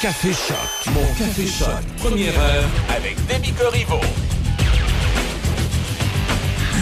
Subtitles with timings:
[0.00, 0.94] Café Choc.
[0.94, 1.68] Mon Café Choc.
[1.98, 4.00] Première heure avec Demi Corriveau.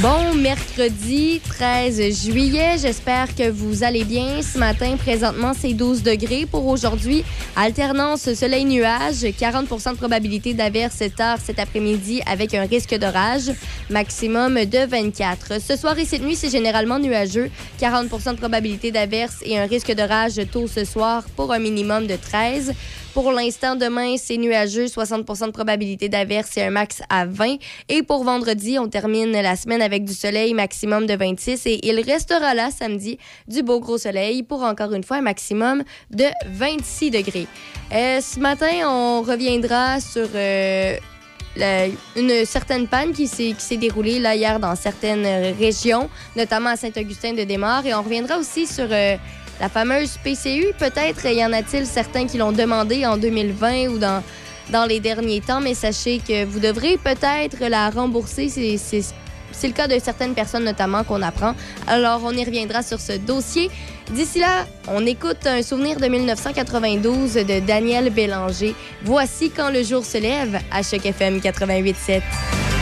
[0.01, 4.41] Bon mercredi 13 juillet, j'espère que vous allez bien.
[4.43, 6.47] Ce matin, présentement, c'est 12 degrés.
[6.47, 7.25] Pour aujourd'hui,
[7.57, 13.51] alternance soleil-nuage, 40% de probabilité d'averse tard cet après-midi avec un risque d'orage,
[13.91, 15.61] maximum de 24.
[15.61, 17.51] Ce soir et cette nuit, c'est généralement nuageux,
[17.81, 22.15] 40% de probabilité d'averse et un risque d'orage tôt ce soir pour un minimum de
[22.15, 22.73] 13.
[23.15, 27.57] Pour l'instant, demain, c'est nuageux, 60% de probabilité d'averse et un max à 20.
[27.89, 32.01] Et pour vendredi, on termine la semaine avec du soleil maximum de 26 et il
[32.01, 33.19] restera là samedi
[33.49, 37.47] du beau gros soleil pour encore une fois un maximum de 26 degrés.
[37.93, 40.97] Euh, ce matin, on reviendra sur euh,
[42.17, 47.87] une certaine panne qui s'est déroulée là hier dans certaines régions, notamment à Saint-Augustin-de-Desmaures.
[47.87, 49.17] Et on reviendra aussi sur euh,
[49.61, 54.23] la fameuse PCU, peut-être y en a-t-il certains qui l'ont demandé en 2020 ou dans,
[54.71, 58.49] dans les derniers temps, mais sachez que vous devrez peut-être la rembourser.
[58.49, 61.55] C'est le cas de certaines personnes notamment qu'on apprend.
[61.87, 63.71] Alors, on y reviendra sur ce dossier.
[64.11, 68.75] D'ici là, on écoute un souvenir de 1992 de Daniel Bélanger.
[69.03, 72.78] Voici quand le jour se lève à Choc FM 88.7.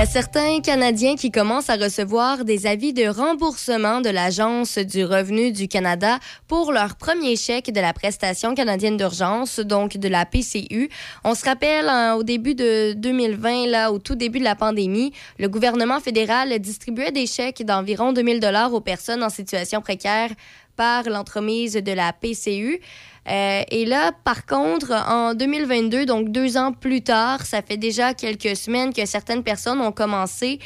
[0.00, 5.04] y a certains Canadiens qui commencent à recevoir des avis de remboursement de l'Agence du
[5.04, 6.18] revenu du Canada
[6.48, 10.88] pour leur premier chèque de la prestation canadienne d'urgence, donc de la PCU.
[11.22, 15.12] On se rappelle, hein, au début de 2020, là, au tout début de la pandémie,
[15.38, 20.30] le gouvernement fédéral distribuait des chèques d'environ 2000 dollars aux personnes en situation précaire
[20.76, 22.80] par l'entremise de la PCU.
[23.28, 28.14] Euh, et là, par contre, en 2022, donc deux ans plus tard, ça fait déjà
[28.14, 30.58] quelques semaines que certaines personnes ont commencé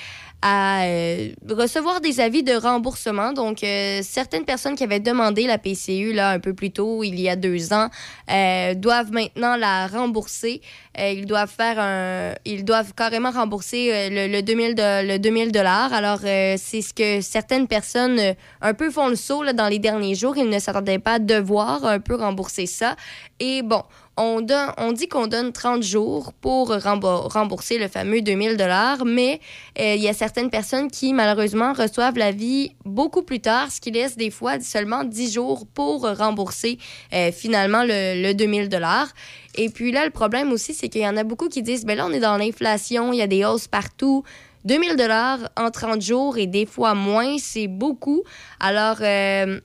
[0.46, 3.32] à euh, recevoir des avis de remboursement.
[3.32, 7.18] Donc, euh, certaines personnes qui avaient demandé la PCU là, un peu plus tôt, il
[7.18, 7.88] y a deux ans,
[8.30, 10.60] euh, doivent maintenant la rembourser.
[10.98, 15.94] ils doivent faire un, ils doivent carrément rembourser le, le 2000 de, le 2000 dollars.
[15.94, 18.20] Alors, c'est ce que certaines personnes
[18.60, 20.36] un peu font le saut là, dans les derniers jours.
[20.36, 22.96] Ils ne s'attendaient pas à devoir un peu rembourser ça.
[23.40, 23.82] Et bon,
[24.16, 29.40] on, dit qu'on donne 30 jours pour rembourser le fameux 2000 dollars, mais
[29.78, 33.90] euh, il y a certaines personnes qui, malheureusement, reçoivent l'avis beaucoup plus tard, ce qui
[33.90, 36.78] laisse des fois seulement 10 jours pour rembourser
[37.12, 39.08] euh, finalement le, 2000 dollars.
[39.56, 41.96] Et puis là, le problème aussi, c'est qu'il y en a beaucoup qui disent, ben
[41.96, 44.24] là, on est dans l'inflation, il y a des hausses partout.
[44.64, 48.22] 2000 dollars en 30 jours et des fois moins, c'est beaucoup.
[48.60, 49.60] Alors, euh,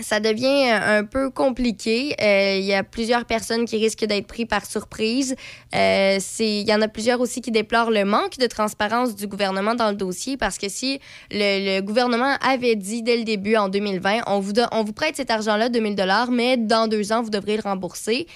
[0.00, 2.14] ça devient un peu compliqué.
[2.20, 5.34] Euh, il y a plusieurs personnes qui risquent d'être pris par surprise.
[5.74, 9.74] Euh, il y en a plusieurs aussi qui déplorent le manque de transparence du gouvernement
[9.74, 11.00] dans le dossier parce que si
[11.30, 15.30] le, gouvernement avait dit dès le début en 2020, on vous, on vous prête cet
[15.30, 18.26] argent-là, 2000 dollars, mais dans deux ans, vous devrez le rembourser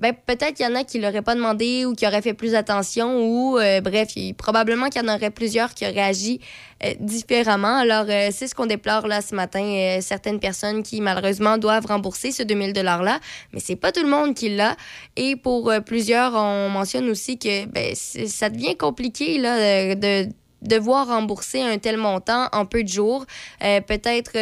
[0.00, 2.54] ben, peut-être qu'il y en a qui l'auraient pas demandé ou qui auraient fait plus
[2.54, 6.40] attention ou, euh, bref, probablement qu'il y en aurait plusieurs qui auraient agi
[6.82, 7.76] euh, différemment.
[7.76, 9.98] Alors, euh, c'est ce qu'on déplore là ce matin.
[10.00, 13.20] certaines personnes qui, malheureusement, doivent rembourser ce 2000 $-là,
[13.52, 14.74] mais c'est pas tout le monde qui l'a.
[15.16, 20.28] Et pour plusieurs, on mentionne aussi que ben, ça devient compliqué là, de
[20.62, 23.26] devoir rembourser un tel montant en peu de jours.
[23.60, 24.32] peut-être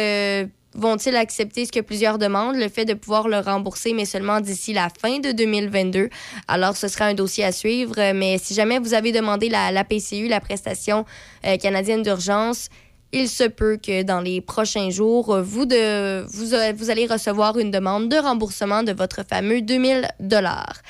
[0.73, 4.73] vont-ils accepter ce que plusieurs demandent, le fait de pouvoir le rembourser, mais seulement d'ici
[4.73, 6.09] la fin de 2022?
[6.47, 7.95] Alors, ce sera un dossier à suivre.
[8.13, 11.05] Mais si jamais vous avez demandé la, PCU, la prestation
[11.45, 12.69] euh, canadienne d'urgence,
[13.11, 18.17] il se peut que dans les prochains jours, vous, vous allez recevoir une demande de
[18.17, 20.81] remboursement de votre fameux 2000 dollars.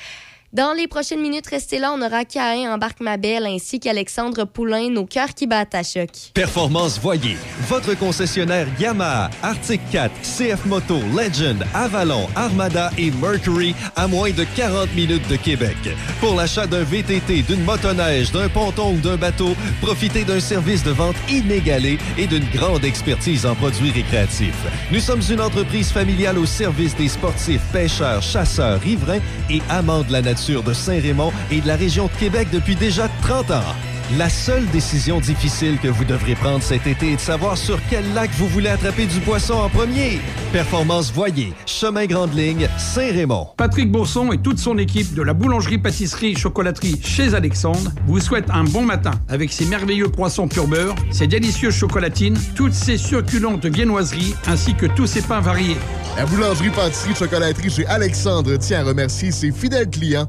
[0.52, 4.90] Dans les prochaines minutes, restez là, on aura Cain Embarque Ma Belle ainsi qu'Alexandre Poulain,
[4.90, 6.10] nos cœurs qui battent à choc.
[6.34, 7.36] Performance Voyer,
[7.68, 14.42] votre concessionnaire Yamaha, Arctic 4, CF Moto, Legend, Avalon, Armada et Mercury à moins de
[14.56, 15.76] 40 minutes de Québec.
[16.18, 20.90] Pour l'achat d'un VTT, d'une motoneige, d'un ponton ou d'un bateau, profitez d'un service de
[20.90, 24.66] vente inégalé et d'une grande expertise en produits récréatifs.
[24.90, 30.10] Nous sommes une entreprise familiale au service des sportifs, pêcheurs, chasseurs, riverains et amants de
[30.10, 33.74] la nature de Saint-Raymond et de la région de Québec depuis déjà 30 ans.
[34.18, 38.12] La seule décision difficile que vous devrez prendre cet été est de savoir sur quel
[38.12, 40.18] lac vous voulez attraper du poisson en premier.
[40.52, 43.50] Performance Voyer, Chemin Grande Ligne, Saint-Raymond.
[43.56, 48.82] Patrick Bourson et toute son équipe de la boulangerie-pâtisserie-chocolaterie chez Alexandre vous souhaitent un bon
[48.82, 54.74] matin avec ses merveilleux poissons pur beurre, ses délicieuses chocolatines, toutes ses succulentes viennoiseries ainsi
[54.74, 55.76] que tous ses pains variés.
[56.16, 60.28] La boulangerie-pâtisserie-chocolaterie chez Alexandre tient à remercier ses fidèles clients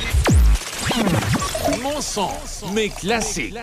[1.81, 2.29] Mon son,
[2.73, 3.55] mais classique.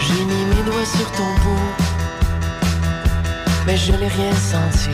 [0.00, 1.72] J'ai mis mes doigts sur ton bout,
[3.66, 4.90] mais je n'ai rien senti.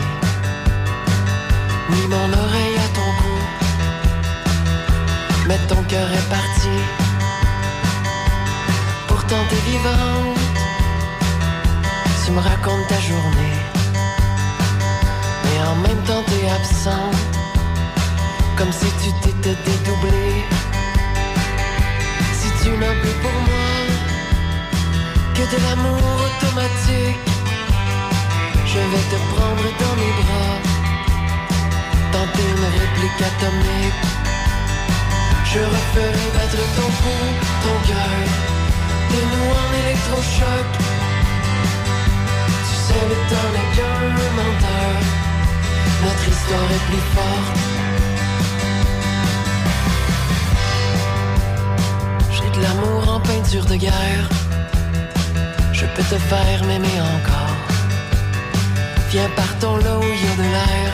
[1.89, 3.45] Ni mon oreille à ton bout,
[5.47, 7.08] mais ton cœur est parti
[9.29, 10.37] pourtant t'es vivante.
[12.25, 13.57] Tu me racontes ta journée,
[15.43, 17.21] mais en même temps t'es absente,
[18.57, 20.45] comme si tu t'étais dédoublé.
[22.39, 23.73] Si tu n'as plus pour moi
[25.35, 27.25] que de l'amour automatique,
[28.65, 30.55] je vais te prendre dans mes bras,
[32.11, 34.03] tenter une réplique atomique.
[35.51, 38.58] Je referai battre ton pouls, ton cœur
[39.11, 40.67] de nous en électrochoc.
[42.85, 43.69] sais, le temps n'est
[44.39, 44.93] menteur.
[46.03, 47.57] Notre histoire est plus forte.
[52.35, 54.25] J'ai de l'amour en peinture de guerre.
[55.73, 57.57] Je peux te faire m'aimer encore.
[59.11, 60.91] Viens, partons là où il de l'air.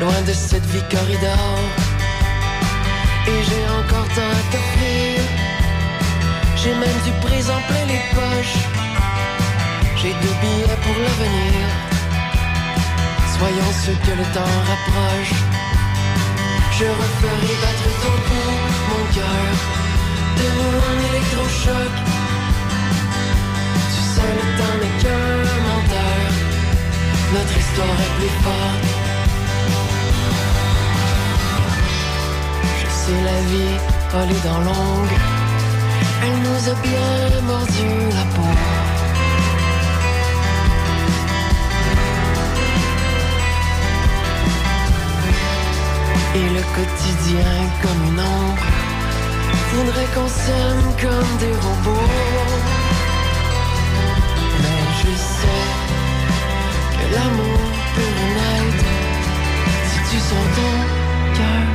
[0.00, 1.58] Loin de cette vie corridor.
[3.28, 5.41] Et j'ai encore tant à t'offrir.
[6.62, 8.58] J'ai même du présent plein les poches.
[9.96, 11.66] J'ai deux billets pour l'avenir.
[13.36, 15.34] Soyons ceux que le temps rapproche.
[16.78, 19.50] Je referai battre ton pouls, mon cœur,
[20.38, 21.94] de nous en électrochoc.
[23.92, 25.34] Tu sais, le temps n'est qu'un
[25.66, 26.24] menteur.
[27.34, 28.86] Notre histoire est plus forte.
[32.78, 33.76] Je sais la vie,
[34.14, 35.41] elle est dans longue.
[36.24, 38.82] Elle nous a bien mordu la peau.
[46.34, 47.52] Et le quotidien
[47.82, 48.66] comme une ombre
[49.74, 52.08] Voudrait qu'on s'aime comme des robots
[54.62, 55.64] Mais je sais
[56.96, 57.60] que l'amour
[57.94, 58.84] peut renaître
[59.88, 60.74] Si tu sens ton
[61.36, 61.71] cœur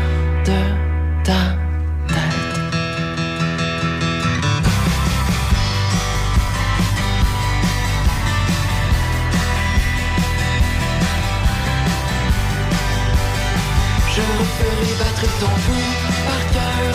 [15.39, 15.93] ton pouls
[16.27, 16.91] par cœur.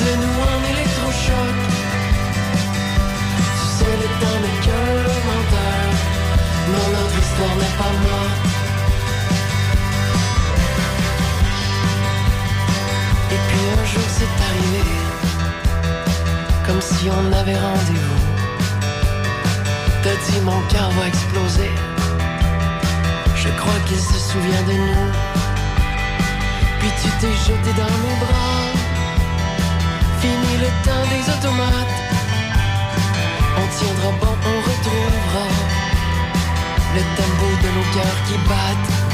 [0.00, 1.56] De nous en électrochoc.
[3.58, 4.90] Tu sais le temps n'est qu'un
[5.28, 5.86] menteur.
[6.72, 8.40] Non notre histoire n'est pas morte.
[13.34, 14.84] Et puis un jour c'est arrivé.
[16.66, 18.24] Comme si on avait rendez-vous.
[20.02, 21.70] T'as dit mon cœur va exploser.
[23.36, 25.39] Je crois qu'il se souvient de nous
[26.80, 28.64] puis tu t'es jeté dans mes bras.
[30.20, 31.96] Fini le temps des automates.
[33.58, 35.46] On tiendra bon, on retrouvera
[36.96, 39.09] le tempo de nos cœurs qui battent.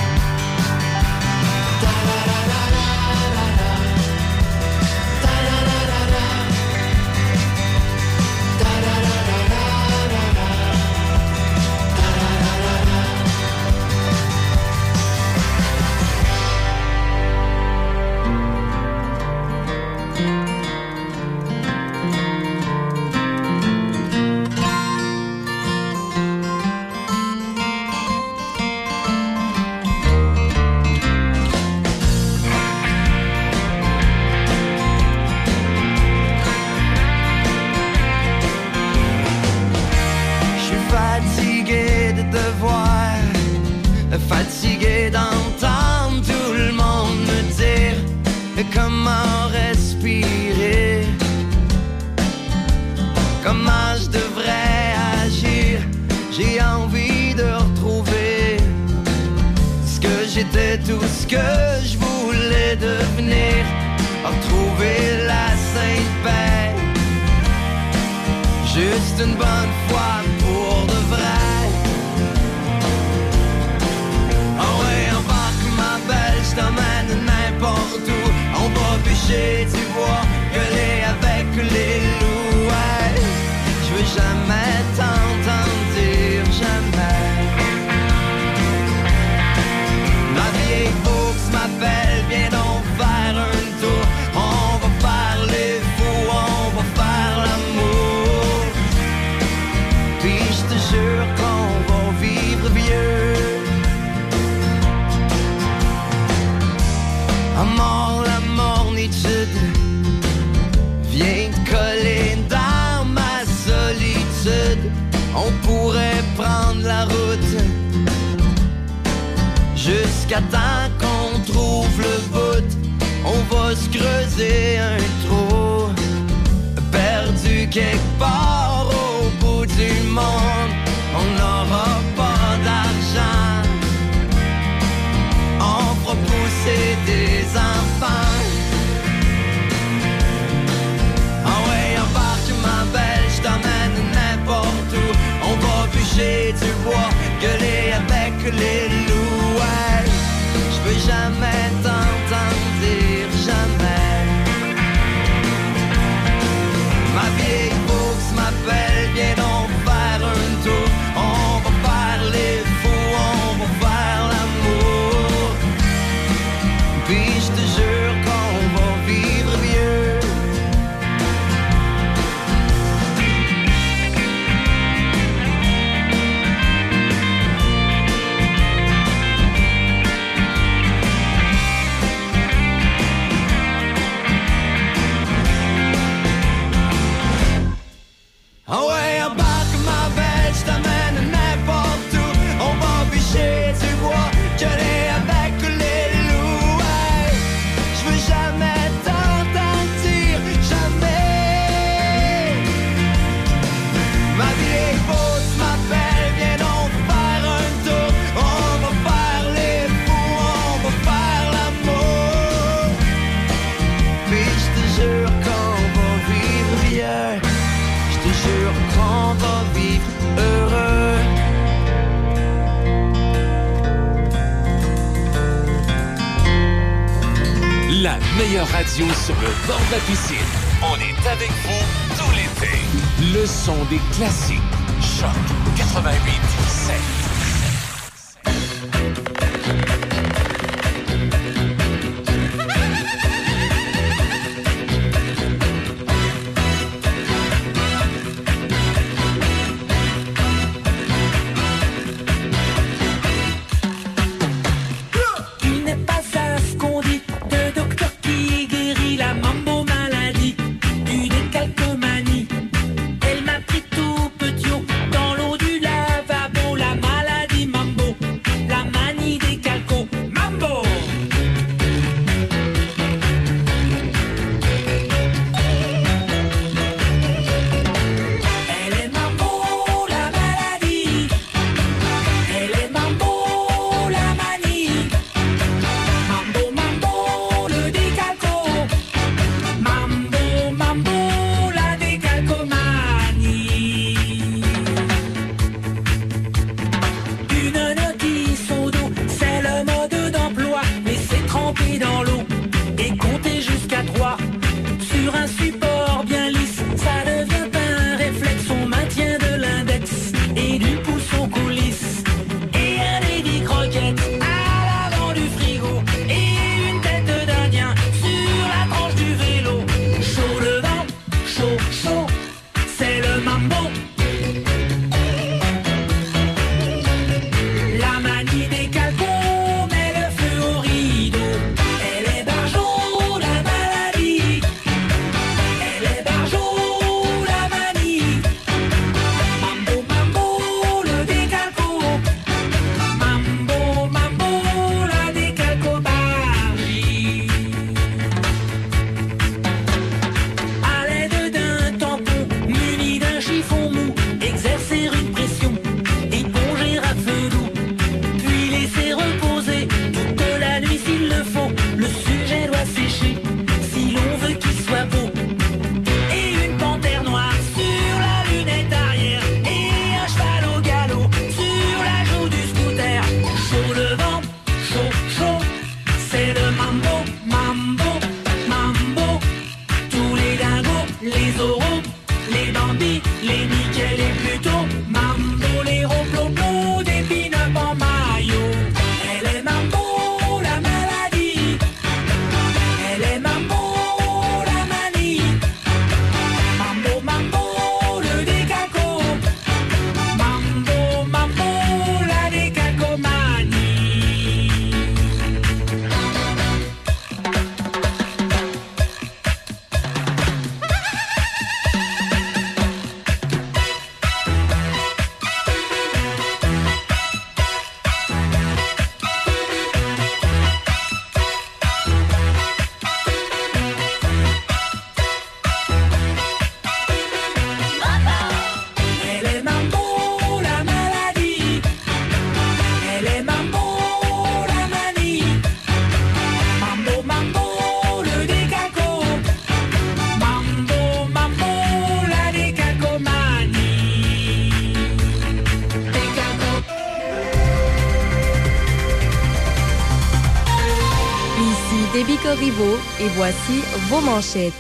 [453.21, 454.73] Et voici vos manchettes.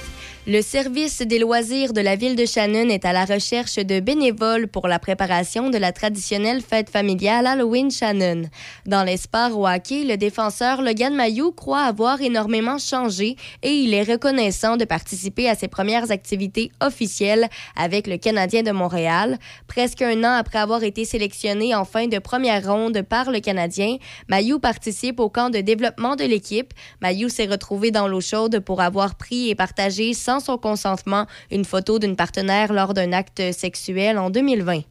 [0.46, 4.68] Le service des loisirs de la ville de Shannon est à la recherche de bénévoles
[4.68, 8.42] pour la préparation de la traditionnelle fête familiale Halloween Shannon.
[8.86, 13.92] Dans les sports au hockey, le défenseur Logan Mayou croit avoir énormément changé et il
[13.92, 19.38] est reconnaissant de participer à ses premières activités officielles avec le Canadien de Montréal.
[19.66, 23.96] Presque un an après avoir été sélectionné en fin de première ronde par le Canadien,
[24.28, 26.72] Mayou participe au camp de développement de l'équipe.
[27.02, 31.64] Mayou s'est retrouvé dans l'eau chaude pour avoir pris et partagé sans son consentement une
[31.64, 34.82] photo d'une partenaire lors d'un acte sexuel en 2020.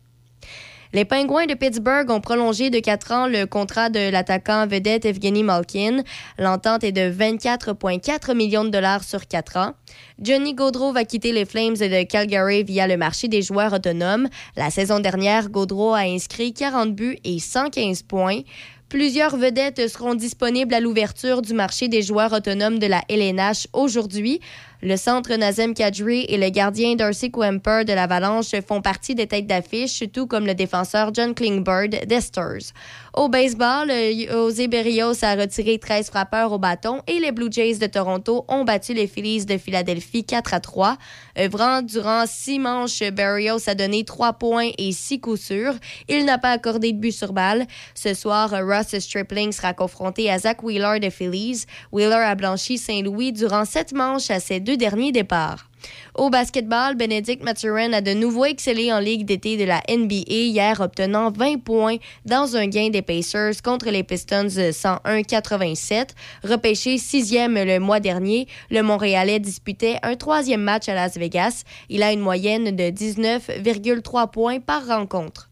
[0.96, 5.44] Les Pingouins de Pittsburgh ont prolongé de 4 ans le contrat de l'attaquant vedette Evgeny
[5.44, 6.04] Malkin.
[6.40, 9.74] L'entente est de 24,4 millions de dollars sur 4 ans.
[10.22, 14.30] Johnny Gaudreau va quitter les Flames de Calgary via le marché des joueurs autonomes.
[14.56, 18.44] La saison dernière, Gaudreau a inscrit 40 buts et 115 points.
[18.88, 24.40] Plusieurs vedettes seront disponibles à l'ouverture du marché des joueurs autonomes de la LNH aujourd'hui.
[24.86, 29.48] Le centre Nazem Kadri et le gardien Darcy Quemper de l'Avalanche font partie des têtes
[29.48, 32.72] d'affiche, tout comme le défenseur John Klingberg d'Esters.
[33.16, 33.90] Au baseball,
[34.30, 38.64] José Berrios a retiré 13 frappeurs au bâton et les Blue Jays de Toronto ont
[38.64, 40.98] battu les Phillies de Philadelphie 4 à 3.
[41.40, 45.74] Œuvrant durant six manches, Berrios a donné 3 points et 6 coups sûrs.
[46.10, 47.66] Il n'a pas accordé de but sur balle.
[47.96, 51.66] Ce soir, Russ Stripling sera confronté à Zach Wheeler des Phillies.
[51.92, 55.70] Wheeler a blanchi Saint-Louis durant sept manches à ses deux derniers départs.
[56.16, 60.80] Au basketball, Benedict Mathurin a de nouveau excellé en Ligue d'été de la NBA hier,
[60.80, 66.10] obtenant 20 points dans un gain des Pacers contre les Pistons 101-87.
[66.44, 71.64] Repêché sixième le mois dernier, le Montréalais disputait un troisième match à Las Vegas.
[71.90, 75.50] Il a une moyenne de 19,3 points par rencontre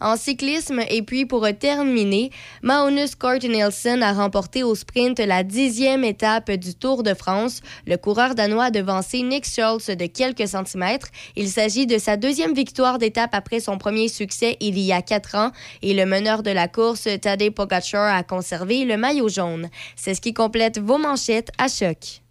[0.00, 0.80] en cyclisme.
[0.88, 2.30] Et puis, pour terminer,
[2.62, 7.60] Magnus Cort Nielsen a remporté au sprint la dixième étape du Tour de France.
[7.86, 11.08] Le coureur danois a devancé Nick Schultz de quelques centimètres.
[11.36, 15.34] Il s'agit de sa deuxième victoire d'étape après son premier succès il y a quatre
[15.36, 15.52] ans.
[15.82, 19.68] Et le meneur de la course, Tadej Pogacar, a conservé le maillot jaune.
[19.96, 22.22] C'est ce qui complète vos manchettes à choc.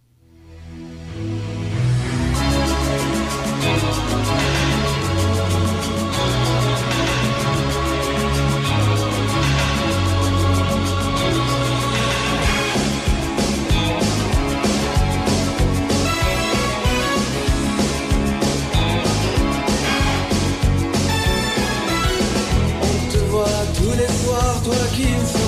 [24.64, 25.47] Toi qui ne sortais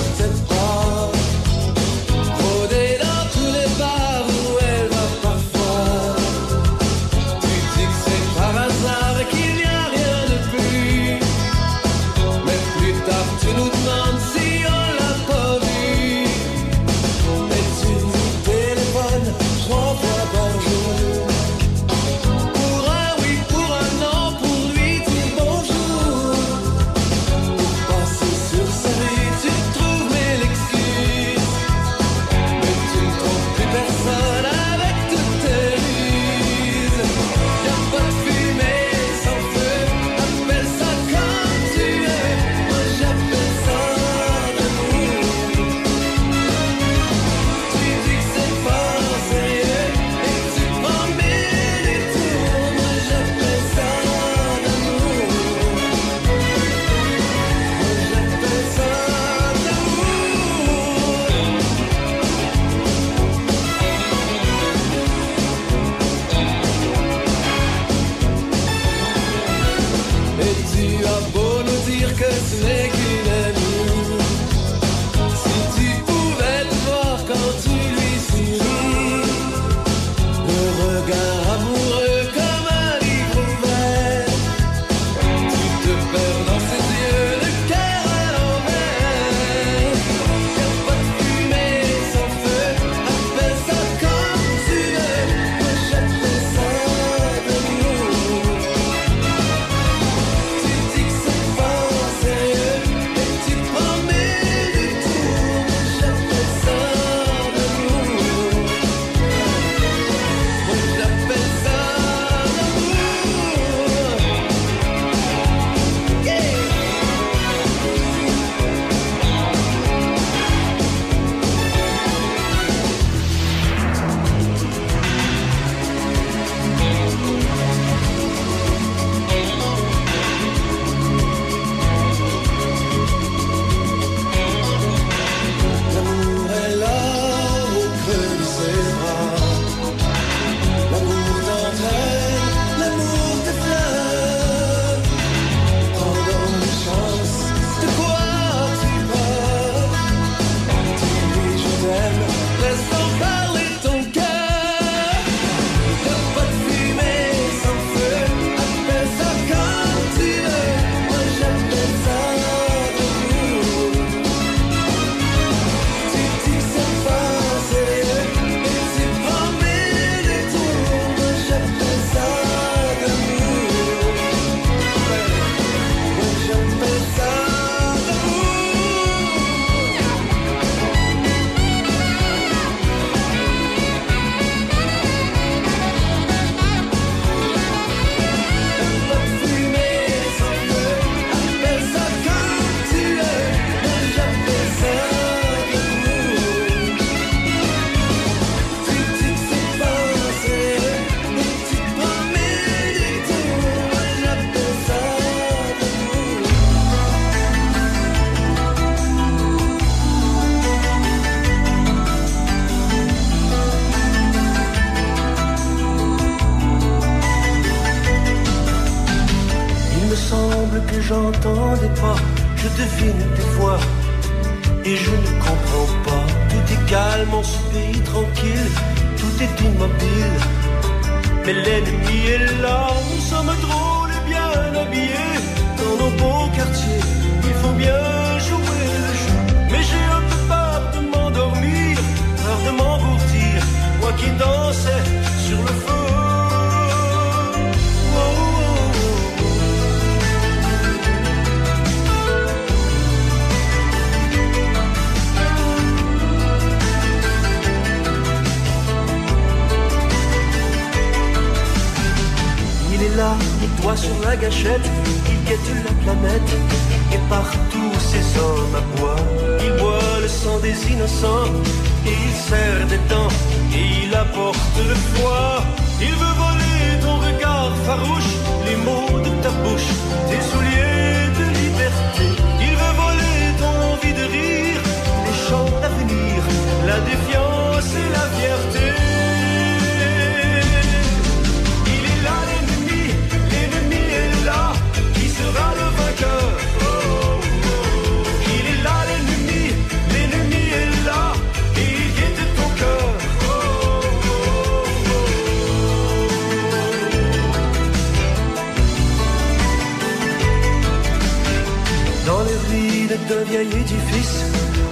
[313.51, 314.45] vieil édifice,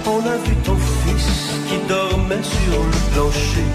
[0.06, 1.28] on a vu ton fils
[1.68, 3.66] qui dormait sur le plancher.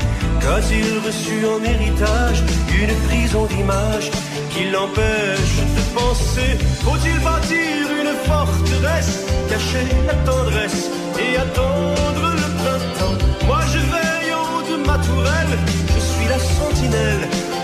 [0.41, 2.43] Qu'a-t-il reçu en héritage
[2.81, 4.11] une prison d'image
[4.51, 6.51] qui l'empêche de penser
[6.85, 10.89] Faut-il bâtir une forteresse, cacher la tendresse
[11.23, 13.17] et attendre le printemps?
[13.47, 15.55] Moi je veille en haut de ma tourelle,
[15.95, 17.23] je suis la sentinelle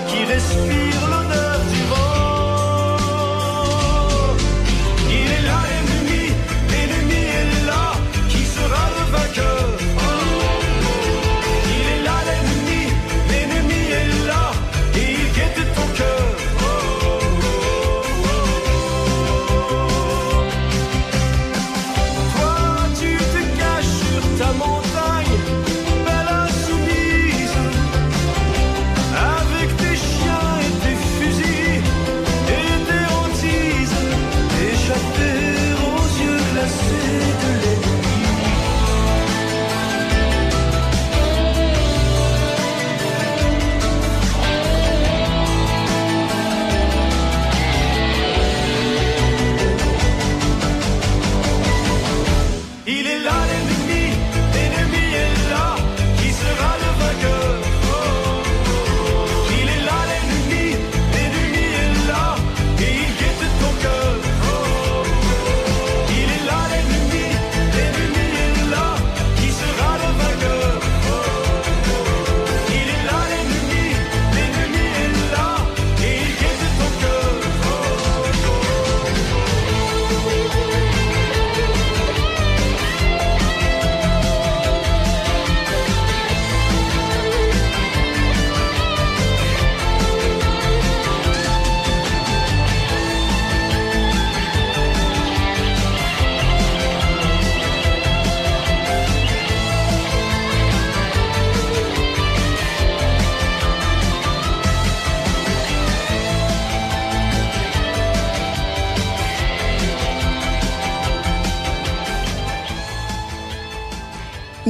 [0.09, 2.30] qui respire l'odeur du vent.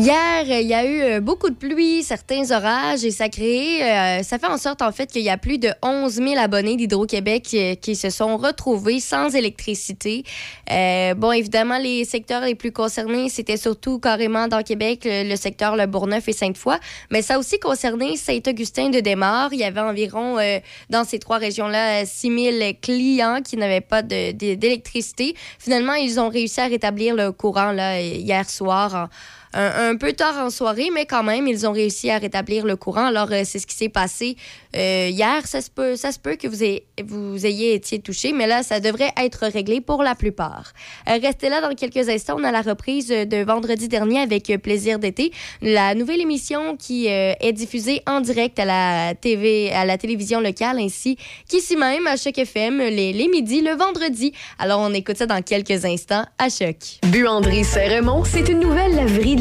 [0.01, 4.23] Hier, il y a eu euh, beaucoup de pluie, certains orages et ça crée, euh,
[4.23, 7.43] ça fait en sorte en fait qu'il y a plus de 11 000 abonnés d'Hydro-Québec
[7.43, 10.23] qui, qui se sont retrouvés sans électricité.
[10.71, 15.75] Euh, bon, évidemment, les secteurs les plus concernés, c'était surtout carrément dans Québec, le, secteur
[15.75, 16.77] Le Bourgneuf et Sainte-Foy,
[17.11, 19.49] mais ça a aussi concerné Saint-Augustin de Desmaures.
[19.51, 20.57] Il y avait environ euh,
[20.89, 25.35] dans ces trois régions-là 6 000 clients qui n'avaient pas d'électricité.
[25.59, 29.09] Finalement, ils ont réussi à rétablir le courant là, hier soir.
[29.53, 33.05] Un, peu tard en soirée, mais quand même, ils ont réussi à rétablir le courant.
[33.05, 34.37] Alors, euh, c'est ce qui s'est passé
[34.75, 35.45] euh, hier.
[35.45, 39.11] Ça se peut, ça se peut que vous ayez, été touché, mais là, ça devrait
[39.17, 40.71] être réglé pour la plupart.
[41.09, 42.37] Euh, restez là dans quelques instants.
[42.39, 47.53] On a la reprise de vendredi dernier avec Plaisir d'été, la nouvelle émission qui est
[47.53, 52.37] diffusée en direct à la TV, à la télévision locale, ainsi qu'ici même à Choc
[52.37, 54.33] FM les, les midis, le vendredi.
[54.59, 56.99] Alors, on écoute ça dans quelques instants à Choc.
[57.07, 59.40] Buanderie Saint-Raymond, c'est une nouvelle laverie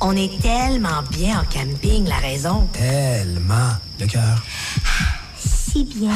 [0.00, 2.68] On est tellement bien en camping, la raison.
[2.72, 3.72] Tellement.
[4.00, 4.42] Le cœur.
[5.38, 6.12] Si bien.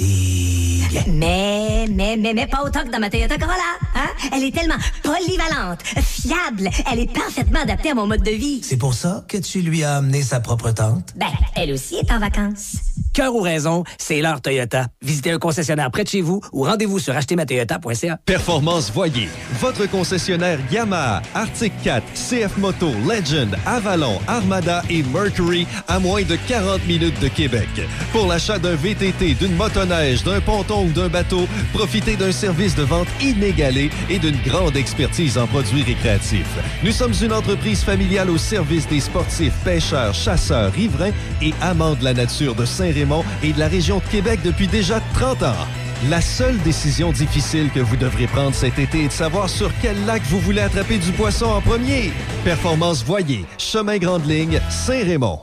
[0.00, 3.58] Mais, mais, mais, mais pas autant que dans ma Toyota Corolla.
[3.94, 4.08] Hein?
[4.34, 6.70] Elle est tellement polyvalente, fiable.
[6.90, 8.60] Elle est parfaitement adaptée à mon mode de vie.
[8.62, 11.12] C'est pour ça que tu lui as amené sa propre tente?
[11.16, 12.76] Ben, elle aussi est en vacances.
[13.12, 14.86] Cœur ou raison, c'est l'heure Toyota.
[15.02, 18.18] Visitez un concessionnaire près de chez vous ou rendez-vous sur achetermatoyota.ca.
[18.24, 19.28] Performance Voyer,
[19.58, 26.36] votre concessionnaire Yamaha, Arctic 4, CF Moto, Legend, Avalon, Armada et Mercury à moins de
[26.48, 27.68] 40 minutes de Québec.
[28.12, 32.84] Pour l'achat d'un VTT, d'une motoneige, d'un ponton ou d'un bateau, profitez d'un service de
[32.84, 36.56] vente inégalé et d'une grande expertise en produits récréatifs.
[36.84, 41.10] Nous sommes une entreprise familiale au service des sportifs, pêcheurs, chasseurs, riverains
[41.42, 45.00] et amants de la nature de Saint-Raymond et de la région de Québec depuis déjà
[45.14, 45.66] 30 ans.
[46.08, 50.06] La seule décision difficile que vous devrez prendre cet été est de savoir sur quel
[50.06, 52.12] lac vous voulez attraper du poisson en premier.
[52.44, 55.40] Performance Voyer, Chemin Grande Ligne, Saint-Raymond.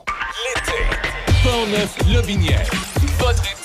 [0.56, 0.78] L'été,
[1.44, 2.66] Portneuf-Lobinière.
[3.18, 3.57] Votre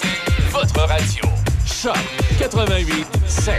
[0.54, 1.24] votre radio.
[1.66, 1.98] Choc
[2.38, 3.56] 88 7.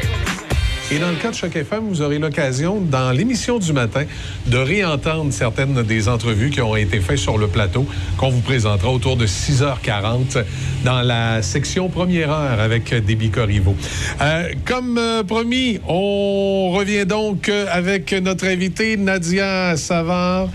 [0.93, 4.05] Et dans le cas de Choc FM, vous aurez l'occasion, dans l'émission du matin,
[4.47, 7.85] de réentendre certaines des entrevues qui ont été faites sur le plateau,
[8.17, 10.45] qu'on vous présentera autour de 6h40
[10.85, 13.75] dans la section première heure avec Déby Corriveau.
[14.21, 20.49] Euh, comme euh, promis, on revient donc avec notre invitée Nadia Savard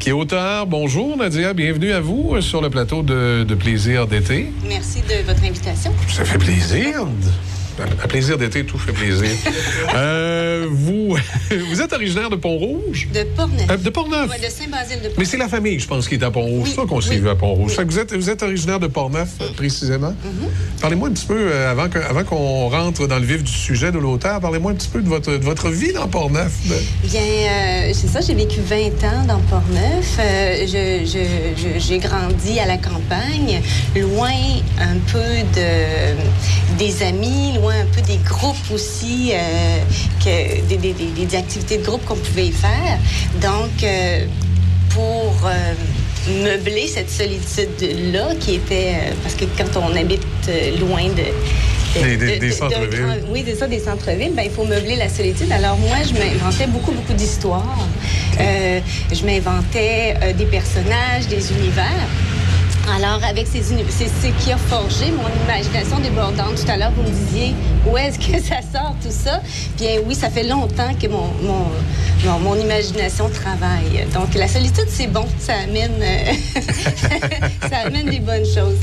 [0.00, 0.66] qui est auteur.
[0.66, 4.50] Bonjour Nadia, bienvenue à vous euh, sur le plateau de, de Plaisir d'été.
[4.66, 5.92] Merci de votre invitation.
[6.08, 7.06] Ça fait plaisir.
[7.78, 9.28] Un plaisir d'été, tout fait plaisir.
[9.94, 11.16] Euh, vous,
[11.68, 13.08] vous êtes originaire de Pont-Rouge?
[13.12, 13.66] De Portneuf.
[13.70, 14.30] Euh, de Portneuf?
[14.30, 15.18] Oui, de Saint-Basile de Portneuf.
[15.18, 16.68] Mais c'est la famille, je pense, qui est à Pont-Rouge.
[16.70, 17.72] C'est ça qu'on s'est vu à Pont-Rouge.
[17.86, 20.14] Vous, êtes, vous êtes originaire de Portneuf, euh, précisément.
[20.80, 23.90] Parlez-moi un petit peu, euh, avant que- avant qu'on rentre dans le vif du sujet
[23.90, 26.52] de l'auteur, parlez-moi un petit peu de votre, de votre vie dans Portneuf.
[27.04, 30.16] Bien, euh, c'est ça, j'ai vécu 20 ans dans Portneuf.
[30.20, 33.60] Euh, je- je- je- j'ai grandi à la campagne,
[33.96, 34.30] loin
[34.78, 35.18] un peu
[35.54, 39.78] de, des amis, loin un peu des groupes aussi, euh,
[40.24, 42.98] que, des, des- des- des activités de groupe qu'on pouvait y faire.
[43.40, 44.24] Donc, euh,
[44.90, 45.74] pour euh,
[46.44, 48.94] meubler cette solitude-là, qui était...
[49.22, 50.22] parce que quand on habite
[50.80, 52.00] loin de...
[52.00, 53.24] de- Des- des- de- des de- centres-villes.
[53.30, 54.32] oui, c'est ça, des centres-villes.
[54.34, 55.50] Ben, il faut meubler la solitude.
[55.52, 57.86] Alors, moi, je m'inventais beaucoup, beaucoup d'histoires.
[58.40, 58.80] Euh,
[59.12, 62.06] je m'inventais euh, des personnages, des univers.
[62.88, 66.56] Alors, avec ces c'est ce qui a forgé mon imagination débordante.
[66.56, 67.54] Tout à l'heure, vous me disiez
[67.90, 69.40] où est-ce que ça sort tout ça?
[69.78, 71.66] Bien oui, ça fait longtemps que mon, mon,
[72.24, 74.06] mon, mon imagination travaille.
[74.12, 75.26] Donc, la solitude, c'est bon.
[75.38, 76.32] Ça amène, euh,
[77.70, 78.76] ça amène des bonnes choses.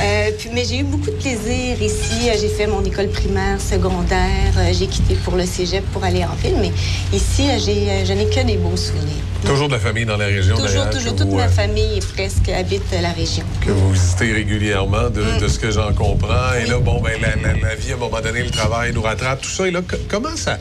[0.00, 2.28] Euh, puis, mais j'ai eu beaucoup de plaisir ici.
[2.28, 4.52] Euh, J'ai fait mon école primaire, secondaire.
[4.72, 6.56] J'ai quitté pour le cégep pour aller en ville.
[6.60, 6.72] Mais
[7.16, 9.22] ici, j'ai, je n'ai que des beaux souvenirs.
[9.44, 11.14] Toujours de la famille dans la région, Toujours, toujours.
[11.16, 13.44] Toute vous, ma famille presque habite la région.
[13.60, 16.54] Que vous visitez régulièrement, de, ce que j'en comprends.
[16.62, 19.40] Et là, bon, ben, la, la- vie, à un moment donné, le travail nous rattrape,
[19.42, 19.66] tout ça.
[19.68, 20.58] Et là, co- comment ça...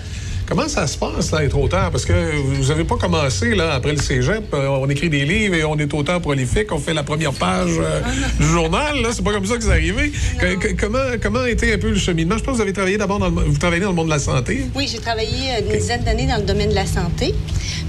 [0.51, 1.89] Comment ça se passe, là, être auteur?
[1.91, 4.53] Parce que vous n'avez pas commencé, là, après le cégep.
[4.53, 6.73] euh, on écrit des livres et on est auteur prolifique.
[6.73, 8.01] On fait la première page euh,
[8.37, 9.11] du journal, là.
[9.13, 10.11] C'est pas comme ça que c'est arrivé.
[10.37, 12.37] Que- comment, comment a été un peu le cheminement?
[12.37, 14.11] Je pense que vous avez travaillé d'abord dans le, vous travaillez dans le monde de
[14.11, 14.65] la santé.
[14.75, 17.33] Oui, j'ai travaillé une dizaine d'années dans le domaine de la santé.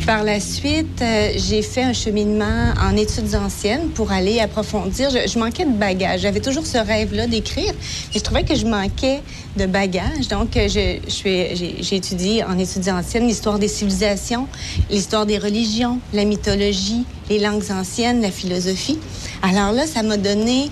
[0.06, 5.10] Par la suite, euh, j'ai fait un cheminement en études anciennes pour aller approfondir.
[5.10, 6.20] Je, je manquais de bagages.
[6.20, 9.18] J'avais toujours ce rêve-là d'écrire, mais je trouvais que je manquais
[9.56, 10.28] de bagages.
[10.30, 14.48] Donc, je, je suis- j'ai j'ai étudié en études anciennes l'histoire des civilisations,
[14.90, 18.98] l'histoire des religions, la mythologie, les langues anciennes, la philosophie.
[19.42, 20.70] Alors là, ça m'a donné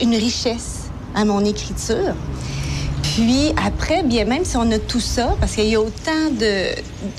[0.00, 0.82] une richesse
[1.14, 2.14] à mon écriture.
[3.02, 6.68] Puis après, bien même si on a tout ça, parce qu'il y a autant de,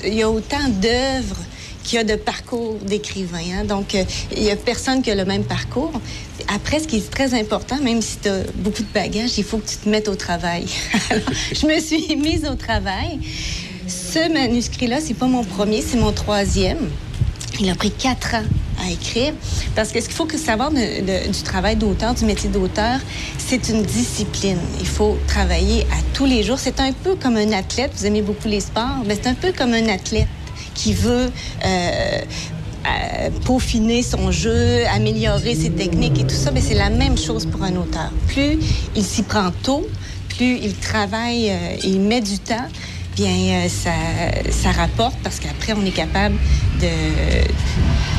[0.04, 1.36] il y a autant d'œuvres
[1.84, 3.60] qu'il y a de parcours d'écrivains.
[3.60, 3.64] hein.
[3.64, 5.92] Donc, euh, il y a personne qui a le même parcours.
[6.48, 9.58] Après, ce qui est très important, même si tu as beaucoup de bagages, il faut
[9.58, 10.64] que tu te mettes au travail.
[11.10, 13.20] Alors, je me suis mise au travail.
[14.14, 16.78] Ce manuscrit-là, c'est pas mon premier, c'est mon troisième.
[17.58, 18.44] Il a pris quatre ans
[18.80, 19.32] à écrire
[19.74, 23.00] parce que ce qu'il faut savoir du travail d'auteur, du métier d'auteur,
[23.38, 24.60] c'est une discipline.
[24.78, 26.60] Il faut travailler à tous les jours.
[26.60, 27.90] C'est un peu comme un athlète.
[27.96, 30.28] Vous aimez beaucoup les sports, mais c'est un peu comme un athlète
[30.74, 31.32] qui veut
[31.64, 32.20] euh,
[32.84, 37.46] à peaufiner son jeu, améliorer ses techniques et tout ça, mais c'est la même chose
[37.46, 38.12] pour un auteur.
[38.28, 38.60] Plus
[38.94, 39.84] il s'y prend tôt,
[40.28, 42.68] plus il travaille, euh, il met du temps,
[43.14, 43.90] bien euh, ça,
[44.50, 46.36] ça rapporte parce qu'après on est capable
[46.80, 46.88] de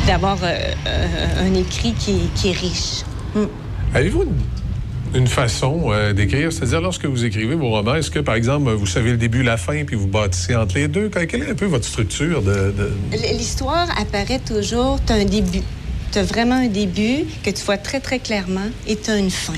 [0.07, 0.53] d'avoir euh,
[0.87, 3.03] euh, un écrit qui, qui est riche.
[3.33, 3.45] Mm.
[3.93, 6.51] Avez-vous une, une façon euh, d'écrire?
[6.51, 9.57] C'est-à-dire, lorsque vous écrivez vos romans, est-ce que, par exemple, vous savez le début, la
[9.57, 11.09] fin, puis vous bâtissez entre les deux?
[11.09, 12.73] Quelle est un peu votre structure de...
[13.11, 15.63] L'histoire apparaît toujours, tu as un début.
[16.11, 19.31] Tu as vraiment un début que tu vois très, très clairement et tu as une
[19.31, 19.53] fin.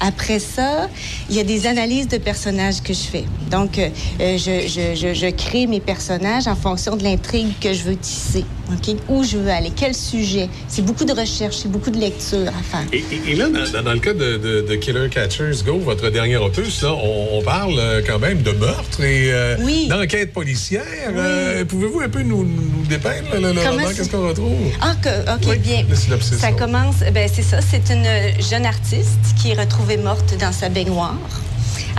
[0.00, 0.88] Après ça,
[1.28, 3.24] il y a des analyses de personnages que je fais.
[3.50, 3.88] Donc, euh,
[4.20, 7.96] euh, je, je- je- je crée mes personnages en fonction de l'intrigue que je veux
[7.96, 8.44] tisser.
[8.70, 8.96] OK?
[9.08, 10.48] Où je veux aller, quel sujet.
[10.68, 12.84] C'est beaucoup de recherche, c'est beaucoup de lecture à faire.
[12.92, 16.36] Et, et- et là, dans, le cas de, de- de Killer Catchers Go, votre dernier
[16.36, 19.56] opus, là, on, on parle euh, quand même de meurtre et euh,
[19.88, 20.84] d'enquête policière.
[21.16, 23.82] Euh, Pouvez-vous un peu nous, nous dépeindre le, le Comment roman?
[23.88, 24.54] c'est- Qu'est-ce qu'on retrouve?
[24.82, 25.84] Ah, que- OK, bien.
[25.88, 26.36] Le synopsis.
[26.38, 28.06] Ça commence, ben c'est ça, c'est une
[28.50, 31.14] jeune artiste qui est retrouvée morte dans sa baignoire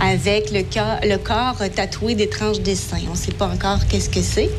[0.02, 2.96] avec le, ca- le corps tatoué d'étranges dessins.
[3.08, 4.50] On ne sait pas encore qu'est-ce que c'est.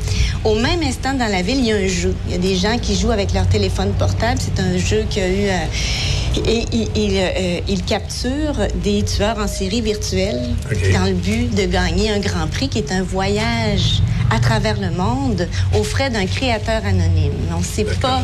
[0.44, 2.14] Au même instant, dans la ville, il y a un jeu.
[2.26, 4.40] Il y a des gens qui jouent avec leur téléphone portable.
[4.40, 5.48] C'est un jeu qui a eu...
[5.48, 10.40] euh, et il, il, euh, il capture des tueurs en série virtuels
[10.70, 10.92] OK.
[10.94, 14.00] dans le but de gagner un grand prix qui est un voyage
[14.30, 15.46] à travers le monde
[15.78, 17.32] aux frais d'un créateur anonyme.
[17.54, 18.22] On ne sait pas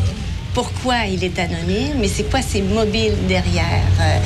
[0.63, 3.81] pourquoi il est anonyme, mais c'est quoi ses mobiles derrière.
[4.01, 4.17] euh,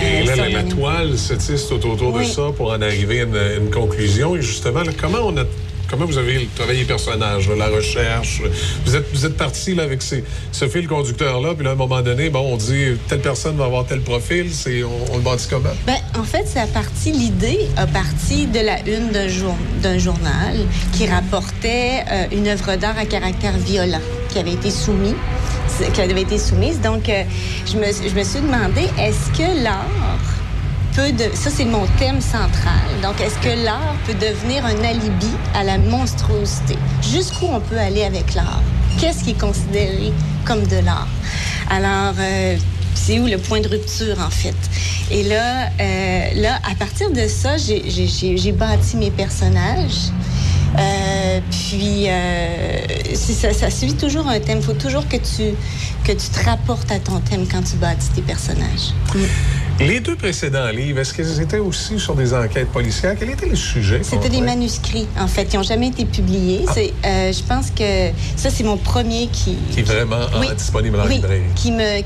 [0.00, 2.24] Et euh, là, son la, toile se tisse tout autour Oui.
[2.24, 4.36] de ça pour en arriver à une, une conclusion.
[4.36, 5.42] Et justement, là, comment on a
[5.88, 8.42] Comment vous avez travaillé les personnages, la recherche?
[8.84, 11.76] Vous êtes, vous êtes parti là, avec ces- ce fil conducteur-là, puis là, à un
[11.76, 15.22] moment donné, bon, on dit telle personne va avoir tel profil, c'est, on, on le
[15.22, 15.68] bâtit comment?
[15.86, 20.56] Ben, en fait, à partir, l'idée a parti de la une d'un jour- d'un journal
[20.92, 25.14] qui rapportait euh, une œuvre d'art à caractère violent qui avait été soumise.
[25.92, 26.80] Qui avait été soumise.
[26.80, 27.22] Donc, euh,
[27.66, 29.86] je, me, je me suis demandé, est-ce que l'art
[30.94, 31.24] peut de...
[31.34, 32.80] Ça, c'est mon thème central.
[33.02, 36.76] Donc, est-ce que l'art peut devenir un alibi à la monstruosité?
[37.02, 38.62] Jusqu'où on peut aller avec l'art?
[38.98, 40.12] Qu'est-ce qui est considéré
[40.46, 41.08] comme de l'art?
[41.70, 42.56] Alors, euh,
[42.94, 44.54] c'est où le point de rupture, en fait?
[45.10, 50.10] Et là, euh, là à partir de ça, j'ai- bâti mes personnages.
[50.78, 54.58] Euh, puis, euh, ça, ça suit toujours un thème.
[54.58, 55.54] Il faut toujours que tu,
[56.06, 58.92] que tu te rapportes à ton thème quand tu bâtis tes personnages.
[59.80, 63.16] Les deux précédents livres, est-ce qu'ils étaient aussi sur des enquêtes policières?
[63.18, 64.00] Quel était le sujet?
[64.04, 66.64] C'était des manuscrits, en fait, qui n'ont jamais été publiés.
[66.72, 70.46] C'est, euh, je pense que ça, c'est mon premier qui, Qui est vraiment en- Oui.
[70.56, 71.42] disponible en oui, librairie.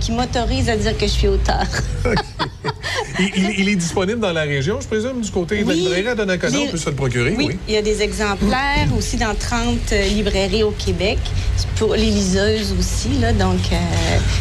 [0.00, 1.66] qui m'autorise à dire que je suis auteur.
[3.18, 5.80] Il, il- il est disponible dans la région, je présume, du côté de la Oui.
[5.80, 7.44] librairie à Donnacona, Les- on peut se le procurer, oui.
[7.48, 11.18] Oui, il y a des exemplaires aussi dans 30 euh, librairies au Québec,
[11.76, 13.58] pour les liseuses aussi, là, donc...
[13.72, 13.76] euh,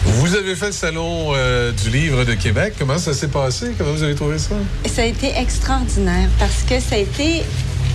[0.05, 2.73] Vous avez fait le salon euh, du livre de Québec.
[2.77, 3.73] Comment ça s'est passé?
[3.77, 4.55] Comment vous avez trouvé ça?
[4.85, 7.43] Ça a été extraordinaire parce que ça a été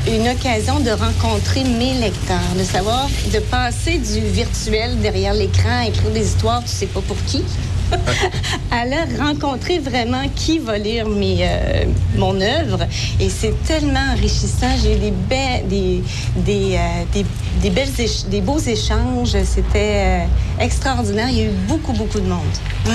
[0.07, 6.11] une occasion de rencontrer mes lecteurs, de savoir, de passer du virtuel derrière l'écran écrire
[6.11, 7.43] des histoires, tu sais pas pour qui,
[8.85, 11.85] là rencontrer vraiment qui va lire mes, euh,
[12.17, 12.81] mon œuvre.
[13.21, 14.71] Et c'est tellement enrichissant.
[14.83, 16.03] J'ai eu des, be- des,
[16.37, 17.25] des, euh, des,
[17.63, 19.37] des belles éch- des beaux échanges.
[19.45, 21.29] C'était euh, extraordinaire.
[21.31, 22.41] Il y a eu beaucoup, beaucoup de monde.
[22.87, 22.91] Mm.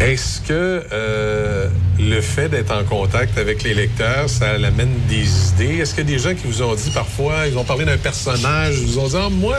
[0.00, 5.82] Est-ce que euh, le fait d'être en contact avec les lecteurs, ça amène des idées?
[5.82, 8.86] Est-ce a des gens qui vous ont dit parfois, ils ont parlé d'un personnage, ils
[8.86, 9.58] vous ont dit, Ah, moi,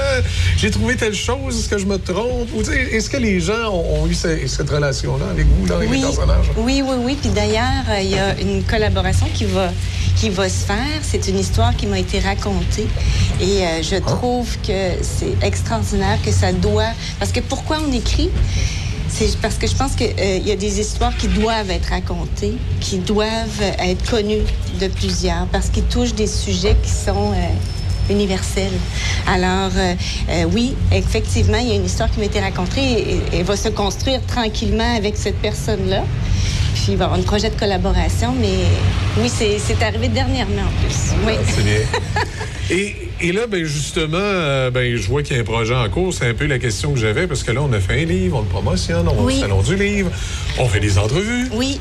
[0.57, 2.49] j'ai trouvé telle chose, est-ce que je me trompe?
[2.55, 5.89] Ou, est-ce que les gens ont, ont eu ce- cette relation-là avec vous, là, avec
[5.91, 6.45] les personnages?
[6.57, 7.17] Oui, oui, oui.
[7.21, 9.69] Puis d'ailleurs, euh, il y a une collaboration qui va,
[10.15, 11.01] qui va se faire.
[11.03, 12.87] C'est une histoire qui m'a été racontée.
[13.39, 16.89] Et euh, je trouve que c'est extraordinaire que ça doit...
[17.19, 18.31] Parce que pourquoi on écrit?
[19.13, 22.97] C'est parce que je pense qu'il y a des histoires qui doivent être racontées, qui
[22.97, 24.43] doivent être connues
[24.79, 28.71] de plusieurs, parce qu'ils touchent des sujets qui sont euh, universels.
[29.27, 29.93] Alors, euh,
[30.29, 33.55] euh, oui, effectivement, il y a une histoire qui m'a été racontée et, et- va
[33.57, 36.03] se construire tranquillement avec cette personne-là.
[36.73, 38.59] Puis il va y avoir un projet de collaboration, mais
[39.21, 41.13] oui, c'est arrivé dernièrement en plus.
[41.27, 41.33] Oui.
[41.47, 41.81] C'est bien.
[42.71, 45.89] Et, et là, ben justement, euh, ben, je vois qu'il y a un projet en
[45.89, 46.13] cours.
[46.13, 48.37] C'est un peu la question que j'avais, parce que là, on a fait un livre,
[48.37, 50.11] on le promotionne, on va au salon du livre,
[50.57, 51.47] on fait des entrevues.
[51.53, 51.79] Oui.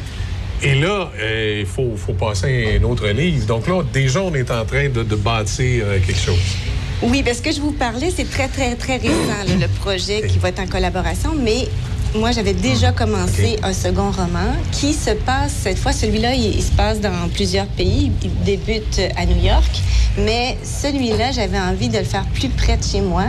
[0.62, 3.46] Et là, euh, il faut, faut passer à un autre livre.
[3.46, 6.38] Donc là, déjà, on est en train de, de bâtir euh, quelque chose.
[7.02, 10.38] Oui, parce que je vous parlais, c'est très, très, très récent, là, le projet qui
[10.38, 11.66] va être en collaboration, mais
[12.14, 16.62] moi, j'avais déjà commencé un second roman qui se passe, cette fois, celui-là, il, il
[16.62, 18.10] se passe dans plusieurs pays.
[18.22, 19.82] Il débute à New York,
[20.18, 23.24] mais celui-là, j'avais envie de le faire plus près de chez moi.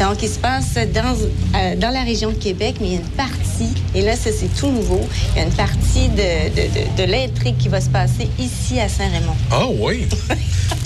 [0.00, 1.16] Donc, il se passe dans,
[1.58, 4.30] euh, dans la région de Québec, mais il y a une partie, et là, ça,
[4.32, 5.00] c'est tout nouveau,
[5.34, 6.62] il y a une partie de, de,
[7.02, 9.34] de, de l'intrigue qui va se passer ici à Saint-Raymond.
[9.50, 10.06] Ah oui!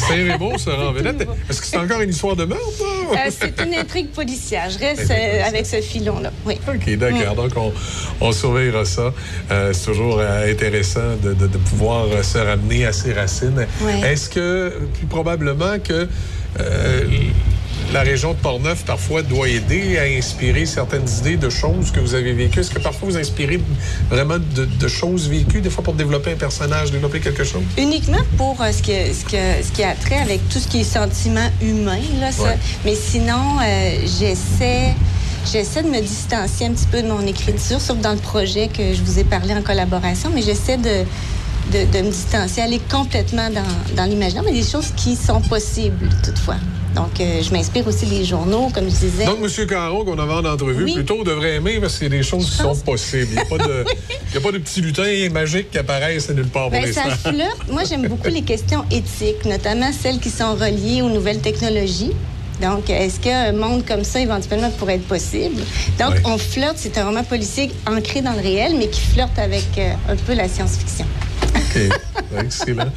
[0.09, 1.29] Saint-Raymond se rend en vedette.
[1.51, 2.65] Est-ce que c'est encore une histoire de meurtre?
[2.81, 4.71] Euh, c'est une intrigue policière.
[4.71, 6.33] Je reste euh, avec ce filon-là.
[6.47, 6.55] Oui.
[6.67, 7.35] OK, d'accord.
[7.35, 7.73] Donc, on,
[8.21, 9.13] on surveillera ça.
[9.51, 13.67] Euh, c'est toujours intéressant de, de- pouvoir se ramener à ses racines.
[14.05, 16.09] Est-ce que, plus probablement que
[16.61, 17.05] euh,
[17.93, 22.15] la région de Portneuf, parfois, doit aider à inspirer certaines idées de choses que vous
[22.15, 22.61] avez vécues?
[22.61, 23.61] Est-ce que parfois vous inspirez
[24.11, 27.63] vraiment de, de choses vécues, des fois pour développer un personnage, développer quelque chose?
[27.79, 30.81] Uniquement pour euh, ce, qui, ce, que- ce qui a trait avec tout ce qui
[30.81, 32.01] est sentiment humain.
[32.21, 32.43] Là, ça.
[32.45, 32.59] Ouais.
[32.85, 34.95] Mais sinon, euh, j'essaie.
[35.53, 38.95] J'essaie de me distancier un petit peu de mon écriture, sauf dans le projet que
[38.95, 41.05] je vous ai parlé en collaboration, mais j'essaie de,
[41.71, 46.09] de, de me distancier, aller complètement dans, dans l'imaginaire, mais des choses qui sont possibles
[46.25, 46.57] toutefois.
[46.95, 49.25] Donc, euh, je m'inspire aussi des journaux, comme je disais.
[49.25, 49.67] Donc, M.
[49.67, 50.95] Caron, qu'on avait en entrevue, Oui.
[50.95, 53.29] plutôt devrait aimer parce qu'il y a des choses qui sont possibles.
[53.31, 53.85] Il n'y a, pas de-
[54.35, 57.57] y a pas de petits lutins magiques qui apparaissent nulle part pour Ben, ça flirte.
[57.71, 62.13] Moi, j'aime beaucoup les questions éthiques, notamment celles qui sont reliées aux nouvelles technologies.
[62.61, 65.63] Donc, est-ce qu'un monde comme ça, éventuellement, pourrait être possible?
[65.99, 69.65] Donc, on flirte, c'est un roman policier ancré dans le réel, mais qui flirte avec
[69.79, 71.07] euh, un peu la science-fiction.
[72.39, 72.91] Excellent.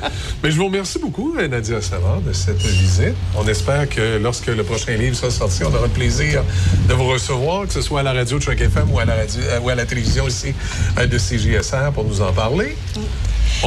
[0.44, 3.16] Mais je vous remercie beaucoup, euh, Nadia Savard, de cette visite.
[3.38, 6.44] On espère que lorsque le prochain livre sera sorti, on aura le plaisir
[6.88, 9.16] de vous recevoir, que ce soit à la radio de Choc FM ou à la,
[9.16, 10.54] radio, euh, ou à la télévision ici
[10.98, 12.76] euh, de CJSR pour nous en parler.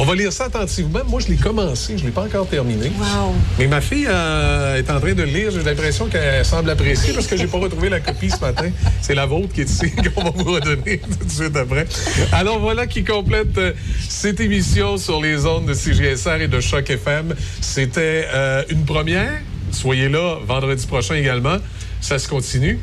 [0.01, 1.01] On va lire ça attentivement.
[1.09, 2.89] Moi, je l'ai commencé, je ne l'ai pas encore terminé.
[2.97, 3.35] Wow!
[3.57, 5.51] Mais ma fille euh, est en train de le lire.
[5.51, 8.69] J'ai l'impression qu'elle semble apprécier parce que j'ai pas retrouvé la copie ce matin.
[9.01, 11.85] C'est la vôtre qui est ici qu'on va vous redonner tout de suite après.
[12.31, 13.73] Alors voilà qui complète euh,
[14.07, 17.35] cette émission sur les ondes de CGSR et de Choc FM.
[17.59, 19.41] C'était euh, une première.
[19.73, 21.57] Soyez là vendredi prochain également.
[21.99, 22.79] Ça se continue.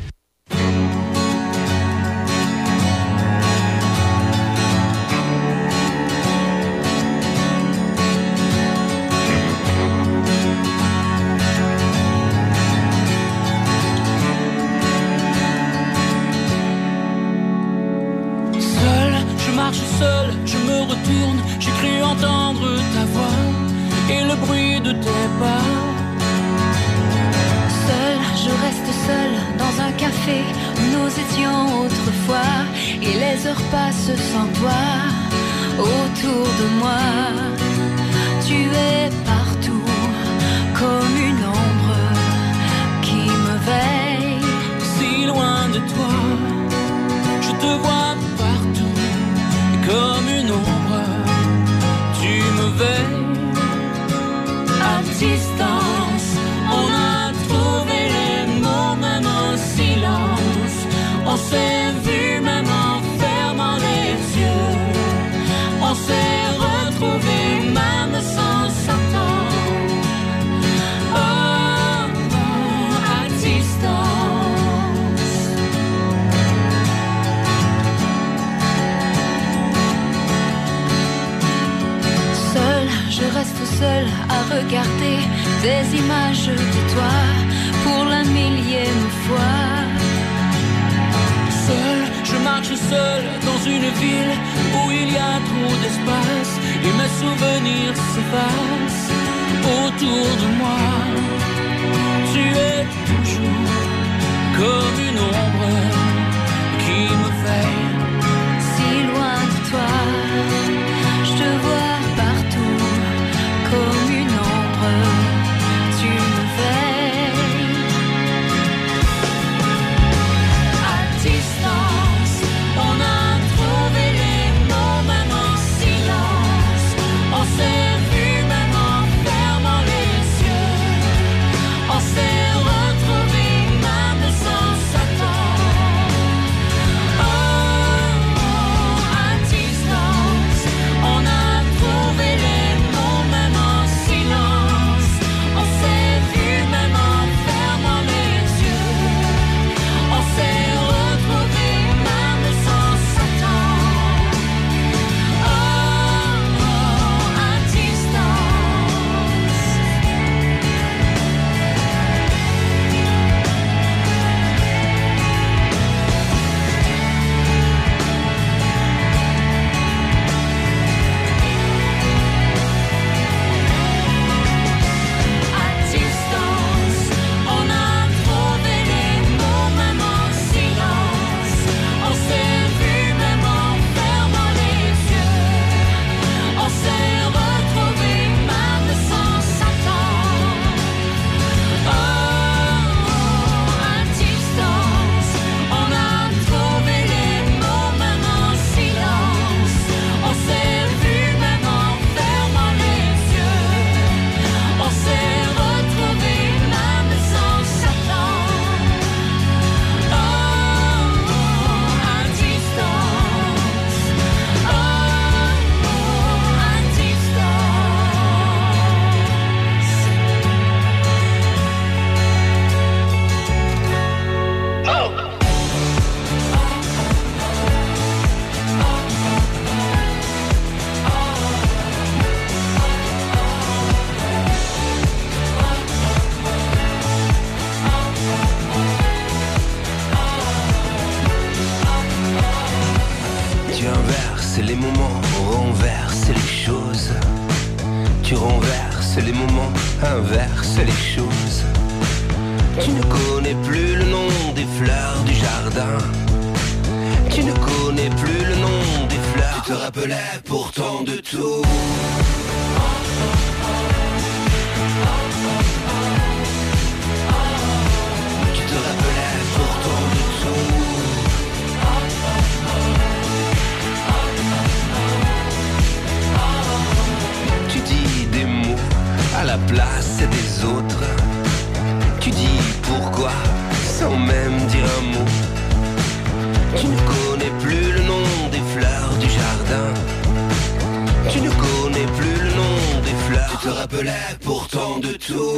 [294.41, 295.57] Pourtant de tout.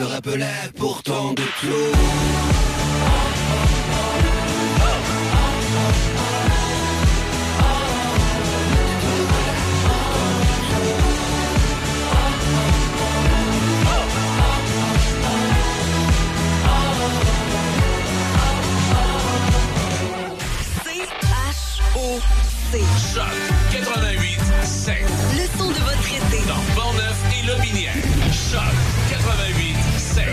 [0.00, 0.46] te rappelais
[0.78, 1.92] pourtant de tout.
[21.92, 22.78] C-H-O-C.
[23.12, 23.24] Choc
[23.70, 24.94] 88 7.
[25.32, 26.40] Le son de votre été.
[26.46, 27.94] Dans Portneuf et Lobinière.
[28.32, 30.24] Choc 88 7.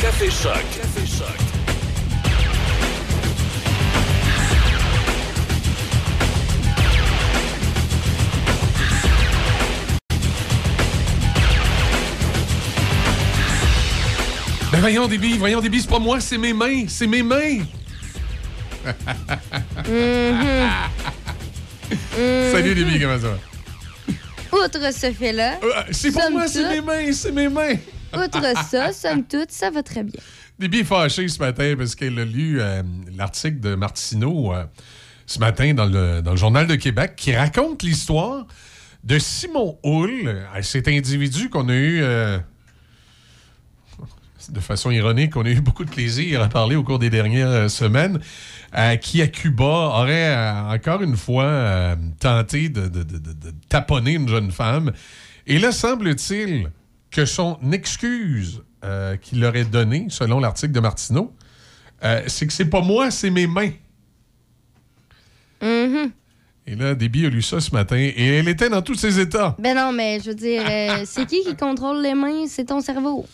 [0.00, 0.52] Café Choc.
[0.74, 1.28] Café Choc.
[14.72, 17.60] Ben voyons, Déby, voyons, Déby, c'est pas moi, c'est mes mains, c'est mes mains.
[19.88, 20.68] Mhm.
[22.52, 23.53] Salut, Déby, comment ça va?
[24.54, 25.58] Outre ce fait-là.
[25.62, 27.74] Euh, c'est pour moi, c'est mes mains, c'est mes mains.
[28.14, 30.20] Outre ça, somme toute, ça va très bien.
[30.58, 32.82] Déby est fâchée ce matin parce qu'elle a lu euh,
[33.16, 34.64] l'article de Martineau euh,
[35.26, 38.46] ce matin dans le, dans le Journal de Québec qui raconte l'histoire
[39.04, 42.38] de Simon Hull, euh, cet individu qu'on a eu, euh,
[44.48, 47.48] de façon ironique, on a eu beaucoup de plaisir à parler au cours des dernières
[47.48, 48.20] euh, semaines,
[48.76, 53.32] euh, qui à Cuba aurait euh, encore une fois euh, tenté de, de- de- de-
[53.32, 54.92] de taponner une jeune femme.
[55.46, 56.70] Et là, semble-t-il
[57.10, 58.62] que son excuse
[59.22, 61.32] qu'il aurait donnée, selon l'article de Martineau,
[62.26, 63.70] c'est que c'est pas moi, c'est mes mains.
[65.62, 66.10] Mhm.
[66.66, 69.54] Et là, Déby a lu ça ce matin et elle était dans tous ses états.
[69.58, 70.62] Ben non, mais je veux dire,
[71.04, 72.46] c'est qui qui contrôle les mains?
[72.46, 73.26] C'est ton cerveau.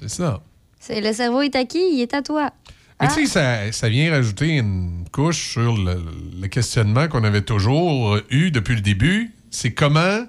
[0.00, 0.40] C'est ça.
[0.78, 1.78] C'est le cerveau est à qui?
[1.94, 2.52] Il est à toi.
[3.00, 3.10] Mais Hein?
[3.14, 6.02] tu sais, ça, ça vient rajouter une couche sur le,
[6.40, 9.32] le questionnement qu'on avait toujours eu depuis le début.
[9.50, 10.26] C'est comment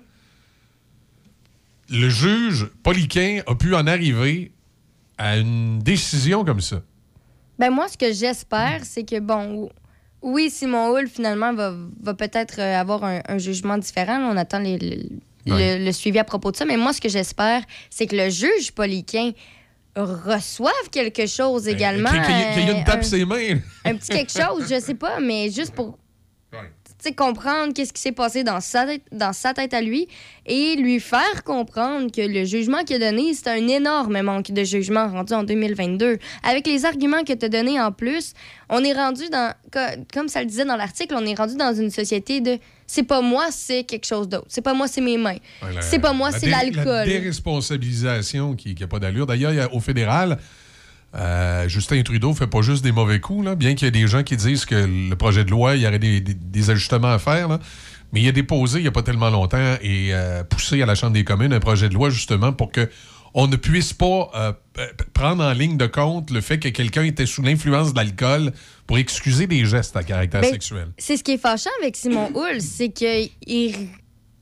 [1.89, 4.51] le juge Poliquin a pu en arriver
[5.17, 6.82] à une décision comme ça.
[7.59, 9.69] Ben moi, ce que j'espère, c'est que, bon,
[10.22, 14.17] oui, Simon Hull, finalement, va, va peut-être euh, avoir un, un jugement différent.
[14.32, 15.09] On attend les-
[15.47, 15.80] Ouais.
[15.80, 16.65] le- le suivi à propos de ça.
[16.65, 19.32] Mais moi, ce que j'espère, c'est que le juge Poliquin
[19.95, 22.09] reçoive quelque chose également.
[22.09, 22.23] Qu'il y
[22.75, 23.57] une euh, tape un- ses mains.
[23.85, 25.97] un petit quelque chose, je sais pas, mais juste pour
[27.10, 30.08] comprendre qu'est-ce qui s'est passé dans sa, tête, dans sa tête à lui
[30.45, 34.64] et lui faire comprendre que le jugement qu'il a donné, c'est un énorme manque de
[34.64, 36.20] jugement rendu en 2022.
[36.43, 38.34] Avec les arguments que tu as donnés en plus,
[38.70, 39.80] on est rendu dans, co-
[40.14, 43.22] comme ça le disait dans l'article, on est rendu dans une société de c'est pas
[43.22, 44.45] moi, c'est quelque chose d'autre.
[44.49, 45.38] C'est pas moi, c'est mes mains.
[45.64, 46.86] Ouais, c'est pas moi, la c'est l'alcool.
[46.86, 49.26] La déresponsabilisation qui n'a pas d'allure.
[49.26, 50.38] D'ailleurs, au fédéral,
[51.16, 54.07] Euh, Justin Trudeau fait pas juste des mauvais coups, là, bien qu'il y ait des
[54.07, 54.76] gens qui disent que
[55.09, 57.47] le projet de loi, il y aurait des, des- des ajustements à faire.
[57.49, 57.59] là.
[58.14, 60.95] Mais il a déposé il n'y a pas tellement longtemps et euh, poussé à la
[60.95, 62.89] Chambre des communes un projet de loi justement pour que
[63.34, 64.51] on ne puisse pas euh,
[65.14, 68.51] prendre en ligne de compte le fait que quelqu'un était sous l'influence de l'alcool
[68.88, 70.88] pour excuser des gestes à caractère Ben, sexuel.
[70.97, 73.30] C'est ce qui est fâchant avec Simon Hull, c'est qu'il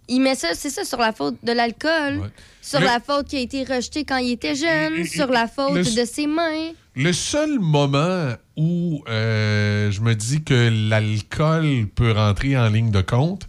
[0.09, 2.29] il met ça, c'est ça, sur la faute de l'alcool,
[2.61, 5.47] sur la faute qui a été rejetée quand il était jeune, Et- et- sur la
[5.47, 6.71] faute le- de ses mains.
[6.95, 13.01] Le seul moment où euh, je me dis que l'alcool peut rentrer en ligne de
[13.01, 13.47] compte,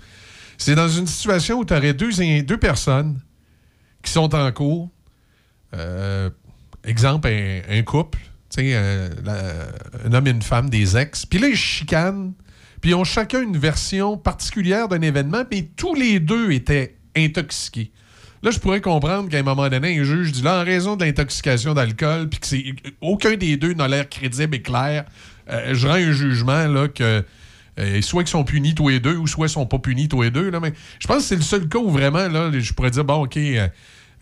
[0.58, 2.10] c'est dans une situation où tu aurais deux,
[2.42, 3.20] deux personnes
[4.02, 4.88] qui sont en cours.
[5.74, 6.30] Euh,
[6.84, 8.18] exemple, un, un couple,
[8.58, 11.26] euh, la- un homme et une femme, des ex.
[11.26, 12.32] Puis là, ils chicanent.
[12.80, 17.90] Puis ils ont chacun une version particulière d'un événement, mais tous les deux étaient intoxiqués.
[18.42, 21.04] Là, je pourrais comprendre qu'à un moment donné, un juge dit là, en raison de
[21.04, 22.64] l'intoxication d'alcool, puis que c'est
[23.02, 25.04] aucun des deux n'a l'air crédible et clair,
[25.50, 27.22] euh, je rends un jugement là que
[27.78, 30.22] euh, soit qu'ils sont punis tous les deux, ou soit ils sont pas punis tous
[30.22, 30.50] les deux.
[30.50, 33.04] Là, mais je pense que c'est le seul cas où vraiment là, je pourrais dire
[33.04, 33.36] bon, ok.
[33.36, 33.68] euh,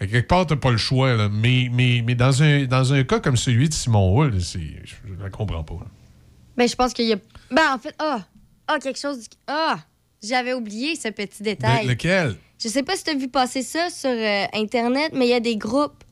[0.00, 1.28] quelque part, t'as pas le choix, là.
[1.28, 5.28] mais, mais, mais dans, un, dans un cas comme celui de Simon Hull, je ne
[5.28, 5.74] comprends pas.
[5.74, 5.86] là.
[6.56, 7.16] Ben, je pense qu'il y a.
[7.52, 8.26] Ben, en fait, ah,
[8.68, 9.24] ah, quelque chose.
[9.46, 9.78] Ah,
[10.22, 11.84] j'avais oublié ce petit détail.
[11.86, 12.36] De- lequel?
[12.62, 15.34] Je sais pas si tu as vu passer ça sur euh, Internet, mais il y
[15.34, 16.02] a des groupes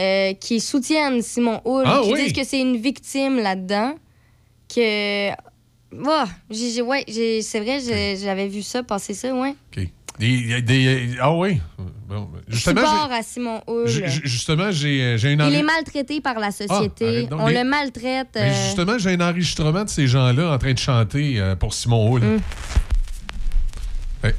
[0.00, 2.22] euh, qui soutiennent Simon Hull, Ah qui oui?
[2.24, 3.94] disent que c'est une victime là-dedans.
[4.74, 5.30] Que.
[6.50, 7.04] J'ai- j'ai- ouais,
[7.42, 7.80] c'est vrai,
[8.16, 9.54] j'avais vu ça, passer ça, ouais.
[9.76, 9.88] OK.
[10.20, 11.60] Des- des- ah oui.
[12.08, 13.62] Bon, justement, à Simon
[14.24, 17.06] justement, j'ai euh, j'ai une Il envie- est maltraité par la société.
[17.06, 18.28] arrête donc, On mais- le maltraite.
[18.34, 21.72] Mais euh, justement, j'ai un enregistrement de ces gens-là en train de chanter euh, pour
[21.72, 22.22] Simon Hull.
[22.22, 22.40] Mm.
[24.24, 24.34] Ouais.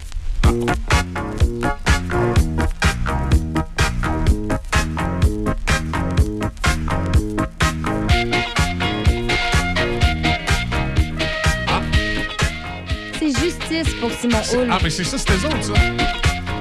[14.22, 14.67] Simon Hull.
[14.69, 15.74] Ah, mais c'est ça, c'était eux autres, ça.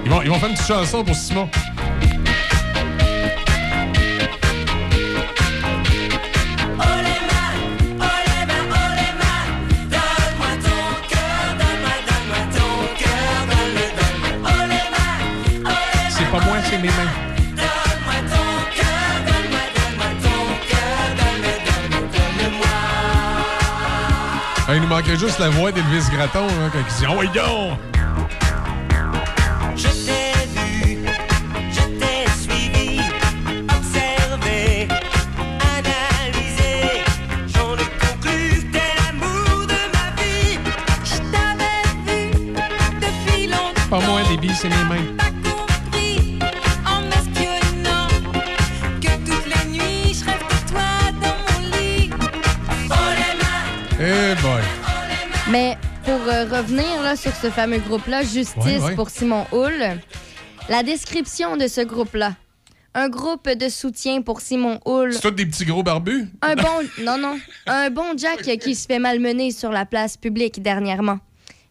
[0.06, 1.46] Ils vont, ils vont faire une petite chanson pour Simon.
[24.72, 27.76] Ah, il nous manquait juste la voix d'Elvis Gratton hein, quand il dit «Oh, donc!
[29.74, 30.98] Je t'ai vu,
[31.72, 33.00] je t'ai suivi,
[33.68, 34.86] observé,
[35.76, 37.02] analysé.
[37.48, 40.60] J'en ai conclu que t'es l'amour de ma vie.
[41.02, 42.20] Je t'avais vu
[43.00, 43.90] depuis longtemps.
[43.90, 45.19] Pas moi, les billes, c'est mes mains.
[55.50, 58.94] Mais pour euh, revenir là, sur ce fameux groupe-là, Justice Ouais, ouais.
[58.94, 59.98] pour Simon Hull,
[60.68, 62.34] la description de ce groupe-là.
[62.94, 65.12] Un groupe de soutien pour Simon Hull.
[65.12, 66.28] C'est tous des petits gros barbus?
[66.42, 66.68] Un bon,
[67.02, 71.18] non, non, un bon Jack qui se fait malmener sur la place publique dernièrement.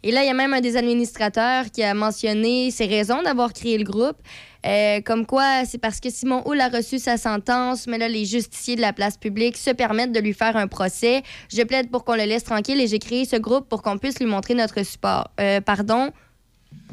[0.03, 3.51] Et là, il y a même un des administrateurs qui a mentionné ses raisons d'avoir
[3.51, 4.17] créé le groupe.
[4.65, 8.25] Euh, comme quoi, c'est parce que Simon Hull a reçu sa sentence, mais là, les
[8.25, 11.23] justiciers de la place publique se permettent de lui faire un procès.
[11.51, 14.19] Je plaide pour qu'on le laisse tranquille et j'ai créé ce groupe pour qu'on puisse
[14.19, 15.31] lui montrer notre support.
[15.39, 16.11] Euh, pardon,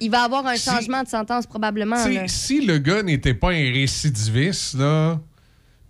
[0.00, 1.96] il va avoir un Si- changement de sentence probablement.
[2.28, 5.18] Si le gars n'était pas un récidiviste, là,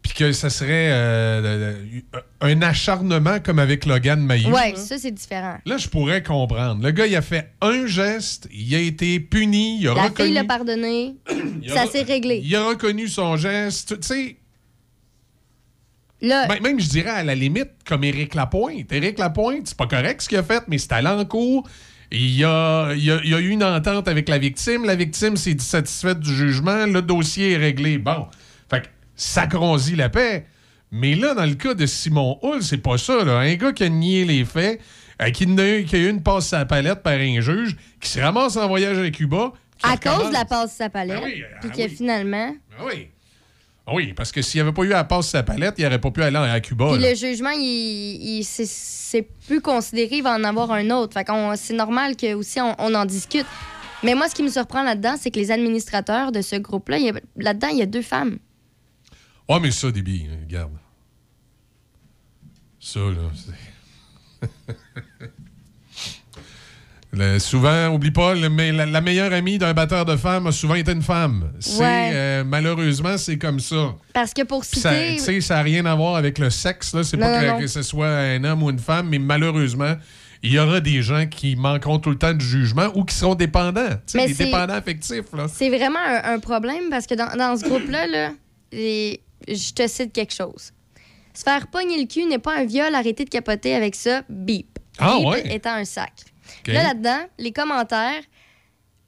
[0.06, 1.80] puis que ça serait euh,
[2.40, 5.56] un acharnement comme avec Logan Ouais, là, ça, c'est différent.
[5.66, 6.80] là, je pourrais comprendre.
[6.82, 10.28] Le gars, il a fait un geste, il a été puni, il a La reconnu...
[10.28, 11.16] fille l'a pardonné,
[11.68, 12.40] ça s'est réglé.
[12.44, 14.00] Il a reconnu son geste.
[14.00, 14.36] Tu sais,
[16.22, 18.90] Là, ben, même, je dirais, à la limite, comme Éric Lapointe.
[18.90, 21.68] Éric Lapointe, c'est pas correct ce qu'il a fait, mais c'est allé en cours.
[22.10, 24.84] Il y, a, il, y a, il y a eu une entente avec la victime.
[24.84, 26.86] La victime s'est satisfaite du jugement.
[26.86, 27.98] Le dossier est réglé.
[27.98, 28.26] Bon.
[29.16, 30.46] Ça cronzit la paix.
[30.92, 33.24] Mais là, dans le cas de Simon Hull, c'est pas ça.
[33.24, 33.38] Là.
[33.38, 34.80] Un gars qui a nié les faits,
[35.20, 37.76] euh, qui, n'a eu- qui a eu une passe à la palette par un juge,
[38.00, 39.52] qui se ramasse en voyage à Cuba.
[39.82, 41.88] à cause de la passe sa palette, Ah oui, puis ah que oui.
[41.88, 42.54] finalement...
[42.78, 43.08] Ah Oui.
[43.92, 46.00] Oui, parce que s'il n'y avait pas eu la passe à la palette, il n'aurait
[46.00, 46.88] pas pu aller à Cuba.
[46.92, 47.10] Puis là.
[47.10, 51.14] le jugement, il, il- c'est- plus considéré, il va en avoir un autre.
[51.14, 53.46] Fait c'est normal que aussi on, on en discute.
[54.02, 57.20] Mais moi, ce qui me surprend là-dedans, c'est que les administrateurs de ce groupe-là, a-
[57.36, 58.38] là-dedans, il y a deux femmes.
[59.48, 60.72] Ouais, mais ça, Déby, hein, regarde.
[62.80, 63.30] Ça, là.
[67.12, 70.74] Le- souvent, oublie pas, le la, la meilleure amie d'un batteur de femmes a souvent
[70.74, 71.50] été une femme.
[71.60, 72.10] C'est, Ouais.
[72.12, 73.94] euh, malheureusement, c'est comme ça.
[74.12, 75.16] Parce que pour Ça citer.
[75.16, 76.92] tu sais, ça n'a rien à voir avec le sexe.
[76.92, 77.04] Là.
[77.04, 79.94] C'est pas que, ce soit un homme ou une femme, mais malheureusement,
[80.42, 83.34] il y aura des gens qui manqueront tout le temps du jugement ou qui seront
[83.34, 83.96] dépendants.
[84.12, 85.32] Des dépendants affectifs.
[85.32, 85.46] Là.
[85.48, 88.32] C'est vraiment un, un problème parce que dans, dans ce groupe-là, là,
[88.72, 90.72] les- je te cite quelque chose.
[91.34, 94.78] Se faire pogner le cul n'est pas un viol, arrêtez de capoter avec ça, bip.
[94.98, 95.54] Ah, Bip ouais?
[95.54, 96.12] étant un sac.
[96.66, 98.22] Là, là-dedans, les commentaires,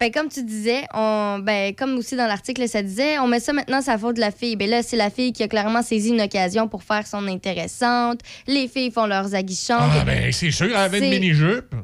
[0.01, 3.53] ben, comme tu disais, on, ben, comme aussi dans l'article, ça disait, on met ça
[3.53, 4.55] maintenant, la faute de la fille.
[4.55, 8.20] Ben là, c'est la fille qui a clairement saisi une occasion pour faire son intéressante.
[8.47, 9.74] Les filles font leurs aguichons.
[9.78, 11.74] Ah, ben, c'est sûr, elle avait une mini-jupe.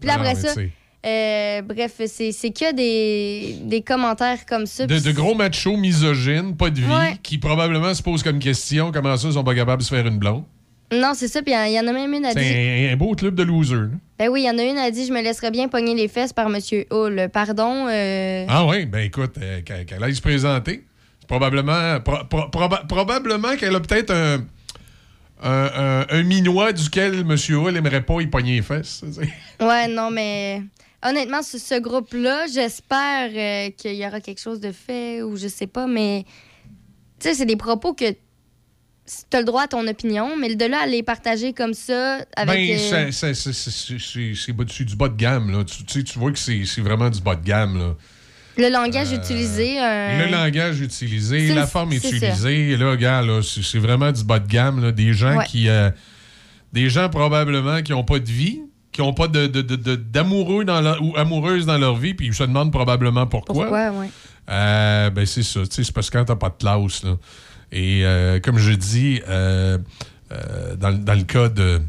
[0.00, 0.54] Puis après mais ça.
[1.06, 4.86] Euh, bref, c'est que des, des commentaires comme ça.
[4.86, 7.16] De, gros machos misogynes, pas de vie, Ouais.
[7.22, 10.06] qui probablement se posent comme question comment ça, ils sont pas capables de se faire
[10.06, 10.44] une blonde?
[10.92, 11.40] Non, c'est ça.
[11.40, 12.42] Puis il y en a même une à dire.
[12.42, 13.76] C'est un, un beau club de losers.
[13.82, 13.88] là.
[14.18, 16.08] Ben oui, il y en a une a dit Je me laisserais bien pogner les
[16.08, 17.28] fesses par Monsieur Hull.
[17.32, 17.86] Pardon.
[17.88, 20.84] euh, Ah oui, ben écoute, euh, qu'elle aille se présenter.
[21.20, 24.38] C'est Probablement, pro- pro- proba- probablement qu'elle a peut-être un,
[25.42, 27.36] un, un- un minois duquel M.
[27.50, 29.04] Hull aimerait pas y pogner les fesses.
[29.60, 30.62] Ouais, non, mais
[31.04, 35.48] honnêtement, ce, ce groupe-là, j'espère euh, qu'il y aura quelque chose de fait ou je
[35.48, 36.24] sais pas, mais
[37.18, 40.64] tu sais, c'est des propos que tu as le droit à ton opinion, mais de
[40.66, 42.68] là à les partager comme ça avec.
[42.68, 45.50] Ben, euh, c'est- du bas de gamme.
[45.50, 45.64] Là.
[45.64, 47.78] Tu, tu vois que c'est vraiment du bas de gamme.
[47.78, 47.94] Là.
[48.56, 49.80] le langage Euh, utilisé.
[49.82, 54.46] euh, Le langage utilisé, la forme utilisée, là, gars, là, c'est vraiment du bas de
[54.48, 54.82] gamme.
[54.82, 54.92] là.
[54.92, 55.46] Des gens Ouais.
[55.46, 55.68] qui.
[56.72, 58.60] des gens probablement qui n'ont pas de vie,
[58.92, 62.26] qui n'ont pas de, de- de- d'amoureux dans leur- ou amoureuses dans leur vie, puis
[62.26, 63.54] ils se demandent probablement pourquoi.
[63.66, 64.10] Pourquoi, ouais.
[64.50, 65.60] Euh, ben, c'est ça.
[65.60, 67.16] tu sais, C'est parce que quand t'as pas de classe, là.
[67.72, 69.78] Et euh, comme je dis, euh,
[70.76, 71.80] dans, dans le cas de.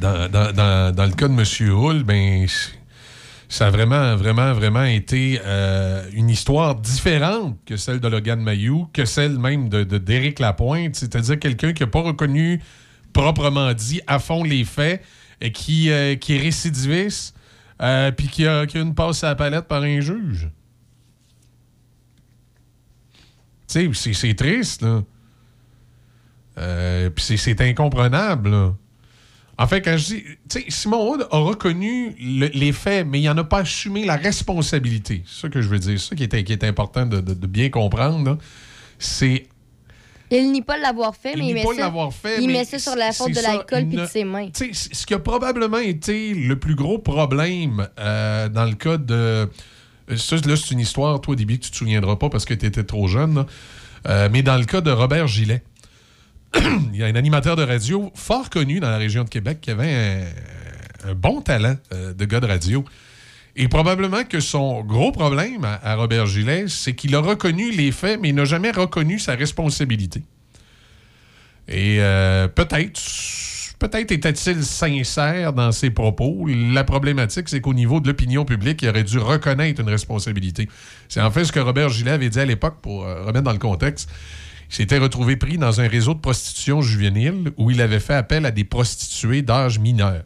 [0.00, 0.52] dans, dans-
[0.94, 1.70] dans- le cas de M.
[1.70, 2.46] Hull, ben,
[3.50, 5.38] ça a vraiment, vraiment, vraiment été
[6.14, 10.96] une histoire différente que celle de Logan Mayou, que celle même de, de d'Éric Lapointe.
[10.96, 12.62] C'est-à-dire quelqu'un qui n'a pas reconnu
[13.12, 15.02] proprement dit à fond les faits
[15.52, 17.34] qui, euh, qui est récidiviste,
[17.80, 20.48] euh, puis qui a, qui a une passe à la palette par un juge.
[23.68, 25.02] Tu sais, c'est- triste, là.
[26.58, 28.74] Euh, puis c'est- incomprenable, là.
[29.60, 30.22] En fait, quand je dis.
[30.48, 34.04] Tu sais, Simon Hood a reconnu le- les faits, mais il n'en a pas assumé
[34.04, 35.24] la responsabilité.
[35.26, 35.98] C'est ça que je veux dire.
[36.00, 38.38] C'est ça qui est, qui est important de, de- bien comprendre.
[38.98, 39.48] C'est.
[40.30, 42.52] Il nie pas l'avoir fait, Il mais il met pas ça, l'avoir fait, il mais
[42.58, 44.46] met ça sur la faute de l'alcool puis de ses mains.
[44.50, 48.74] Tu sais, c- ce qui a probablement été le plus gros problème euh, dans le
[48.74, 49.14] cas de.
[49.14, 49.46] euh,
[50.16, 52.66] Ça, là, c'est une histoire, toi, Déby, que tu te souviendras pas parce que tu
[52.66, 53.44] étais trop jeune.
[54.06, 55.62] Euh, mais dans le cas de Robert Gillet,
[56.92, 59.70] il y a un animateur de radio fort connu dans la région de Québec qui
[59.70, 60.24] avait
[61.04, 62.84] un, un bon talent euh, de gars de radio.
[63.60, 68.20] Et probablement que son gros problème à, Robert Gillet, c'est qu'il a reconnu les faits,
[68.20, 70.22] mais il n'a jamais reconnu sa responsabilité.
[71.66, 73.00] Et euh, peut-être,
[73.80, 76.46] peut-être était-il sincère dans ses propos.
[76.46, 80.68] La problématique, c'est qu'au niveau de l'opinion publique, il aurait dû reconnaître une responsabilité.
[81.08, 83.52] C'est en fait ce que Robert Gillet avait dit à l'époque, pour euh, remettre dans
[83.52, 84.08] le contexte.
[84.70, 88.46] Il s'était retrouvé pris dans un réseau de prostitution juvénile où il avait fait appel
[88.46, 90.22] à des prostituées d'âge mineur.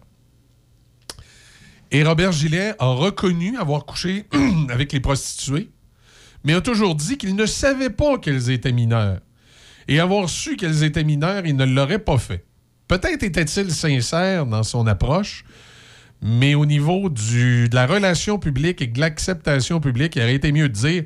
[1.95, 4.25] Et Robert Gillet a reconnu avoir couché
[4.71, 5.69] avec les prostituées,
[6.43, 9.21] mais a toujours dit qu'il ne savait pas qu'elles étaient mineures.
[9.89, 12.47] Et avoir su qu'elles étaient mineures, il ne l'aurait pas fait.
[12.89, 15.45] Peut-être était-il sincère dans son approche,
[16.23, 20.51] mais au niveau du, de la relation publique et de l'acceptation publique, il aurait été
[20.51, 21.05] mieux de dire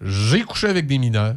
[0.00, 1.34] J'ai couché avec des mineurs.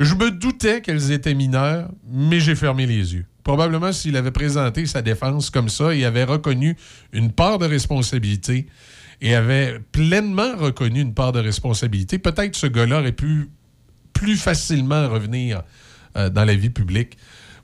[0.00, 3.26] Je me doutais qu'elles étaient mineures, mais j'ai fermé les yeux.
[3.48, 6.76] Probablement s'il avait présenté sa défense comme ça et avait reconnu
[7.14, 8.66] une part de responsabilité
[9.22, 13.48] et avait pleinement reconnu une part de responsabilité, peut-être ce gars-là aurait pu
[14.12, 15.62] plus facilement revenir
[16.16, 17.16] euh, dans la vie publique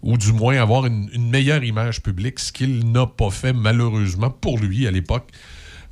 [0.02, 4.58] ou du moins avoir une, meilleure image publique, ce qu'il n'a pas fait malheureusement pour
[4.58, 5.28] lui à l'époque.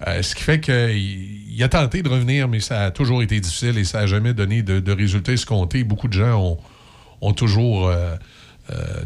[0.07, 3.39] Euh, ce qui fait qu'il il a tenté de revenir, mais ça a toujours été
[3.41, 5.85] difficile et ça n'a jamais donné de, résultats escomptés.
[5.85, 6.57] Beaucoup de gens
[7.21, 7.89] ont, toujours...
[7.89, 8.17] euh,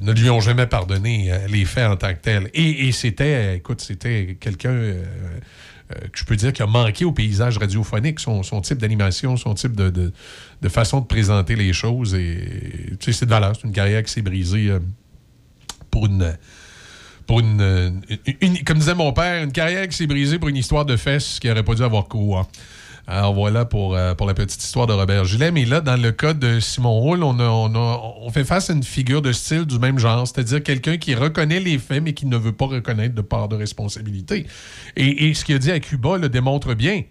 [0.03, 2.51] ne lui ont jamais pardonné euh, les faits en tant que tels.
[2.55, 5.05] Et, c'était, écoute, c'était quelqu'un euh,
[5.93, 9.55] euh, que je peux dire qui a manqué au paysage radiophonique, son, type d'animation, son
[9.55, 10.13] type de,
[10.69, 12.17] façon de présenter les choses.
[13.01, 13.53] C'est de valeur.
[13.55, 14.81] C'est une carrière qui s'est brisée euh,
[15.91, 16.37] pour une.
[17.27, 18.03] Pour une,
[18.65, 21.49] Comme disait mon père, une carrière qui s'est brisée pour une histoire de fesses qui
[21.49, 22.49] n'aurait pas dû avoir cours.
[23.09, 25.53] Alors voilà pour, euh, pour la petite histoire de Robert Gillet.
[25.53, 29.33] Mais là, dans le cas de Simon Roule, on, fait face à une figure de
[29.33, 32.67] style du même genre, c'est-à-dire quelqu'un qui reconnaît les faits, mais qui ne veut pas
[32.67, 34.47] reconnaître de part de responsabilité.
[34.97, 37.03] Et, et ce qu'il a dit à Cuba le démontre bien.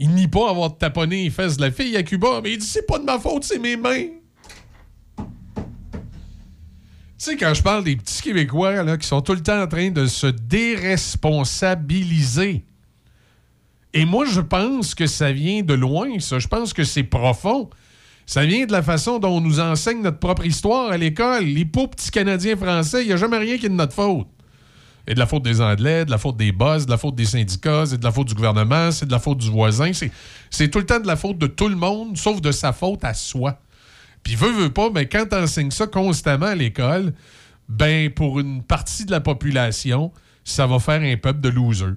[0.00, 2.66] Il nie pas avoir taponné les fesses de la fille à Cuba, mais il dit
[2.66, 4.06] c'est pas de ma faute, c'est mes mains.
[7.18, 9.66] Tu sais, quand je parle des petits Québécois là, qui sont tout le temps en
[9.66, 12.64] train de se déresponsabiliser,
[13.94, 16.38] et moi, je pense que ça vient de loin, ça.
[16.38, 17.70] Je pense que c'est profond.
[18.26, 21.44] Ça vient de la façon dont on nous enseigne notre propre histoire à l'école.
[21.44, 24.28] Les pauvres petits Canadiens français, il n'y a jamais rien qui est de notre faute.
[25.06, 27.24] Et de la faute des Anglais, de la faute des boss, de la faute des
[27.24, 29.92] syndicats, c'est de la faute du gouvernement, c'est de la faute du voisin.
[30.50, 33.02] C'est, tout le temps de la faute de tout le monde, sauf de sa faute
[33.04, 33.58] à soi.
[34.22, 37.14] Puis veut, veut pas, mais quand tu enseignes ça constamment à l'école,
[37.70, 40.12] ben pour une partie de la population,
[40.44, 41.94] ça va faire un peuple de losers.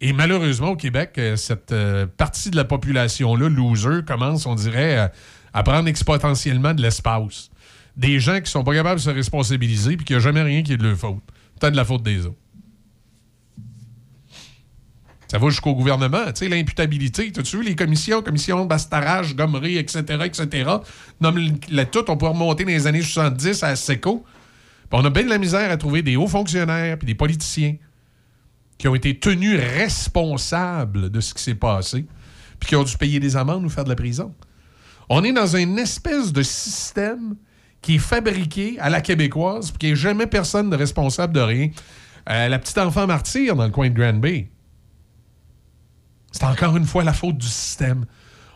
[0.00, 4.98] Et malheureusement, au Québec, euh, cette euh, partie de la population-là, loser, commence, on dirait,
[4.98, 5.08] euh,
[5.52, 7.50] à prendre exponentiellement de l'espace.
[7.96, 10.62] Des gens qui sont pas capables de se responsabiliser puis qu'il n'y a jamais rien
[10.62, 11.18] qui est de leur faute.
[11.58, 12.36] Peut-être de la faute des autres.
[15.26, 16.26] Ça va jusqu'au gouvernement.
[16.26, 17.32] Tu sais, l'imputabilité.
[17.32, 20.70] T'as-tu vu les commissions, commissions de bastarage, gommerie, etc., etc.
[21.20, 21.58] Nomme
[22.08, 24.24] on peut remonter dans les années 70 à SECO.
[24.90, 27.74] On a bien de la misère à trouver des hauts fonctionnaires puis des politiciens
[28.78, 32.06] qui ont été tenus responsables de ce qui s'est passé
[32.58, 34.34] puis qui ont dû payer des amendes ou faire de la prison.
[35.08, 37.36] On est dans une espèce de système
[37.80, 41.70] qui est fabriqué à la québécoise puis qui n'est jamais personne de responsable de rien.
[42.28, 44.50] Euh, la petite enfant martyr dans le coin de Grand Bay,
[46.32, 48.04] c'est encore une fois la faute du système.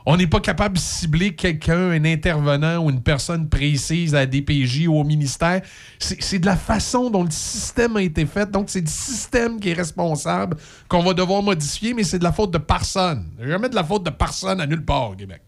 [0.04, 4.26] On n'est pas capable de cibler quelqu'un, un intervenant ou une personne précise à la
[4.26, 5.62] DPJ ou au ministère.
[5.98, 8.50] C'est de la façon dont le système a été fait.
[8.50, 10.56] Donc, c'est le système qui est responsable
[10.88, 13.26] qu'on va devoir modifier, mais c'est de la faute de personne.
[13.40, 15.42] Jamais de la faute de personne à nulle part au Québec.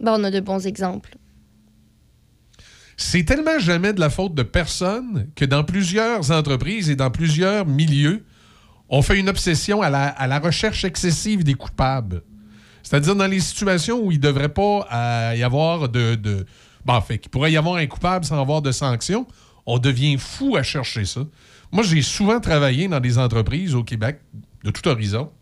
[0.00, 1.16] Ben, on a de bons exemples.
[2.96, 7.66] C'est tellement jamais de la faute de personne que dans plusieurs entreprises et dans plusieurs
[7.66, 8.24] milieux,
[8.96, 12.22] on fait une obsession à la, recherche excessive des coupables.
[12.84, 16.14] C'est-à-dire dans les situations où il ne devrait pas euh, y avoir de...
[16.14, 16.46] de
[16.84, 19.26] ben, en fait, qu'il pourrait y avoir un coupable sans avoir de sanction,
[19.66, 21.22] on devient fou à chercher ça.
[21.72, 24.20] Moi, j'ai souvent travaillé dans des entreprises au Québec,
[24.62, 25.32] de tout horizon,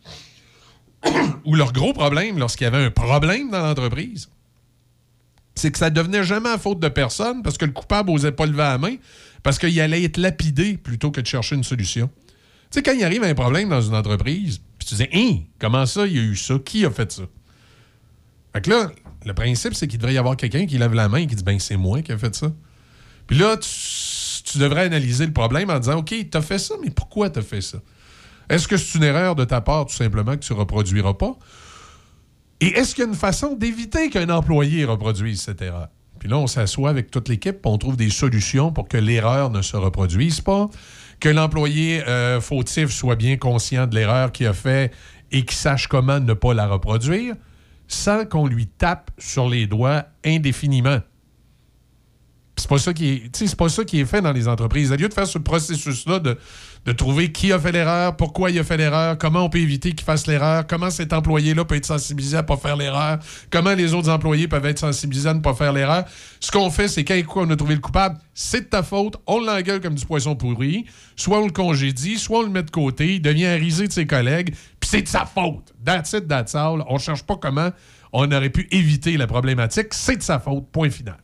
[1.44, 4.30] où leur gros problème, lorsqu'il y avait un problème dans l'entreprise,
[5.54, 8.46] c'est que ça devenait jamais à faute de personne parce que le coupable n'osait pas
[8.46, 8.94] lever la main
[9.42, 12.08] parce qu'il allait être lapidé plutôt que de chercher une solution.
[12.72, 15.84] Tu sais, quand il arrive un problème dans une entreprise, puis tu dis, hein, comment
[15.84, 16.54] ça, il y a eu ça?
[16.64, 17.24] Qui a fait ça?
[18.54, 18.90] Fait que là,
[19.26, 21.44] le principe, c'est qu'il devrait y avoir quelqu'un qui lève la main et qui dit,
[21.44, 22.50] ben, c'est moi qui ai fait ça.
[23.26, 27.28] Puis là, tu, devrais analyser le problème en disant, OK, t'as fait ça, mais pourquoi
[27.28, 27.76] t'as fait ça?
[28.48, 31.36] Est-ce que c'est une erreur de ta part, tout simplement, que tu reproduiras pas?
[32.60, 35.88] Et est-ce qu'il y a une façon d'éviter qu'un employé reproduise cette erreur?
[36.18, 39.60] Puis là, on s'assoit avec toute l'équipe, on trouve des solutions pour que l'erreur ne
[39.60, 40.70] se reproduise pas,
[41.22, 44.92] que l'employé euh, fautif soit bien conscient de l'erreur qu'il a fait
[45.30, 47.36] et qu'il sache comment ne pas la reproduire,
[47.86, 50.98] sans qu'on lui tape sur les doigts indéfiniment.
[52.56, 54.90] C'est pas ça qui est, c'est pas ça qui est fait dans les entreprises.
[54.90, 56.36] Au lieu de faire ce processus-là de,
[56.84, 59.92] de trouver qui a fait l'erreur, pourquoi il a fait l'erreur, comment on peut éviter
[59.92, 63.20] qu'il fasse l'erreur, comment cet employé-là peut être sensibilisé à ne pas faire l'erreur,
[63.50, 66.04] comment les autres employés peuvent être sensibilisés à ne pas faire l'erreur.
[66.40, 69.38] Ce qu'on fait, c'est quand on a trouvé le coupable, c'est de ta faute, on
[69.38, 73.14] l'engueule comme du poisson pourri, soit on le congédie, soit on le met de côté,
[73.14, 75.72] il devient risé de ses collègues, puis c'est de sa faute.
[75.84, 76.82] That's it, that's all.
[76.88, 77.70] On cherche pas comment
[78.12, 81.18] on aurait pu éviter la problématique, c'est de sa faute, point final.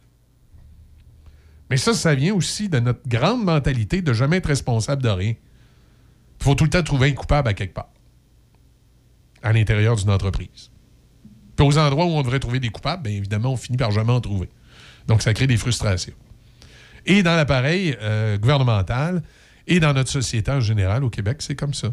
[1.69, 5.35] Mais ça, ça vient aussi de notre grande mentalité de jamais être responsable de rien.
[6.41, 7.93] Il faut tout le temps trouver un coupable à quelque part.
[9.43, 10.71] À l'intérieur d'une entreprise.
[11.57, 14.13] Puis aux endroits où on devrait trouver des coupables, bien évidemment, on finit par jamais
[14.13, 14.49] en trouver.
[15.09, 16.15] Donc, ça crée des frustrations.
[17.07, 19.23] Et dans l'appareil euh, gouvernemental
[19.67, 21.89] et dans notre société en général au Québec, c'est comme ça.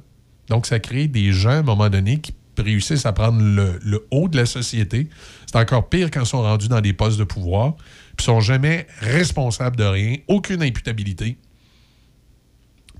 [0.50, 4.28] Donc, ça crée des gens, à un moment donné, qui réussissent à prendre le, haut
[4.28, 5.10] de la société.
[5.46, 7.76] C'est encore pire quand ils sont rendus dans des postes de pouvoir,
[8.16, 11.38] puis sont jamais responsables de rien, aucune imputabilité.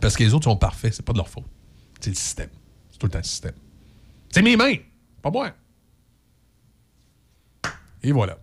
[0.02, 1.46] Parce que les autres sont parfaits, c'est pas de leur faute.
[2.00, 2.50] C'est le système.
[2.92, 3.54] C'est tout le temps le système.
[4.32, 4.76] C'est mes mains,
[5.22, 5.52] pas moi.
[8.04, 8.38] Et voilà.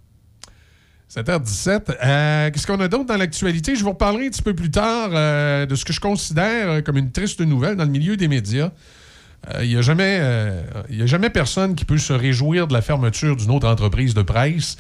[1.14, 1.96] 7h17.
[2.02, 3.76] Euh, Qu'est-ce qu'on a d'autre dans l'actualité?
[3.76, 6.80] Je vous reparlerai un petit peu plus tard euh, de ce que je considère euh,
[6.80, 8.70] comme une triste nouvelle dans le milieu des médias.
[9.60, 13.50] Il n'y a, jamais, a jamais personne qui peut se réjouir de la fermeture d'une
[13.50, 14.76] autre entreprise de presse,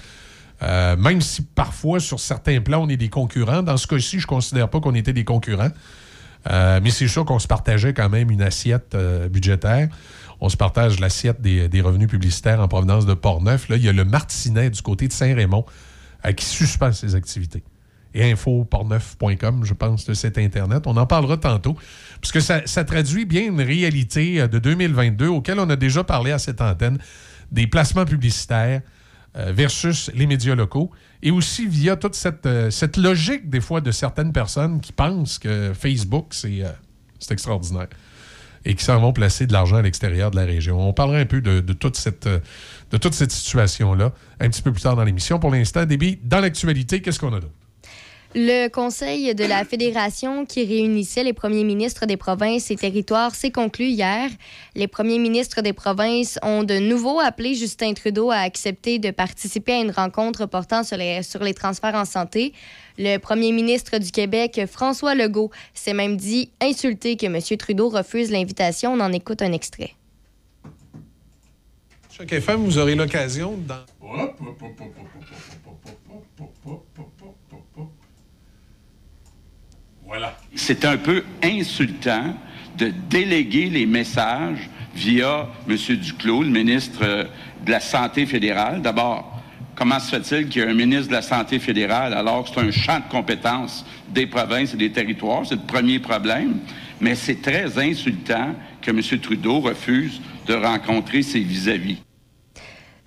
[0.60, 3.64] même si parfois, sur certains plans, on est des concurrents.
[3.64, 5.72] Dans ce cas-ci, je ne considère pas qu'on était des concurrents.
[6.50, 9.88] Euh, mais c'est sûr qu'on se partageait quand même une assiette euh, budgétaire.
[10.40, 13.68] On se partage l'assiette des, revenus publicitaires en provenance de Portneuf.
[13.68, 15.64] Là, il y a le Martinet du côté de Saint-Raymond
[16.26, 17.62] euh, qui suspend ses activités.
[18.14, 20.82] Et infoportneuf.com, je pense, de cet Internet.
[20.86, 21.76] On en parlera tantôt,
[22.20, 26.38] puisque ça, ça traduit bien une réalité de 2022 auquel on a déjà parlé à
[26.38, 26.98] cette antenne,
[27.52, 28.82] des placements publicitaires
[29.34, 30.90] versus les médias locaux,
[31.22, 35.38] et aussi via toute cette, euh, cette logique, des fois, de certaines personnes qui pensent
[35.38, 36.70] que Facebook, c'est euh,
[37.18, 37.88] c'est extraordinaire
[38.64, 40.88] et qui s'en vont placer de l'argent à l'extérieur de la région.
[40.88, 42.38] On parlera un peu de, de toute cette, euh,
[42.90, 45.38] de toute cette situation-là un petit peu plus tard dans l'émission.
[45.38, 47.54] Pour l'instant, Déby, dans l'actualité, qu'est-ce qu'on a d'autre?
[48.34, 53.50] Le Conseil de la Fédération qui réunissait les premiers ministres des provinces et territoires s'est
[53.50, 54.30] conclu hier.
[54.74, 59.74] Les premiers ministres des provinces ont de nouveau appelé Justin Trudeau à accepter de participer
[59.74, 62.54] à une rencontre portant sur les, sur les transferts en santé.
[62.96, 67.38] Le premier ministre du Québec, François Legault, s'est même dit insulté que M.
[67.58, 68.94] Trudeau refuse l'invitation.
[68.94, 69.94] On en écoute un extrait.
[72.10, 73.84] Chaque FM, vous aurez l'occasion dans...
[80.54, 82.34] C'est un peu insultant
[82.78, 85.76] de déléguer les messages via M.
[85.76, 87.24] Duclos, le ministre euh,
[87.64, 88.82] de la Santé fédérale.
[88.82, 89.40] D'abord,
[89.74, 92.60] comment se fait-il qu'il y ait un ministre de la Santé fédérale alors que c'est
[92.60, 95.46] un champ de compétences des provinces et des territoires?
[95.46, 96.60] C'est le premier problème.
[97.00, 99.00] Mais c'est très insultant que M.
[99.20, 101.98] Trudeau refuse de rencontrer ses vis-à-vis.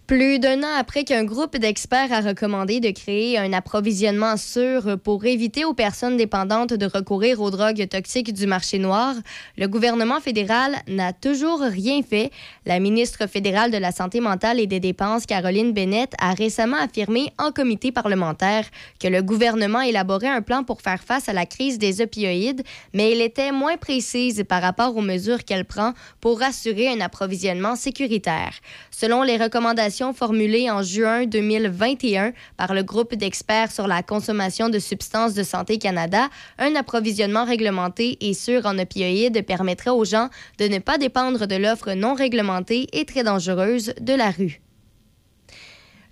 [0.07, 5.25] Plus d'un an après qu'un groupe d'experts a recommandé de créer un approvisionnement sûr pour
[5.25, 9.15] éviter aux personnes dépendantes de recourir aux drogues toxiques du marché noir,
[9.57, 12.29] le gouvernement fédéral n'a toujours rien fait.
[12.67, 17.33] La ministre fédérale de la Santé mentale et des dépenses, Caroline Bennett, a récemment affirmé
[17.39, 18.65] en comité parlementaire
[18.99, 22.61] que le gouvernement élaborait un plan pour faire face à la crise des opioïdes,
[22.93, 27.75] mais elle était moins précise par rapport aux mesures qu'elle prend pour assurer un approvisionnement
[27.75, 28.53] sécuritaire.
[28.91, 34.79] Selon les recommandations formulées en juin 2021 par le groupe d'experts sur la consommation de
[34.79, 40.65] substances de santé Canada, un approvisionnement réglementé et sûr en opioïdes permettrait aux gens de
[40.65, 44.64] ne pas dépendre de l'offre non réglementée et très dangereuse de la rue.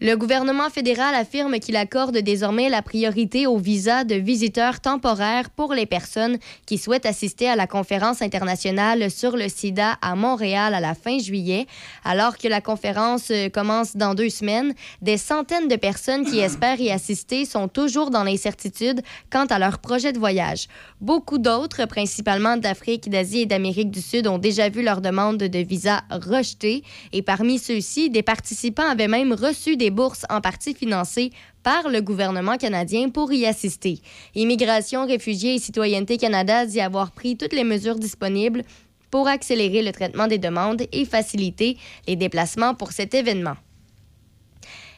[0.01, 5.73] Le gouvernement fédéral affirme qu'il accorde désormais la priorité aux visas de visiteurs temporaires pour
[5.73, 10.79] les personnes qui souhaitent assister à la conférence internationale sur le sida à Montréal à
[10.79, 11.67] la fin juillet.
[12.03, 16.81] Alors que la conférence euh, commence dans deux semaines, des centaines de personnes qui espèrent
[16.81, 20.67] y assister sont toujours dans l'incertitude quant à leur projet de voyage.
[21.01, 25.59] Beaucoup d'autres, principalement d'Afrique, d'Asie et d'Amérique du Sud, ont déjà vu leur demande de
[25.59, 26.83] visa rejetée.
[27.11, 31.31] Et parmi ceux-ci, des participants avaient même reçu des bourses en partie financées
[31.63, 33.99] par le gouvernement canadien pour y assister.
[34.35, 38.63] Immigration, réfugiés et citoyenneté Canada dit avoir pris toutes les mesures disponibles
[39.09, 43.55] pour accélérer le traitement des demandes et faciliter les déplacements pour cet événement.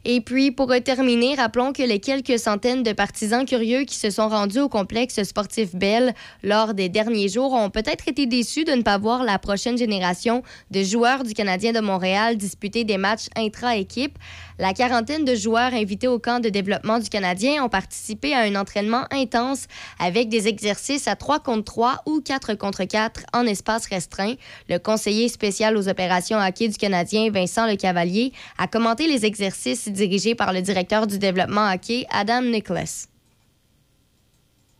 [0.07, 4.29] Et puis, pour terminer, rappelons que les quelques centaines de partisans curieux qui se sont
[4.29, 6.13] rendus au complexe sportif Bell
[6.43, 10.43] lors des derniers jours ont peut-être été déçus de ne pas voir la prochaine génération
[10.69, 14.19] de joueurs du Canadien de Montréal disputer des matchs intra-équipe.
[14.59, 18.55] La quarantaine de joueurs invités au camp de développement du Canadien ont participé à un
[18.55, 19.65] entraînement intense
[19.99, 24.35] avec des exercices à 3 contre 3 ou 4 contre 4 en espace restreint.
[24.69, 29.89] Le conseiller spécial aux opérations hockey du Canadien, Vincent Le Cavalier, a commenté les exercices
[29.95, 33.07] dirigés par le directeur du développement hockey, Adam Nicholas.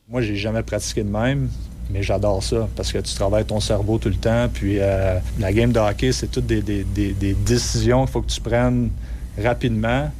[0.07, 1.49] Moi, j'ai jamais pratiqué de même,
[1.89, 4.47] mais j'adore ça parce que tu travailles ton cerveau tout le temps.
[4.53, 6.61] Puis euh, la game de hockey, c'est toutes des,
[7.33, 8.91] décisions qu'il faut que tu prennes
[9.41, 10.11] rapidement.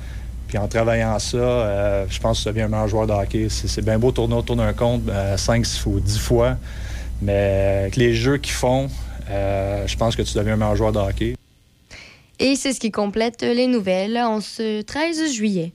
[0.47, 3.47] Puis en travaillant ça, euh, je pense que tu deviens un meilleur joueur de hockey.
[3.49, 5.03] C'est bien beau tourner autour d'un compte
[5.37, 6.57] 5, 6 ou 10 fois,
[7.21, 8.89] mais avec les jeux qu'ils font,
[9.29, 11.35] euh, je pense que tu deviens un meilleur joueur de hockey.
[12.39, 15.73] Et c'est ce qui complète les nouvelles en ce 13 juillet.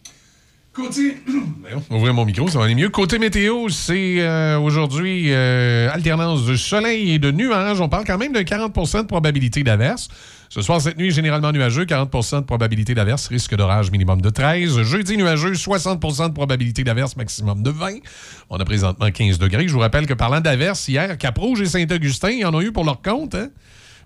[0.73, 1.17] Côté.
[1.91, 2.91] Mon micro, ça va aller mieux.
[2.91, 7.81] Côté météo, c'est euh, aujourd'hui euh, alternance de soleil et de nuages.
[7.81, 10.09] On parle quand même de 40% de probabilité d'averse.
[10.49, 14.83] Ce soir, cette nuit, généralement nuageux, 40% de probabilité d'averse, risque d'orage minimum de 13.
[14.83, 17.99] Jeudi, nuageux, 60% de probabilité d'averse, maximum de 20.
[18.49, 19.67] On a présentement 15 degrés.
[19.67, 22.85] Je vous rappelle que parlant d'averse, hier, Cap-Rouge et Saint-Augustin, ils en ont eu pour
[22.85, 23.35] leur compte.
[23.35, 23.49] hein?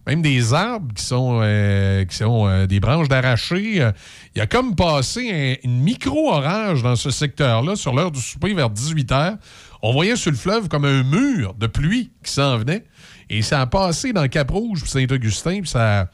[0.06, 3.80] Même des arbres qui sont, euh, qui sont euh, des branches d'arraché.
[3.80, 3.92] Euh,
[4.34, 5.30] il a comme passé
[5.62, 9.36] un- une micro-orage dans ce secteur-là sur l'heure du souper vers 18 h.
[9.82, 12.84] On voyait sur le fleuve comme un mur de pluie qui s'en venait.
[13.30, 16.10] Et ça a passé dans Cap-Rouge puis Saint-Augustin, puis ça,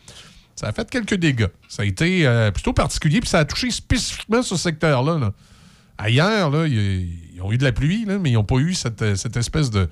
[0.54, 1.48] ça a fait quelques dégâts.
[1.68, 5.18] Ça a été euh, plutôt particulier, puis ça a touché spécifiquement ce secteur-là.
[5.18, 5.32] là.
[5.98, 9.02] Ailleurs, ils, ont eu de la pluie, mais ils n'ont pas eu cette,
[9.36, 9.88] espèce de,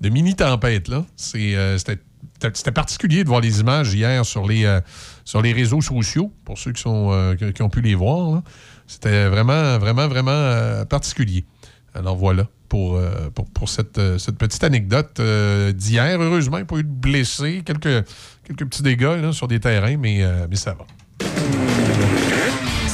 [0.00, 0.88] de mini-tempête.
[0.88, 1.04] là.
[1.16, 1.98] C'était
[2.54, 4.80] c'était particulier de voir les images hier sur les, euh,
[5.24, 8.42] sur les réseaux sociaux, pour ceux qui, sont, euh, qui, ont pu les voir.
[8.86, 11.44] C'était vraiment, vraiment, vraiment euh, particulier.
[11.94, 13.00] Alors voilà pour,
[13.34, 15.20] pour, pour cette, cette petite anecdote
[15.74, 16.20] d'hier.
[16.20, 18.04] Heureusement, il n'y a pas eu de blessés, quelques,
[18.44, 20.84] quelques petits dégâts sur des terrains, mais, mais ça va.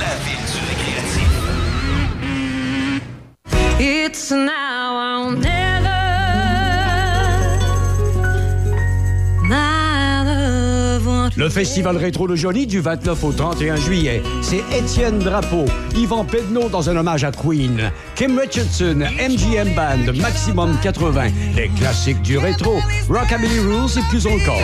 [0.00, 1.30] la ville du récréatif.
[3.78, 4.96] It's now
[11.36, 14.22] Le festival rétro de Jolie du 29 au 31 juillet.
[14.40, 20.78] C'est Étienne Drapeau, Yvan Pedneau dans un hommage à Queen, Kim Richardson, MGM Band, Maximum
[20.82, 24.62] 80, les classiques du rétro, Rockabilly Rules et plus encore.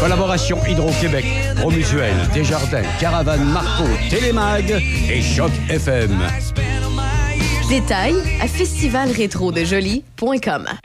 [0.00, 1.26] Collaboration Hydro-Québec,
[1.56, 4.70] Promutuel, Desjardins, Caravane Marco, Télémag
[5.10, 6.18] et Choc FM.
[7.68, 8.48] Détails à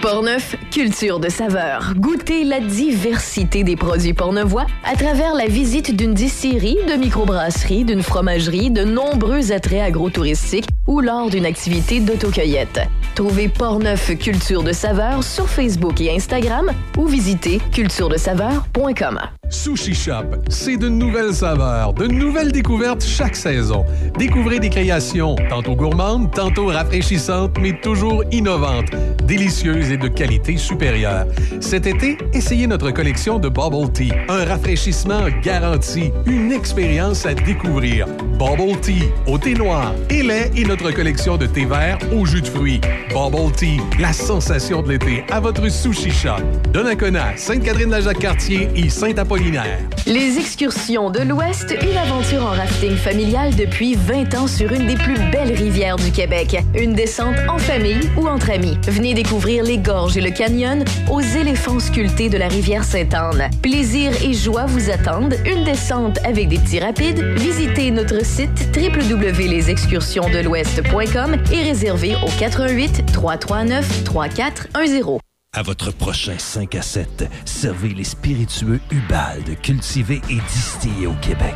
[0.02, 1.94] Portneuf, culture de saveur.
[1.96, 8.02] Goûtez la diversité des produits portnevois à travers la visite d'une distillerie, de microbrasserie, d'une
[8.02, 12.80] fromagerie, de nombreux attraits agrotouristiques ou lors d'une activité d'autocueillette.
[13.14, 19.20] Trouvez Portneuf Culture de saveur sur Facebook et Instagram ou visitez culturedesaveur.com.
[19.50, 23.86] Sushi Shop, c'est de nouvelles saveurs, de nouvelles découvertes chaque saison.
[24.18, 28.92] Découvrez des créations, tantôt gourmandes, tantôt rafraîchissantes, mais toujours innovantes,
[29.28, 31.28] délicieuses et de qualité supérieure.
[31.60, 38.08] Cet été, essayez notre collection de Bubble Tea, un rafraîchissement garanti, une expérience à découvrir.
[38.40, 42.42] Bubble Tea, au thé noir et lait et notre collection de thé vert au jus
[42.42, 42.80] de fruits.
[43.10, 46.42] Bubble Tea, la sensation de l'été à votre Sushi Shop.
[46.72, 49.80] Donnacona, Sainte-Catherine-la-Jacques-Cartier et Saint-Apollinaire.
[50.06, 54.96] Les excursions de l'Ouest, une aventure en rafting familial depuis 20 ans sur une des
[54.96, 56.58] plus belles rivières du Québec.
[56.80, 58.78] Une descente en famille ou entre amis.
[58.88, 63.50] Venez découvrir les gorges et le canyon aux éléphants sculptés de la rivière Sainte-Anne.
[63.64, 65.34] Plaisir et joie vous attendent.
[65.44, 67.24] Une descente avec des petits rapides.
[67.36, 75.27] Visitez notre site www.lesexcursionsdelouest.com et réservez au 88 339 3410.
[75.58, 81.56] À votre prochain 5 à 7, servez les spiritueux Ubald, cultivés et distillés au Québec.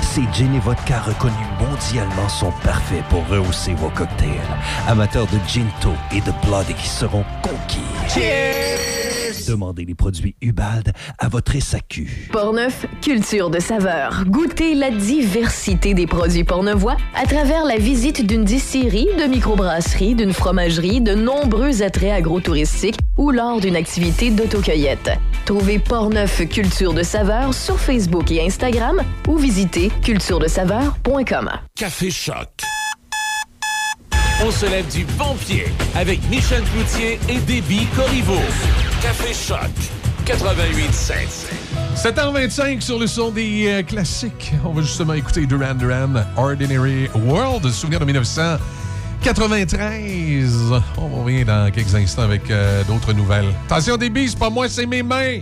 [0.00, 4.40] Ces gin et vodka reconnus mondialement sont parfaits pour rehausser vos cocktails.
[4.88, 9.03] Amateurs de ginto et de blood qui seront conquis.
[9.48, 12.30] Demandez les produits Ubald à votre SAQ.
[12.32, 14.24] Portneuf, culture de saveur.
[14.26, 20.32] Goûtez la diversité des produits portnevois à travers la visite d'une distillerie, de microbrasserie, d'une
[20.32, 25.10] fromagerie, de nombreux attraits agrotouristiques ou lors d'une activité d'autocueillette.
[25.44, 31.50] Trouvez Portneuf Culture de saveur sur Facebook et Instagram ou visitez culturedesaveur.com.
[31.76, 32.62] Café Choc.
[34.46, 35.64] On se lève du bon pied
[35.94, 38.42] avec Michel Cloutier et Déby Corriveau.
[39.00, 39.70] Café Choc
[40.26, 41.14] 88.7.
[41.96, 44.52] 7h25 sur le son des euh, classiques.
[44.62, 50.74] On va justement écouter Duran Duran, Ordinary World, souvenir de 1993.
[50.98, 53.48] On revient dans quelques instants avec euh, d'autres nouvelles.
[53.66, 55.38] Attention billes, c'est pas moi, c'est mes mains.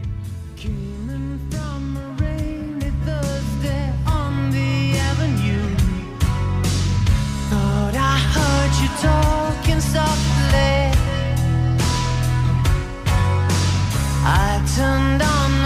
[14.77, 15.62] Turned on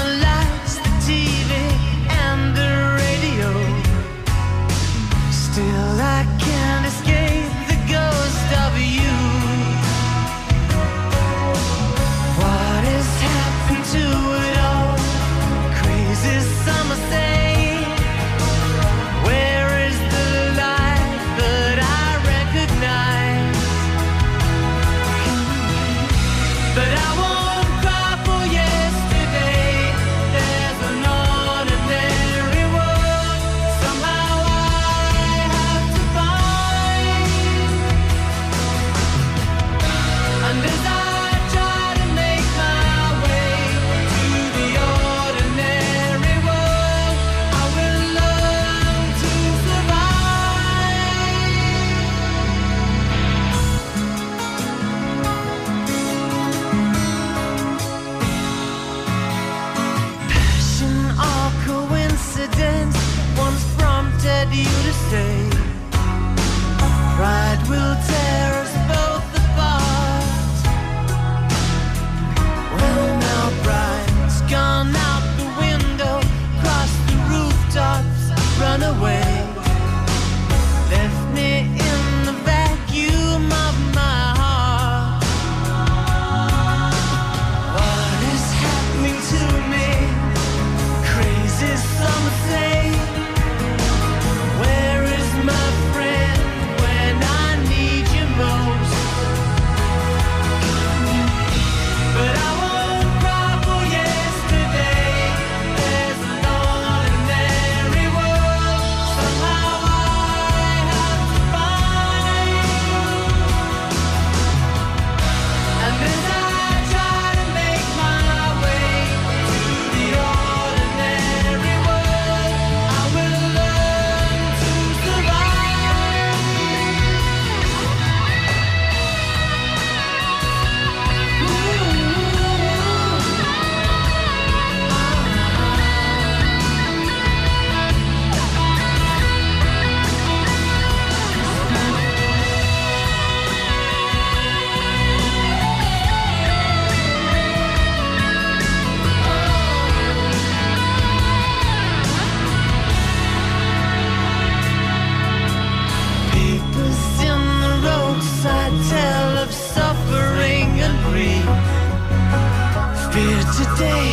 [163.16, 164.12] today,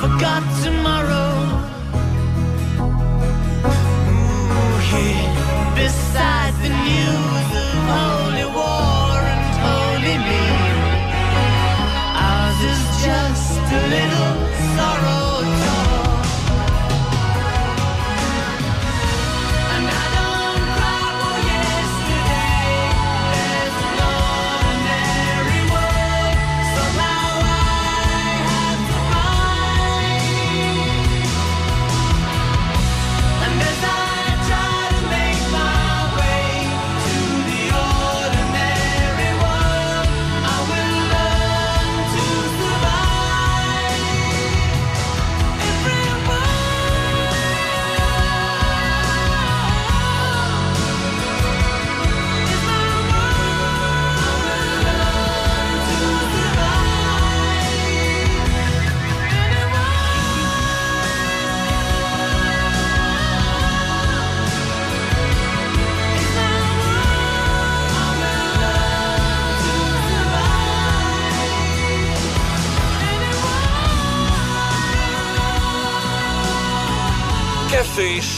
[0.00, 1.32] forgot tomorrow.
[4.08, 6.37] Ooh, here, beside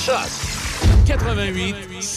[0.01, 0.31] Choc.
[1.05, 2.00] 88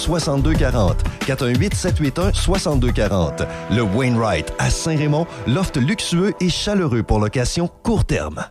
[0.00, 1.02] 6240.
[1.26, 3.42] 418 781 6240.
[3.70, 8.44] Le Wainwright à Saint-Raymond, loft luxueux et chaleureux pour location court terme.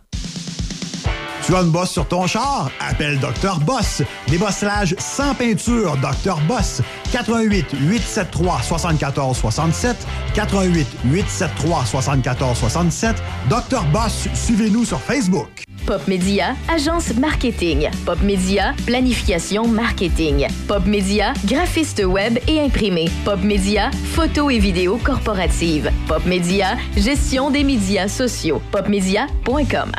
[1.50, 2.70] Tu as sur ton char?
[2.78, 3.58] Appelle Dr.
[3.66, 4.02] Boss.
[4.28, 6.38] Débosselage sans peinture, Dr.
[6.46, 6.80] Boss.
[7.10, 9.96] 88 873 74 67
[10.32, 13.16] 88 873 74 67
[13.48, 13.82] Dr.
[13.92, 15.64] Boss, suivez-nous sur Facebook.
[15.86, 17.88] Pop Media, agence marketing.
[18.06, 20.46] Pop Media, planification marketing.
[20.68, 23.10] Pop Media, graphiste web et imprimé.
[23.24, 25.90] Pop Media, photo et vidéo corporative.
[26.06, 28.62] Pop Media, gestion des médias sociaux.
[28.70, 29.90] Popmedia.com.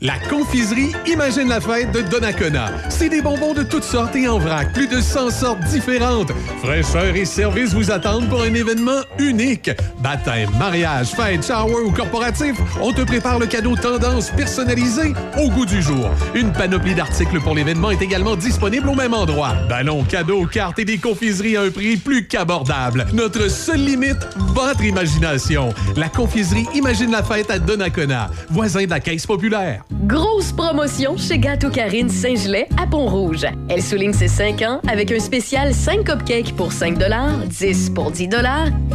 [0.00, 2.70] La confiserie Imagine la fête de Donnacona.
[2.88, 6.30] C'est des bonbons de toutes sortes et en vrac, plus de 100 sortes différentes.
[6.62, 9.72] Fraîcheur et service vous attendent pour un événement unique.
[10.00, 15.66] Baptême, mariage, fête, shower ou corporatif, on te prépare le cadeau tendance personnalisé au goût
[15.66, 16.08] du jour.
[16.32, 19.54] Une panoplie d'articles pour l'événement est également disponible au même endroit.
[19.68, 23.04] Ballons, cadeaux, cartes et des confiseries à un prix plus qu'abordable.
[23.14, 25.74] Notre seule limite, votre imagination.
[25.96, 29.87] La confiserie Imagine la fête à Donnacona, voisin de la Caisse populaire.
[29.90, 33.46] Grosse promotion chez Gâteau Karine Saint-Gelais à Pont-Rouge.
[33.68, 36.98] Elle souligne ses 5 ans avec un spécial 5 cupcakes pour 5
[37.46, 38.28] 10 pour 10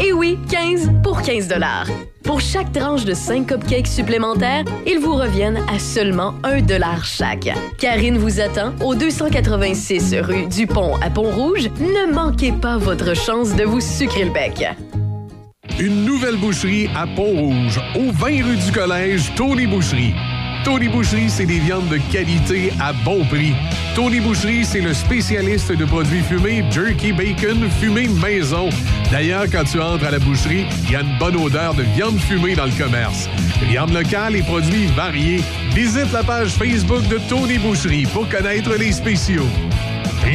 [0.04, 1.50] et oui, 15 pour 15
[2.24, 6.62] Pour chaque tranche de 5 cupcakes supplémentaires, ils vous reviennent à seulement 1
[7.04, 7.50] chaque.
[7.80, 11.70] Karine vous attend au 286 rue du Pont à Pont-Rouge.
[11.80, 14.66] Ne manquez pas votre chance de vous sucrer le bec.
[15.80, 20.14] Une nouvelle boucherie à Pont-Rouge, au 20 rue du Collège, Tony Boucherie.
[20.64, 23.54] Tony Boucherie, c'est des viandes de qualité à bon prix.
[23.96, 28.70] Tony Boucherie, c'est le spécialiste de produits fumés, jerky bacon, fumé maison.
[29.12, 32.18] D'ailleurs, quand tu entres à la boucherie, il y a une bonne odeur de viande
[32.18, 33.30] fumée dans le commerce.
[33.68, 35.42] Viande locale et produits variés.
[35.74, 39.48] Visite la page Facebook de Tony Boucherie pour connaître les spéciaux.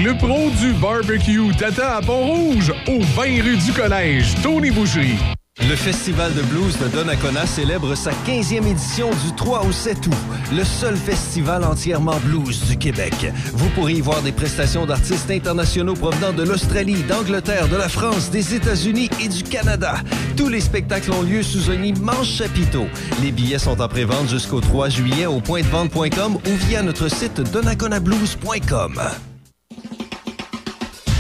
[0.05, 5.17] Le pro du barbecue Tata à Pont-Rouge, au 20 rue du Collège, Tony Boucherie.
[5.61, 10.15] Le Festival de blues de Donnacona célèbre sa 15e édition du 3 au 7 août.
[10.53, 13.15] Le seul festival entièrement blues du Québec.
[13.53, 18.31] Vous pourrez y voir des prestations d'artistes internationaux provenant de l'Australie, d'Angleterre, de la France,
[18.31, 19.97] des États-Unis et du Canada.
[20.37, 22.87] Tous les spectacles ont lieu sous un immense chapiteau.
[23.21, 29.01] Les billets sont en pré-vente jusqu'au 3 juillet au pointdevente.com ou via notre site donnaconablues.com.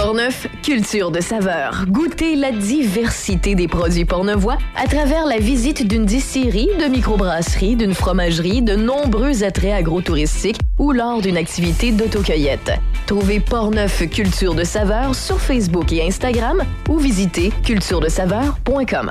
[0.00, 1.84] Portneuf, culture de saveur.
[1.88, 7.94] Goûtez la diversité des produits portnevois à travers la visite d'une distillerie, de microbrasserie, d'une
[7.94, 12.70] fromagerie, de nombreux attraits agrotouristiques ou lors d'une activité d'autocueillette.
[13.08, 19.10] Trouvez Portneuf Culture de saveur sur Facebook et Instagram ou visitez culturedesaveur.com.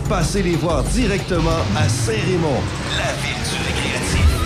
[0.11, 2.59] Passez les voir directement à Saint-Raymond,
[2.97, 4.41] la ville du récréatif.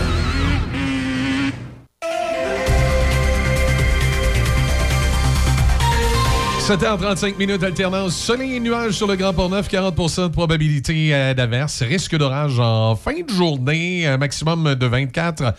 [6.59, 8.15] 7h35 minutes alternance.
[8.15, 11.81] Soleil et nuages sur le Grand Port-Neuf, 40% de probabilité euh, d'averse.
[11.81, 15.55] Risque d'orage en fin de journée, un maximum de 24.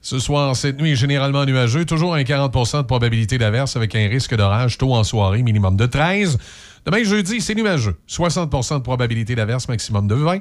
[0.00, 1.84] Ce soir, cette nuit est généralement nuageux.
[1.84, 5.84] Toujours un 40% de probabilité d'averse avec un risque d'orage tôt en soirée, minimum de
[5.84, 6.38] 13.
[6.86, 7.96] Demain, jeudi, c'est nuageux.
[8.08, 10.36] 60% de probabilité d'averse, maximum de 20.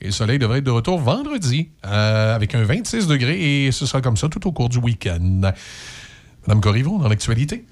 [0.00, 3.86] Et le soleil devrait être de retour vendredi euh, avec un 26 degrés et ce
[3.86, 5.52] sera comme ça tout au cours du week-end.
[6.46, 7.64] Madame Corriveau, dans l'actualité.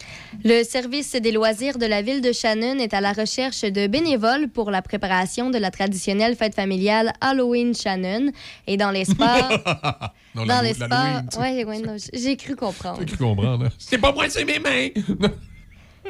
[0.45, 4.49] Le service des loisirs de la ville de Shannon est à la recherche de bénévoles
[4.49, 8.31] pour la préparation de la traditionnelle fête familiale Halloween Shannon.
[8.67, 9.51] Et dans les sports.
[10.35, 11.39] Dans l'Hallo- les sports.
[11.39, 11.67] Ouais,
[12.15, 12.97] j'ai cru comprendre.
[13.01, 13.69] J'ai cru comprendre.
[13.79, 14.89] C'est pas moi, c'est mes mains!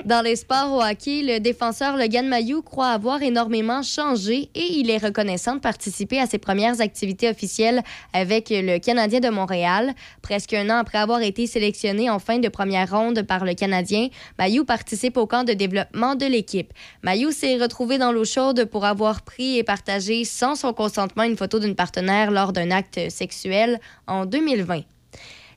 [0.06, 4.90] Dans les sports au hockey, le défenseur Logan Mayou croit avoir énormément changé et il
[4.90, 7.82] est reconnaissant de participer à ses premières activités officielles
[8.12, 9.92] avec le Canadien de Montréal.
[10.22, 14.08] Presque un an après avoir été sélectionné en fin de première ronde par le Canadien,
[14.38, 16.72] Mayou participe au camp de développement de l'équipe.
[17.02, 21.36] Mayou s'est retrouvé dans l'eau chaude pour avoir pris et partagé sans son consentement une
[21.36, 23.78] photo d'une partenaire lors d'un acte sexuel
[24.08, 24.82] en 2020.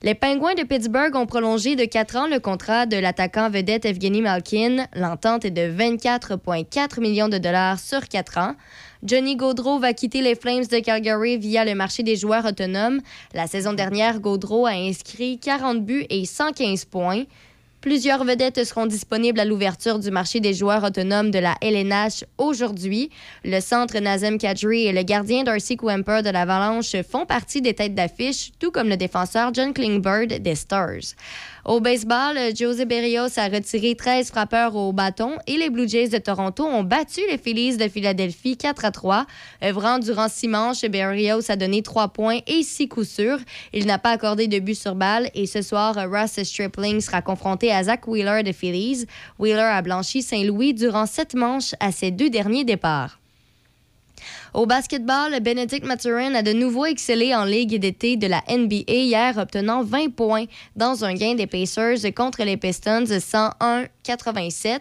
[0.02, 4.20] Les Pingouins de Pittsburgh ont prolongé de 4 ans le contrat de l'attaquant vedette Evgeny
[4.20, 4.86] Malkin.
[4.94, 8.54] L'entente est de 24,4 millions de dollars sur 4 ans.
[9.02, 13.00] Johnny Gaudreau va quitter les Flames de Calgary via le marché des joueurs autonomes.
[13.32, 17.24] La saison dernière, Gaudreau a inscrit 40 buts et 115 points.
[17.86, 23.10] Plusieurs vedettes seront disponibles à l'ouverture du marché des joueurs autonomes de la LNH aujourd'hui.
[23.44, 27.94] Le centre Nazem Kadri et le gardien Darcy Kemper de l'Avalanche font partie des têtes
[27.94, 31.14] d'affiche, tout comme le défenseur John Klingberg des Stars.
[31.68, 36.18] Au baseball, José Berrios a retiré 13 frappeurs au bâton et les Blue Jays de
[36.18, 39.26] Toronto ont battu les Phillies de Philadelphie 4 à 3.
[39.64, 43.40] Œuvrant durant six manches, Berrios a donné 3 points et 6 coups sûrs.
[43.72, 47.72] Il n'a pas accordé de but sur balle et ce soir, Russ Stripling sera confronté
[47.72, 49.06] à Zach Wheeler de Phillies.
[49.40, 53.18] Wheeler a blanchi Saint-Louis durant sept manches à ses deux derniers départs.
[54.56, 59.36] Au basketball, Benedict Mathurin a de nouveau excellé en Ligue d'été de la NBA hier,
[59.36, 60.46] obtenant 20 points
[60.76, 64.78] dans un gain des Pacers contre les Pistons 101-87.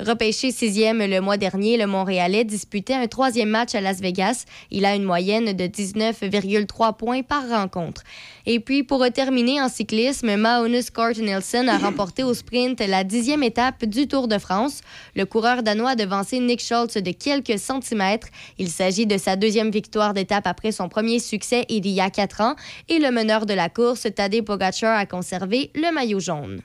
[0.00, 4.46] Repêché sixième le mois dernier, le Montréalais disputait un troisième match à Las Vegas.
[4.70, 8.04] Il a une moyenne de 19,3 points par rencontre.
[8.50, 13.42] Et puis, pour terminer en cyclisme, Magnus Cort Nielsen a remporté au sprint la dixième
[13.42, 14.80] étape du Tour de France.
[15.14, 18.28] Le coureur danois a devancé Nick Schultz de quelques centimètres.
[18.56, 22.40] Il s'agit de sa deuxième victoire d'étape après son premier succès il y a quatre
[22.40, 22.56] ans.
[22.88, 26.62] Et le meneur de la course, Tadej Pogacar, a conservé le maillot jaune.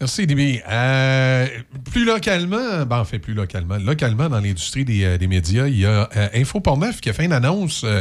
[0.00, 0.62] Merci, Déby.
[0.70, 1.48] Euh,
[1.92, 5.84] plus localement, ben, en fait, plus localement, localement, dans l'industrie des, euh, médias, il y
[5.84, 7.84] a euh, qui a fait une annonce.
[7.84, 8.00] euh,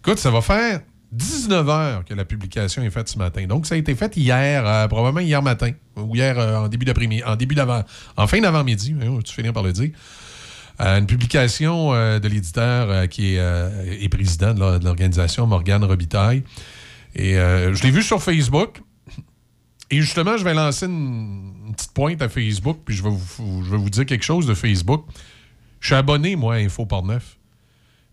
[0.00, 0.80] écoute, ça va faire
[1.12, 3.46] 19 heures que la publication est faite ce matin.
[3.46, 6.84] Donc, ça a été fait hier, euh, probablement hier matin, ou hier euh, en début
[6.84, 7.82] d'après-midi, en début d'avant,
[8.16, 9.90] en fin d'avant-midi, hein, tu finis par le dire?
[10.80, 16.44] Euh, une publication de l'éditeur qui est, président de l'or- de l'organisation, Morgane Robitaille.
[17.16, 18.80] Et je l'ai vu sur Facebook.
[19.90, 24.06] Et justement, je vais lancer une, petite pointe à Facebook, puis je vais, vous, dire
[24.06, 25.04] quelque chose de Facebook.
[25.80, 27.37] Je suis abonné, moi, à Info Neuf.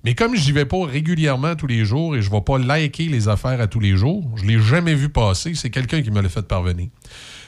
[0.05, 3.05] Mais comme j'y vais pas régulièrement tous les jours et je ne vais pas liker
[3.05, 5.55] les affaires à tous les jours, je ne l'ai jamais vu passer.
[5.55, 6.89] C'est quelqu'un qui me l'a fait parvenir.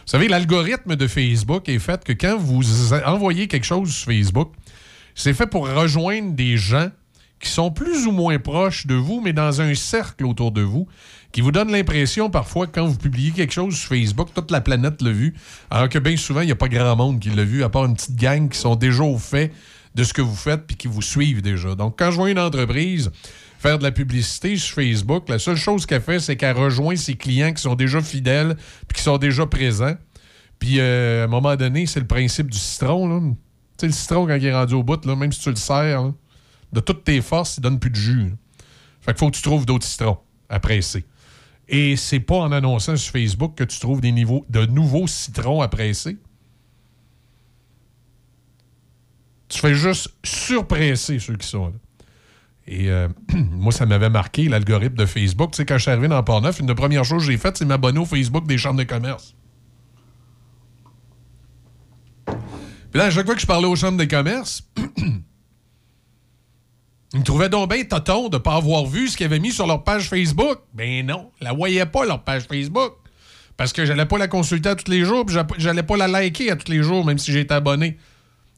[0.07, 4.53] savez, l'algorithme de Facebook est fait que quand vous envoyez quelque chose sur Facebook,
[5.13, 6.89] c'est fait pour rejoindre des gens
[7.39, 10.87] qui sont plus ou moins proches de vous, mais dans un cercle autour de vous,
[11.31, 15.03] qui vous donne l'impression parfois quand vous publiez quelque chose sur Facebook, toute la planète
[15.03, 15.35] l'a vu,
[15.69, 17.85] alors que bien souvent, il n'y a pas grand monde qui l'a vu, à part
[17.85, 19.51] une petite gang qui sont déjà au fait
[19.97, 21.75] de ce que vous faites puis qui vous suivent déjà.
[21.75, 23.11] Donc, quand je vois une entreprise
[23.59, 27.15] faire de la publicité sur Facebook, la seule chose qu'elle fait, c'est qu'elle rejoint ses
[27.15, 28.55] clients qui sont déjà fidèles
[28.87, 29.95] puis qui sont déjà présents.
[30.59, 33.07] Puis, euh, à un moment donné, c'est le principe du citron.
[33.09, 33.19] Là.
[33.19, 33.35] Tu
[33.77, 36.13] sais, le citron, quand il est rendu au bout, même si tu le sers, là,
[36.71, 38.35] de toutes tes forces, il donne plus de jus.
[39.01, 41.05] Fait qu'il faut que tu trouves d'autres citrons à presser.
[41.67, 45.61] Et c'est pas en annonçant sur Facebook que tu trouves des niveaux, de nouveaux citrons
[45.61, 46.17] à presser.
[49.49, 51.73] Tu fais juste surpresser ceux qui sont là.
[52.67, 55.51] Et euh, moi, ça m'avait marqué l'algorithme de Facebook.
[55.51, 57.55] Tu sais, quand je suis arrivé dans Port-Neuf, une des premières choses que j'ai faites,
[57.57, 59.35] c'est m'abonner au Facebook des chambres de commerce.
[62.25, 64.63] Puis là, à chaque fois que je parlais aux chambres de commerce,
[67.13, 69.51] ils me trouvaient donc bien toton de ne pas avoir vu ce qu'ils avaient mis
[69.51, 70.59] sur leur page Facebook.
[70.73, 72.93] Ben non, la voyaient pas, leur page Facebook.
[73.55, 76.07] Parce que j'allais pas la consulter à tous les jours, puis j'a- j'allais pas la
[76.07, 77.97] liker à tous les jours, même si j'étais abonné.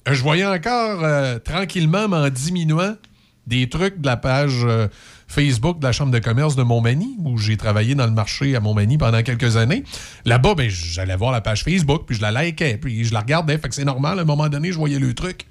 [0.08, 2.96] Euh, Je voyais encore euh, tranquillement, mais en diminuant,
[3.48, 4.88] des trucs de la page euh,
[5.28, 8.60] Facebook de la Chambre de commerce de Montmagny, où j'ai travaillé dans le marché à
[8.60, 9.84] Montmagny pendant quelques années.
[10.26, 13.58] Là-bas, ben, j'allais voir la page Facebook, puis je la likais, puis je la regardais.
[13.58, 15.48] Fait que c'est normal, à un moment donné, je voyais le truc.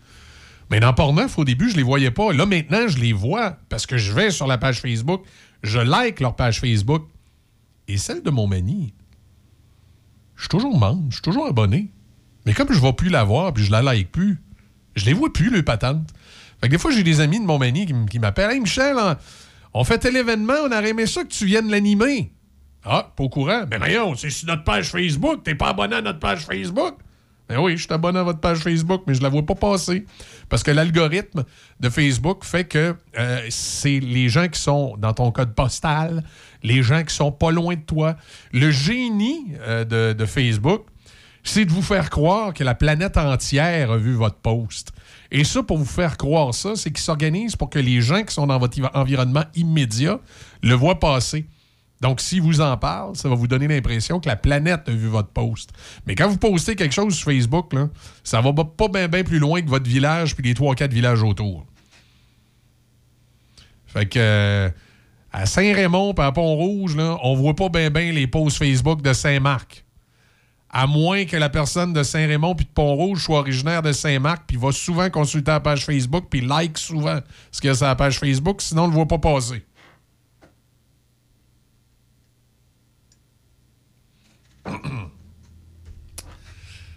[0.70, 2.32] Mais dans Port-Neuf, au début, je les voyais pas.
[2.32, 5.24] Là, maintenant, je les vois parce que je vais sur la page Facebook,
[5.62, 7.06] je like leur page Facebook.
[7.88, 8.92] Et celle de Montmagny,
[10.36, 11.90] je suis toujours membre, je suis toujours abonné.
[12.48, 14.38] Mais comme je ne vais plus la voir, puis je la like plus,
[14.96, 16.08] je les vois plus, les patentes.
[16.62, 18.96] Fait que des fois, j'ai des amis de Montmagny qui, m'appellent Hey Michel,
[19.74, 22.32] on- fait tel événement, on aurait aimé ça que tu viennes l'animer.
[22.86, 23.64] Ah, pas au courant.
[23.70, 25.42] Mais voyons, c'est sur notre page Facebook.
[25.44, 26.94] T'es pas abonné à notre page Facebook?
[27.50, 30.06] Ben oui, je suis abonné à votre page Facebook, mais je la vois pas passer.
[30.48, 31.44] Parce que l'algorithme
[31.80, 36.24] de Facebook fait que euh, c'est les gens qui sont dans ton code postal,
[36.62, 38.16] les gens qui sont pas loin de toi.
[38.54, 40.86] Le génie euh, de Facebook,
[41.48, 44.92] c'est de vous faire croire que la planète entière a vu votre post.
[45.30, 48.34] Et ça, pour vous faire croire ça, c'est qu'ils s'organisent pour que les gens qui
[48.34, 50.20] sont dans votre environnement immédiat
[50.62, 51.46] le voient passer.
[52.00, 55.08] Donc, si vous en parle, ça va vous donner l'impression que la planète a vu
[55.08, 55.70] votre post.
[56.06, 57.88] Mais quand vous postez quelque chose sur Facebook, là,
[58.22, 61.66] ça va pas bien plus loin que votre village puis les 3-4 villages autour.
[63.86, 64.70] Fait que euh,
[65.32, 69.84] à Saint-Raymond puis à Pont-Rouge, on voit pas bien les posts Facebook de Saint-Marc.
[70.80, 74.56] À moins que la personne de Saint-Raymond puis de Pont-Rouge soit originaire de Saint-Marc puis
[74.56, 77.18] va souvent consulter la page Facebook puis like souvent
[77.50, 79.64] ce qu'il y a sur la page Facebook, sinon on ne le voit pas passer.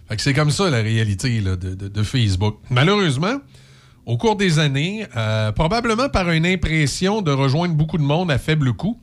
[0.09, 2.59] Fait que c'est comme ça la réalité là, de, de- Facebook.
[2.69, 3.39] Malheureusement,
[4.05, 8.37] au cours des années, euh, probablement par une impression de rejoindre beaucoup de monde à
[8.37, 9.01] faible coût,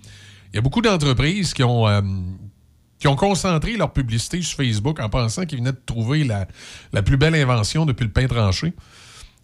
[0.53, 2.01] il y a beaucoup d'entreprises qui ont, euh,
[2.99, 6.47] qui ont concentré leur publicité sur Facebook en pensant qu'ils venaient de trouver la,
[6.93, 8.73] la plus belle invention depuis le pain tranché.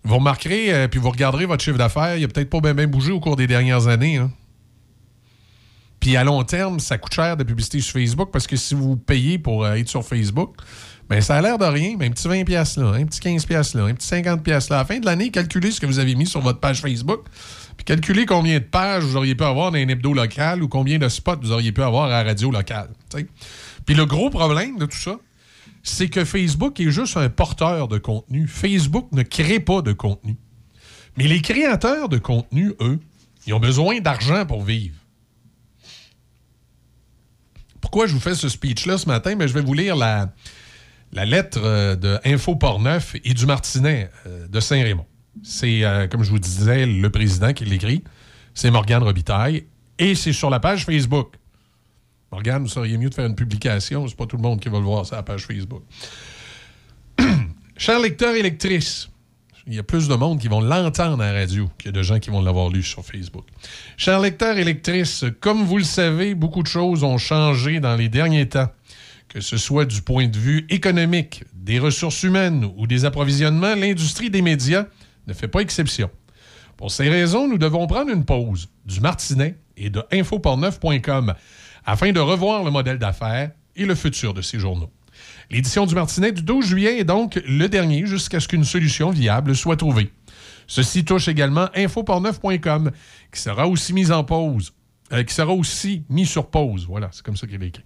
[0.02, 3.12] Vous remarquerez, euh, puis vous regarderez votre chiffre d'affaires, il a peut-être pas bien bougé
[3.12, 4.18] au cours des dernières années.
[4.18, 4.31] hein.
[6.01, 8.97] Puis à long terme, ça coûte cher de publicité sur Facebook parce que si vous
[8.97, 10.56] payez pour euh, être sur Facebook,
[11.09, 13.47] ben ça a l'air de rien, mais un petit 20$ piastres là, un petit 15$
[13.47, 14.81] piastres là, un petit 50$ piastres là.
[14.81, 17.24] À la fin de l'année, calculez ce que vous avez mis sur votre page Facebook,
[17.85, 21.09] calculez combien de pages vous auriez pu avoir dans un hebdo local ou combien de
[21.09, 22.90] spots vous auriez pu avoir à la radio locale.
[23.86, 25.19] Puis le gros problème de tout ça,
[25.82, 28.48] c'est que Facebook est juste un porteur de contenu.
[28.48, 30.36] Facebook ne crée pas de contenu.
[31.16, 32.98] Mais les créateurs de contenu, eux,
[33.47, 34.97] ils ont besoin d'argent pour vivre.
[37.81, 39.35] Pourquoi je vous fais ce speech-là ce matin?
[39.36, 40.32] Mais je vais vous lire la,
[41.12, 45.06] la lettre euh, de Info Portneuf et du Martinet euh, de Saint-Raymond.
[45.43, 48.05] C'est, euh, comme je vous disais, le président qui l'écrit.
[48.55, 49.65] C'est Morgane Robitaille.
[49.98, 51.35] Et c'est sur la page Facebook.
[52.32, 54.09] Morgane, vous seriez mieux de faire une publication.
[54.09, 55.82] C'est pas tout le monde qui va le voir sur la page Facebook.
[57.77, 59.09] Chers lecteurs et lectrices,
[59.66, 62.19] il y a plus de monde qui vont l'entendre à la radio que de gens
[62.19, 63.47] qui vont l'avoir lu sur Facebook.
[63.97, 68.09] Chers lecteurs et lectrices, comme vous le savez, beaucoup de choses ont changé dans les
[68.09, 68.70] derniers temps,
[69.28, 74.28] que ce soit du point de vue économique, des ressources humaines ou des approvisionnements, l'industrie
[74.28, 74.86] des médias
[75.26, 76.10] ne fait pas exception.
[76.76, 81.34] Pour ces raisons, nous devons prendre une pause du Martinet et de infoportneuf.com
[81.84, 84.90] afin de revoir le modèle d'affaires et le futur de ces journaux.
[85.51, 89.55] L'édition du Martinet du 12 juillet est donc le dernier jusqu'à ce qu'une solution viable
[89.55, 90.10] soit trouvée.
[90.66, 92.90] Ceci touche également infoportneuf.com
[93.32, 94.72] qui sera aussi mise en pause
[95.12, 96.86] euh, qui sera aussi mis sur pause.
[96.88, 97.84] Voilà, c'est comme ça qu'il est écrit.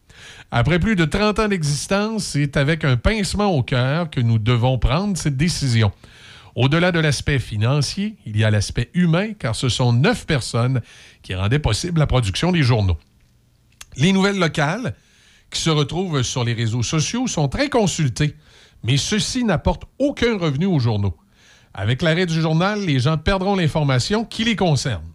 [0.52, 4.78] Après plus de 30 ans d'existence, c'est avec un pincement au cœur que nous devons
[4.78, 5.90] prendre cette décision.
[6.59, 10.82] Au-delà de l'aspect financier, il y a l'aspect humain, car ce sont neuf personnes
[11.22, 12.98] qui rendaient possible la production des journaux.
[13.94, 14.97] Les nouvelles locales
[15.52, 18.35] qui se retrouvent sur les réseaux sociaux sont très consultées,
[18.82, 21.16] mais ceci n'apporte aucun revenu aux journaux.
[21.74, 25.06] Avec l'arrêt du journal, les gens perdront l'information qui les concerne.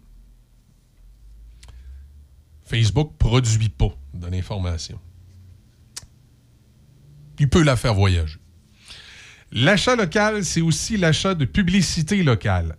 [2.64, 4.98] Facebook ne produit pas de l'information.
[7.38, 8.38] Il peut la faire voyager.
[9.52, 12.76] L'achat local, c'est aussi l'achat de publicité locale.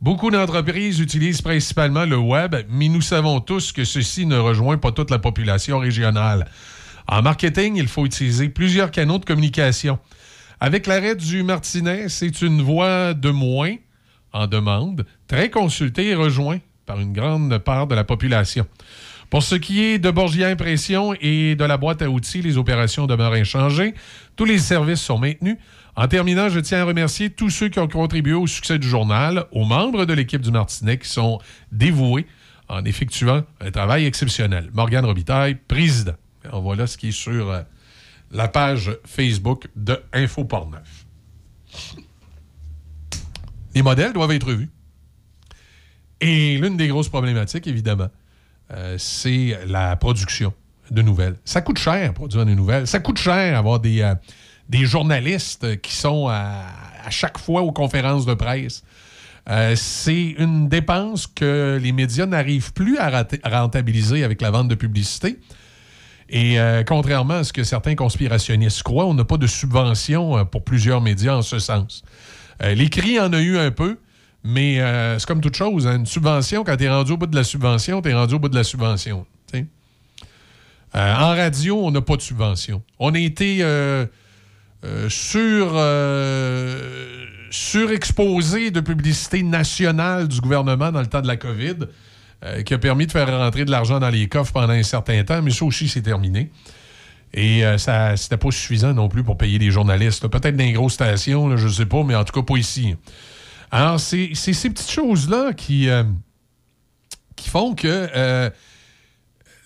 [0.00, 4.92] Beaucoup d'entreprises utilisent principalement le web, mais nous savons tous que ceci ne rejoint pas
[4.92, 6.46] toute la population régionale.
[7.06, 9.98] En marketing, il faut utiliser plusieurs canaux de communication.
[10.60, 13.76] Avec l'arrêt du Martinet, c'est une voie de moins
[14.32, 18.66] en demande, très consultée et rejointe par une grande part de la population.
[19.30, 23.06] Pour ce qui est de Borgia Impression et de la boîte à outils, les opérations
[23.06, 23.94] demeurent inchangées.
[24.36, 25.56] Tous les services sont maintenus.
[25.96, 29.46] En terminant, je tiens à remercier tous ceux qui ont contribué au succès du journal,
[29.52, 31.38] aux membres de l'équipe du Martinet qui sont
[31.70, 32.26] dévoués
[32.68, 34.70] en effectuant un travail exceptionnel.
[34.72, 36.14] Morgane Robitaille, président.
[36.44, 37.62] Alors voilà ce qui est sur euh,
[38.32, 41.06] la page Facebook de Infoportneuf.
[43.74, 44.70] Les modèles doivent être vus.
[46.20, 48.08] Et l'une des grosses problématiques, évidemment,
[48.72, 50.52] euh, c'est la production
[50.90, 51.36] de nouvelles.
[51.44, 52.86] Ça coûte cher, produire des nouvelles.
[52.86, 54.14] Ça coûte cher avoir des, euh,
[54.68, 56.64] des journalistes qui sont à,
[57.10, 58.82] chaque fois aux conférences de presse.
[59.50, 64.74] Euh, c'est une dépense que les médias n'arrivent plus à rentabiliser avec la vente de
[64.74, 65.38] publicité.
[66.28, 70.44] Et euh, contrairement à ce que certains conspirationnistes croient, on n'a pas de subvention euh,
[70.44, 72.02] pour plusieurs médias en ce sens.
[72.62, 73.98] Euh, L'écrit en a eu un peu,
[74.42, 74.78] mais
[75.18, 75.86] c'est comme toute chose.
[75.86, 75.96] hein.
[75.96, 78.38] Une subvention, quand tu es rendu au bout de la subvention, tu es rendu au
[78.38, 79.24] bout de la subvention.
[80.92, 82.82] en radio, on n'a pas de subvention.
[82.98, 83.62] On a été
[84.84, 91.76] euh, sur, euh, surexposé de publicité nationale du gouvernement dans le temps de la COVID,
[92.44, 95.24] euh, qui a permis de faire rentrer de l'argent dans les coffres pendant un certain
[95.24, 96.50] temps, mais ça aussi, c'est terminé.
[97.32, 100.28] Et ça, c'était pas suffisant non plus pour payer les journalistes.
[100.28, 102.94] Peut-être dans grosses stations, là, je sais pas, mais en tout cas pas ici.
[103.72, 105.88] Alors, c'est ces petites choses-là qui,
[107.34, 108.52] qui font que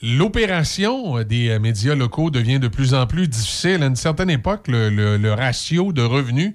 [0.03, 3.83] l'opération des euh, médias locaux devient de plus en plus difficile.
[3.83, 6.53] À une certaine époque, le, le- le ratio de revenus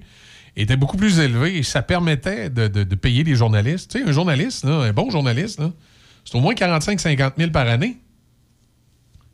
[0.56, 3.90] était beaucoup plus élevé et ça permettait de, de- de payer les journalistes.
[3.92, 5.70] Tu sais, un journaliste, là, un bon journaliste, là,
[6.24, 7.98] c'est au moins 45-50 000 par année.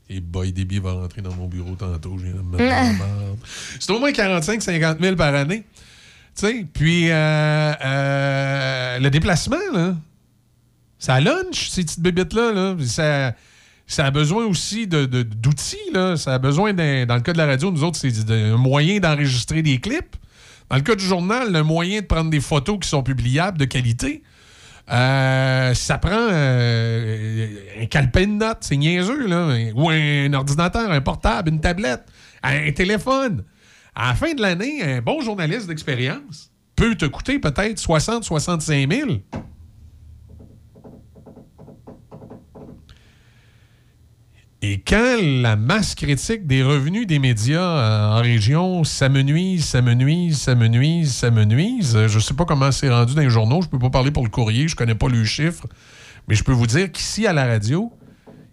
[0.09, 2.17] Et Boy Déby va rentrer dans mon bureau tantôt.
[2.19, 3.39] Je viens de me mettre dans la merde.
[3.79, 5.65] C'est au moins 45-50 000 par année.
[6.35, 9.95] Tu sais, puis euh, euh, le déplacement, là,
[10.99, 12.53] ça lunch, ces petites bébites-là.
[12.53, 12.77] Là.
[12.85, 13.35] Ça,
[13.91, 15.77] ça a besoin aussi d'outils.
[16.17, 19.63] Ça a besoin, dans le cas de la radio, nous autres, c'est un moyen d'enregistrer
[19.63, 20.15] des clips.
[20.69, 23.65] Dans le cas du journal, un moyen de prendre des photos qui sont publiables de
[23.65, 24.23] qualité.
[24.93, 27.49] Euh, ça prend euh,
[27.83, 29.57] un calepin de notes, c'est niaiseux, là.
[29.75, 32.05] Ou un ordinateur, un portable, une tablette,
[32.45, 33.43] un téléphone.
[33.97, 39.11] À la fin de l'année, un bon journaliste d'expérience peut te coûter peut-être 60-65 000.
[44.63, 51.15] Et quand la masse critique des revenus des médias euh, en région s'amenuise, s'amenuise, s'amenuise,
[51.15, 53.79] s'amenuise, euh, je ne sais pas comment c'est rendu dans les journaux, je ne peux
[53.79, 55.67] pas parler pour le courrier, je ne connais pas le chiffre,
[56.29, 57.91] mais je peux vous dire qu'ici, à la radio,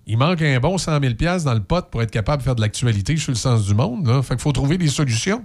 [0.06, 1.14] il manque un bon 100 000
[1.44, 4.08] dans le pot pour être capable de faire de l'actualité sur le sens du monde.
[4.08, 4.22] Là.
[4.22, 5.44] Fait qu'il faut trouver des solutions.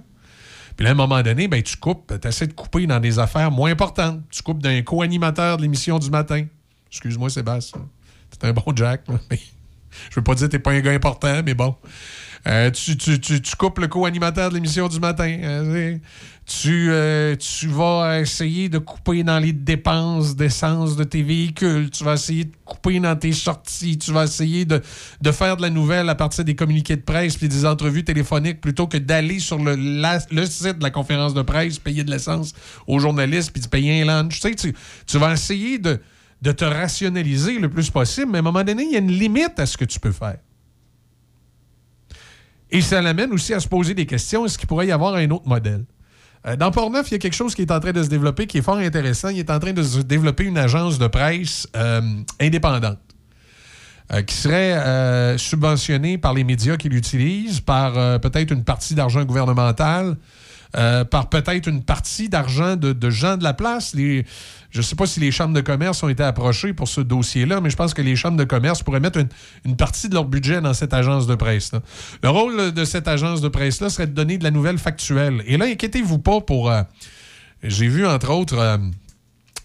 [0.77, 3.19] Puis là, à un moment donné, ben, tu coupes, tu essaies de couper dans des
[3.19, 4.21] affaires moins importantes.
[4.31, 6.45] Tu coupes d'un co-animateur de l'émission du matin.
[6.89, 7.81] Excuse-moi, Sébastien.
[8.31, 9.01] C'est un bon Jack,
[10.09, 11.75] je veux pas dire que t'es pas un gars important, mais bon.
[12.45, 15.39] Euh, tu, tu- tu- coupes le co-animateur de l'émission du matin.
[15.43, 15.97] euh,
[16.45, 21.89] tu, euh, tu vas essayer de couper dans les dépenses d'essence de tes véhicules.
[21.89, 23.97] Tu vas essayer de couper dans tes sorties.
[23.97, 24.81] Tu vas essayer de,
[25.21, 28.59] de faire de la nouvelle à partir des communiqués de presse puis des entrevues téléphoniques
[28.59, 32.53] plutôt que d'aller sur le, le site de la conférence de presse, payer de l'essence
[32.87, 34.41] aux journalistes puis de payer un lunch.
[34.41, 34.73] Tu, sais,
[35.07, 36.01] tu vas essayer de,
[36.43, 39.11] de te rationaliser le plus possible, mais à un moment donné, il y a une
[39.11, 40.39] limite à ce que tu peux faire.
[42.69, 44.45] Et ça l'amène aussi à se poser des questions.
[44.45, 45.85] Est-ce qu'il pourrait y avoir un autre modèle?
[46.45, 48.45] Euh, dans Portneuf, il y a quelque chose qui est en train de se développer,
[48.45, 49.29] qui est fort intéressant.
[49.29, 52.01] Il est en train de se développer une agence de presse euh,
[52.41, 52.99] indépendante.
[54.11, 60.17] euh, qui serait subventionnée par les médias qui l'utilisent, par peut-être une partie d'argent gouvernemental.
[60.75, 63.95] Euh, par peut-être une partie d'argent de, gens de la place.
[63.95, 64.23] Je
[64.75, 67.69] ne sais pas si les chambres de commerce ont été approchées pour ce dossier-là, mais
[67.69, 69.19] je pense que les chambres de commerce pourraient mettre
[69.65, 71.81] une, partie de leur budget dans cette agence de presse-là.
[72.23, 75.43] Le rôle de cette agence de presse-là serait de donner de la nouvelle factuelle.
[75.45, 76.71] Et là, inquiétez-vous pas pour...
[76.71, 76.81] euh,
[77.61, 78.57] J'ai vu, entre autres...
[78.57, 78.77] euh,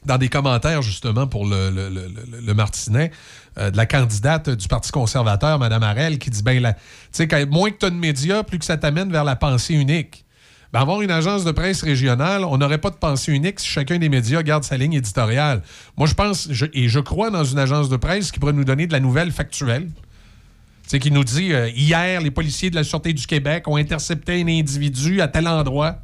[0.05, 3.11] dans des commentaires, justement, pour le, Martinet,
[3.57, 6.75] de la candidate du Parti conservateur, Mme Harel, qui dit ben,
[7.13, 9.75] tu sais, moins que tu as de médias, plus que ça t'amène vers la pensée
[9.75, 10.25] unique.
[10.73, 13.99] Ben, avoir une agence de presse régionale, on n'aurait pas de pensée unique si chacun
[13.99, 15.63] des médias garde sa ligne éditoriale.
[15.97, 18.87] Moi, je pense, et je crois dans une agence de presse qui pourrait nous donner
[18.87, 19.87] de la nouvelle factuelle.
[19.87, 23.77] Tu sais, qui nous dit euh, hier, les policiers de la Sûreté du Québec ont
[23.77, 25.97] intercepté un individu à tel endroit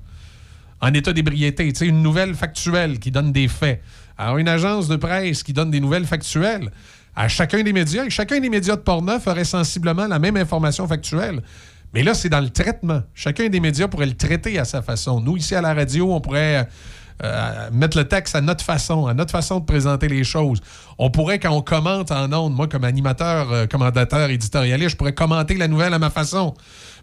[0.80, 1.70] en état d'ébriété.
[1.74, 3.82] Sais, une nouvelle factuelle qui donne des faits.
[4.16, 6.70] Alors, une agence de presse qui donne des nouvelles factuelles
[7.16, 10.88] à chacun des médias, et chacun des médias de Portneuf aurait sensiblement la même information
[10.88, 11.42] factuelle.
[11.94, 13.02] Mais là, c'est dans le traitement.
[13.14, 15.20] Chacun des médias pourrait le traiter à sa façon.
[15.20, 16.68] Nous, ici à la radio, on pourrait
[17.22, 20.60] euh, mettre le texte à notre façon, à notre façon de présenter les choses.
[20.98, 25.14] On pourrait, quand on commente en ondes, moi, comme animateur, euh, commentateur, éditorialiste, je pourrais
[25.14, 26.54] commenter la nouvelle à ma façon.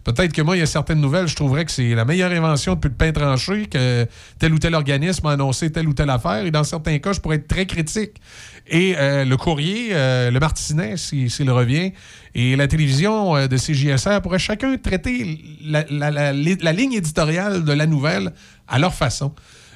[0.04, 2.74] Peut-être que moi, il y a certaines nouvelles, je trouverais que c'est la meilleure invention
[2.74, 4.06] depuis le pain tranché, que
[4.38, 6.44] tel ou tel organisme a annoncé telle ou telle affaire.
[6.44, 8.20] Et dans certains cas, je pourrais être très critique.
[8.66, 11.92] Et euh, le courrier, euh, le Martinet, si- s'il revient,
[12.34, 16.32] et la télévision euh, de CJSR pourraient chacun traiter la, la-
[16.72, 18.32] ligne éditoriale de la nouvelle
[18.68, 19.32] à leur façon.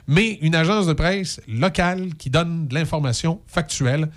[0.09, 4.09] Mais une agence de presse locale qui donne de l'information factuelle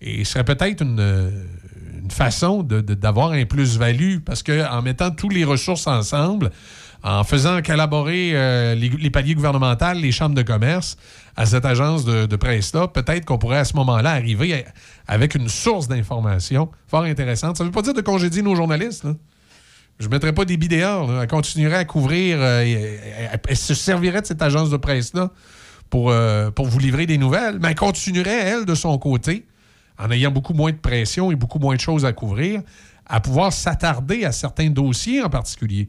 [0.00, 1.32] et serait peut-être une,
[2.12, 6.50] façon de- de- d'avoir un plus-value parce qu'en mettant toutes les ressources ensemble,
[7.04, 10.96] en faisant collaborer euh, les, paliers gouvernementaux, les chambres de commerce
[11.36, 14.64] à cette agence de, presse-là, peut-être qu'on pourrait à ce moment-là arriver
[15.08, 17.56] avec une source d'information fort intéressante.
[17.56, 19.04] Ça ne veut pas dire de congédier nos journalistes.
[19.98, 21.04] Je ne mettrais pas des là.
[21.22, 22.38] Elle continuerait à couvrir.
[22.40, 22.62] euh,
[23.48, 25.30] elle se servirait de cette agence de presse-là
[25.90, 27.58] pour, euh, pour vous livrer des nouvelles.
[27.60, 29.44] Mais elle continuerait, elle, de son côté,
[30.02, 32.62] en ayant beaucoup moins de pression et beaucoup moins de choses à couvrir,
[33.06, 35.88] à pouvoir s'attarder à certains dossiers en particulier.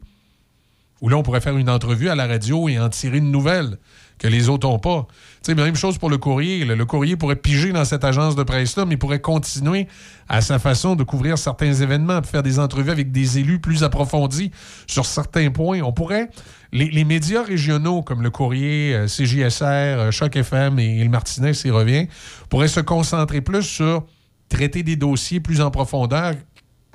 [1.00, 3.78] Où là, on pourrait faire une entrevue à la radio et en tirer une nouvelle
[4.18, 5.06] que les autres n'ont pas.
[5.42, 6.64] Tu sais, même chose pour le courrier.
[6.64, 9.88] Le, courrier pourrait piger dans cette agence de presse-là, mais il pourrait continuer
[10.28, 14.52] à sa façon de couvrir certains événements, faire des entrevues avec des élus plus approfondis
[14.86, 15.80] sur certains points.
[15.82, 16.30] On pourrait,
[16.74, 21.72] les, médias régionaux comme le courrier, euh, CJSR, euh, Choc FM et, le Martinet, s'il
[21.72, 22.08] revient,
[22.50, 24.04] pourraient se concentrer plus sur
[24.48, 26.34] traiter des dossiers plus en profondeur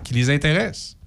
[0.03, 0.97] qui les intéressent.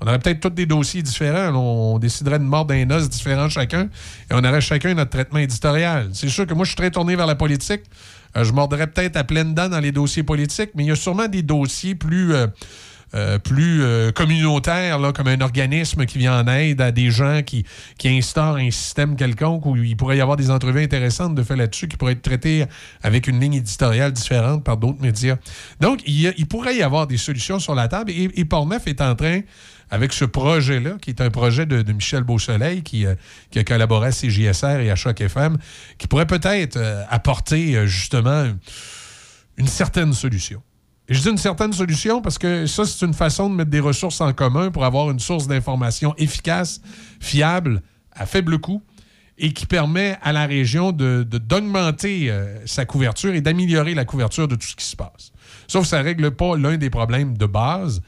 [0.00, 1.54] On aurait peut-être tous des dossiers différents.
[1.54, 3.88] On déciderait de mordre d'un os différent chacun
[4.30, 6.08] et on aurait chacun notre traitement éditorial.
[6.12, 7.82] C'est sûr que moi, je suis très tourné vers la politique.
[8.36, 10.96] Euh, je mordrais peut-être à pleines dents dans les dossiers politiques, mais il y a
[10.96, 12.32] sûrement des dossiers plus,
[13.14, 17.42] euh, plus euh, communautaires, là, comme un organisme qui vient en aide à des gens
[17.42, 17.64] qui,
[17.96, 21.56] qui instaurent un système quelconque où il pourrait y avoir des entrevues intéressantes de fait
[21.56, 22.66] là-dessus qui pourraient être traitées
[23.02, 25.36] avec une ligne éditoriale différente par d'autres médias.
[25.80, 28.86] Donc, il, y a- pourrait y avoir des solutions sur la table et, et Portneuf
[28.86, 29.40] est en train
[29.90, 33.14] avec ce projet-là, qui est un projet de, Michel Beausoleil, qui, euh,
[33.50, 35.56] qui a collaboré à CJSR et à Choc FM,
[35.96, 36.78] qui pourrait peut-être
[37.08, 38.48] apporter justement
[39.56, 40.62] une certaine solution.
[41.08, 44.20] Je dis une certaine solution parce que ça, c'est une façon de mettre des ressources
[44.20, 46.82] en commun pour avoir une source d'information efficace,
[47.18, 47.82] fiable,
[48.12, 48.82] à faible coût,
[49.38, 54.56] et qui permet à la région d'augmenter euh, sa couverture et d'améliorer la couverture de
[54.56, 55.32] tout ce qui se passe.
[55.66, 58.02] Sauf que ça ne règle pas l'un des problèmes de base,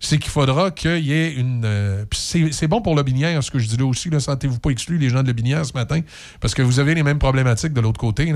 [0.00, 1.62] c'est qu'il faudra qu'il y ait une.
[1.64, 4.10] euh, c'est bon pour le Binière, ce que je dis là aussi.
[4.10, 6.00] Là, Sentez-vous pas exclus, les gens de le Binière, ce matin,
[6.40, 8.32] parce que vous avez les mêmes problématiques de l'autre côté.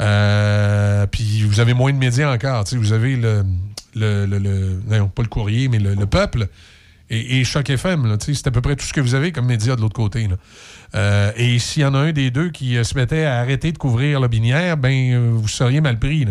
[0.00, 2.64] Euh, puis vous avez moins de médias encore.
[2.72, 3.44] Vous avez le.
[3.94, 6.48] le, le- non, pas le courrier, mais le, le peuple.
[7.08, 9.80] Et, Choc FM, c'est à peu près tout ce que vous avez comme médias de
[9.80, 10.26] l'autre côté.
[10.96, 13.70] Euh, et s'il y en a un des deux qui euh, se mettait à arrêter
[13.70, 16.26] de couvrir le binière, ben vous seriez mal pris.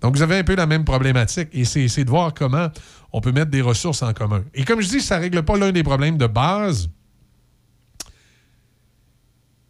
[0.00, 1.48] Donc vous avez un peu la même problématique.
[1.52, 2.68] Et c'est de voir comment
[3.16, 4.42] on peut mettre des ressources en commun.
[4.54, 6.90] Et comme je dis, ça ne règle pas l'un des problèmes de base.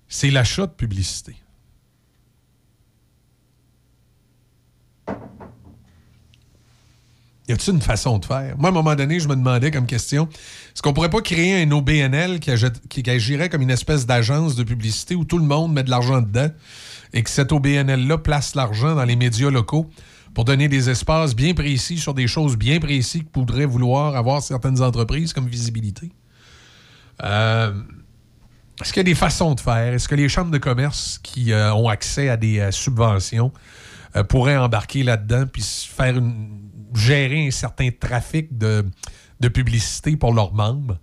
[0.08, 1.36] C'est l'achat de publicité.
[7.46, 8.56] Y a-t-il une façon de faire?
[8.56, 11.62] Moi, à un moment donné, je me demandais comme question, est-ce qu'on pourrait pas créer
[11.62, 15.44] un OBNL qui, agi- qui agirait comme une espèce d'agence de publicité où tout le
[15.44, 16.48] monde met de l'argent dedans
[17.12, 19.90] et que cet OBNL-là place l'argent dans les médias locaux?
[20.34, 24.42] Pour donner des espaces bien précis sur des choses bien précises que pourraient vouloir avoir
[24.42, 26.10] certaines entreprises comme visibilité?
[27.22, 27.72] Euh,
[28.82, 29.94] est-ce qu'il y a des façons de faire?
[29.94, 33.52] Est-ce que les chambres de commerce qui euh, ont accès à des euh, subventions
[34.28, 36.60] pourraient embarquer là-dedans puis faire une-
[36.94, 38.84] gérer un certain trafic de,
[39.52, 40.98] publicité pour leurs membres?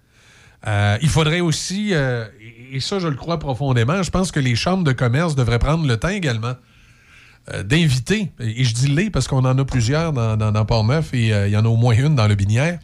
[0.66, 4.94] Il faudrait aussi, et ça je le crois profondément, je pense que les chambres de
[4.94, 6.54] commerce devraient prendre le temps également
[7.54, 11.34] euh, d'inviter, et je dis les parce qu'on en a plusieurs dans, dans, Port-Neuf et
[11.34, 12.80] euh, il y en a au moins une dans le Binière.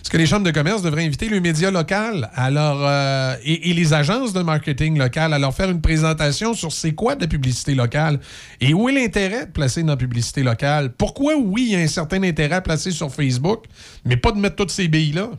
[0.00, 3.74] Est-ce que les chambres de commerce devraient inviter le média local leur, euh, et, et
[3.74, 7.26] les agences de marketing local à leur faire une présentation sur c'est quoi de la
[7.26, 8.20] publicité locale
[8.60, 10.92] et où est l'intérêt de placer dans la publicité locale?
[10.92, 13.64] Pourquoi, oui, il y a un certain intérêt à placer sur Facebook,
[14.04, 15.30] mais pas de mettre toutes ces billes-là?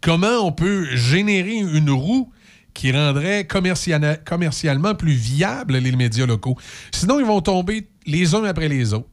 [0.00, 2.30] Comment on peut générer une roue
[2.76, 6.56] qui rendrait commercial- commercialement plus viable les médias locaux.
[6.92, 9.08] Sinon, ils vont tomber les uns après les autres.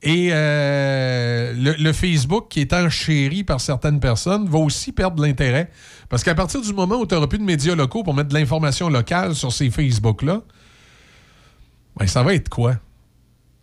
[0.00, 5.70] Et euh, le, le Facebook, qui est enchéri par certaines personnes, va aussi perdre l'intérêt.
[6.08, 8.34] Parce qu'à partir du moment où tu n'auras plus de médias locaux pour mettre de
[8.34, 10.42] l'information locale sur ces Facebook-là,
[11.96, 12.76] ben, ça va être quoi?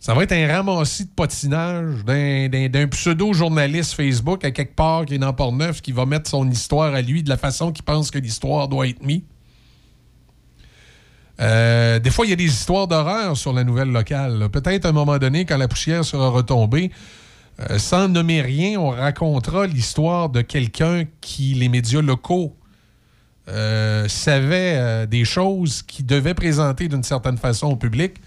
[0.06, 5.18] Ça va être un ramassis de potinage d'un- pseudo-journaliste Facebook à quelque part qui est
[5.18, 8.20] dans Port-Neuf qui va mettre son histoire à lui de la façon qu'il pense que
[8.20, 9.22] l'histoire doit être mise.
[11.40, 14.48] Euh, des fois, il y a des histoires d'horreur sur la nouvelle locale.
[14.52, 16.92] Peut-être à un moment donné, quand la poussière sera retombée,
[17.68, 22.54] euh, sans nommer rien, on racontera l'histoire de quelqu'un qui, les médias locaux,
[23.48, 28.18] euh, savaient euh, des choses qui devaient présenter d'une certaine façon au public,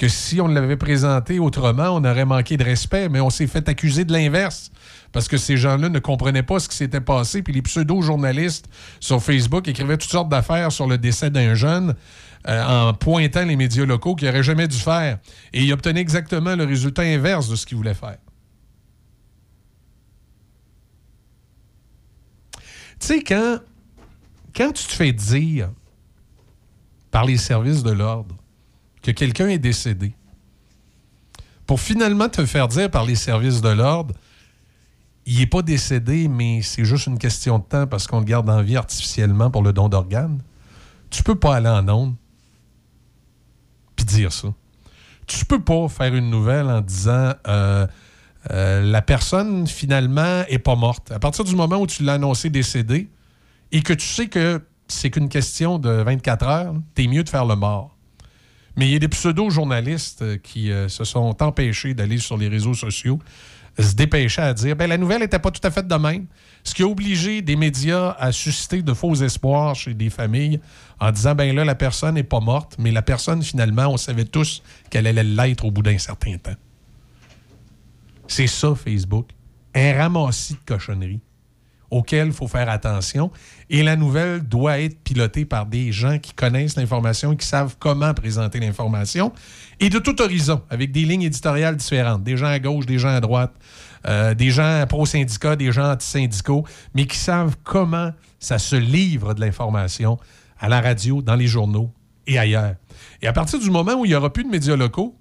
[0.00, 3.68] que si on l'avait présenté autrement, on aurait manqué de respect, mais on s'est fait
[3.68, 4.72] accuser de l'inverse.
[5.12, 8.64] Parce que ces gens-là ne comprenaient pas ce qui s'était passé, puis les pseudo-journalistes
[8.98, 11.94] sur Facebook écrivaient toutes sortes d'affaires sur le décès d'un jeune
[12.48, 15.18] euh, en pointant les médias locaux qu'ils n'auraient jamais dû faire.
[15.52, 18.16] Et ils obtenaient exactement le résultat inverse de ce qu'ils voulaient faire.
[23.00, 23.58] Tu sais, quand,
[24.56, 25.68] quand tu te fais dire
[27.10, 28.39] par les services de l'ordre
[29.02, 30.12] que quelqu'un est décédé,
[31.66, 34.14] pour finalement te faire dire par les services de l'ordre,
[35.26, 38.50] il n'est pas décédé, mais c'est juste une question de temps parce qu'on le garde
[38.50, 40.42] en vie artificiellement pour le don d'organes,
[41.10, 42.14] tu peux pas aller en onde
[43.96, 44.48] puis dire ça.
[45.26, 47.86] Tu peux pas faire une nouvelle en disant euh,
[48.50, 51.12] euh, la personne finalement est pas morte.
[51.12, 53.08] À partir du moment où tu l'as annoncé décédé
[53.70, 57.44] et que tu sais que c'est qu'une question de 24 heures, t'es mieux de faire
[57.44, 57.89] le mort.
[58.76, 62.48] Mais il y a des pseudo-journalistes euh, qui euh, se sont empêchés d'aller sur les
[62.48, 63.18] réseaux sociaux,
[63.78, 66.26] euh, se dépêcher à dire ben, la nouvelle n'était pas tout à fait de même.
[66.62, 70.60] Ce qui a obligé des médias à susciter de faux espoirs chez des familles
[71.00, 74.24] en disant ben là, la personne n'est pas morte, mais la personne, finalement, on savait
[74.24, 76.56] tous qu'elle allait l'être au bout d'un certain temps.
[78.28, 79.26] C'est ça, Facebook.
[79.74, 81.20] Un ramassis de cochonneries
[81.90, 83.30] auquel il faut faire attention.
[83.68, 88.14] Et la nouvelle doit être pilotée par des gens qui connaissent l'information qui savent comment
[88.14, 89.32] présenter l'information.
[89.80, 92.22] Et de tout horizon, avec des lignes éditoriales différentes.
[92.22, 93.52] Des gens à gauche, des gens à droite,
[94.06, 96.64] euh, des gens pro-syndicats, des gens anti-syndicaux,
[96.94, 100.18] mais qui savent comment ça se livre de l'information
[100.58, 101.90] à la radio, dans les journaux
[102.26, 102.74] et ailleurs.
[103.22, 105.16] Et à partir du moment où il n'y aura plus de médias locaux,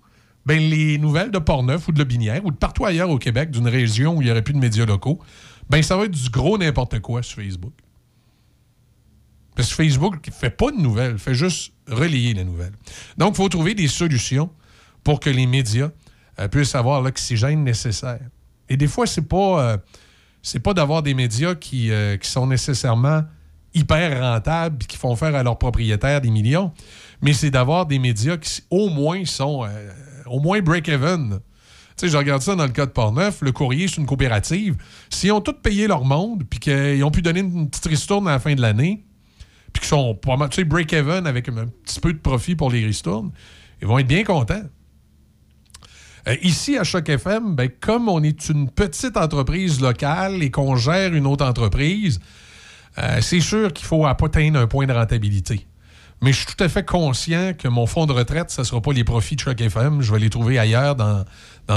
[0.45, 3.67] ben, les nouvelles de Portneuf ou de Lobinière ou de partout ailleurs au Québec, d'une
[3.67, 5.19] région où il n'y aurait plus de médias locaux,
[5.69, 7.73] ben ça va être du gros n'importe quoi sur Facebook.
[9.55, 12.71] Parce que Facebook ne fait pas de nouvelles, fait juste relayer les nouvelles.
[13.17, 14.49] Donc, il faut trouver des solutions
[15.03, 15.89] pour que les médias
[16.39, 18.21] euh, puissent avoir l'oxygène nécessaire.
[18.69, 19.77] Et des fois, c'est pas, euh,
[20.41, 23.23] c'est pas d'avoir des médias qui, euh, qui sont nécessairement
[23.73, 26.71] hyper rentables et qui font faire à leurs propriétaires des millions,
[27.21, 29.67] mais c'est d'avoir des médias qui, au moins, sont
[30.25, 31.39] au moins break-even.
[31.99, 33.41] Tu sais, je regarde ça dans le cas de Portneuf.
[33.41, 34.77] Le courrier, c'est une coopérative.
[35.09, 38.31] S'ils ont tous payé leur monde, puis qu'ils ont pu donner une petite ristourne à
[38.31, 39.03] la fin de l'année,
[39.73, 43.31] puis qu'ils sont pas break-even avec un petit peu de profit pour les ristournes,
[43.81, 44.63] ils vont être bien contents.
[46.29, 50.77] Euh, ici, à Choc FM, ben, comme on est une petite entreprise locale et qu'on
[50.77, 52.21] gère une autre entreprise,
[52.97, 55.67] euh, c'est sûr qu'il faut atteindre un point de rentabilité.
[56.21, 58.81] Mais je suis tout à fait conscient que mon fonds de retraite, ce ne sera
[58.81, 60.01] pas les profits de Choc FM.
[60.01, 61.23] Je vais les trouver ailleurs dans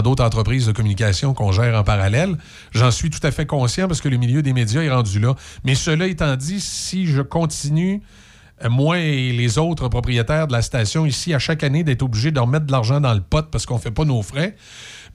[0.02, 2.36] d'autres entreprises de communication qu'on gère en parallèle.
[2.72, 5.34] J'en suis tout à fait conscient parce que le milieu des médias est rendu là.
[5.64, 8.02] Mais cela étant dit, si je continue,
[8.64, 12.30] euh, moi et les autres propriétaires de la station ici, à chaque année, d'être obligés
[12.30, 14.56] de remettre de l'argent dans le pot parce qu'on ne fait pas nos frais,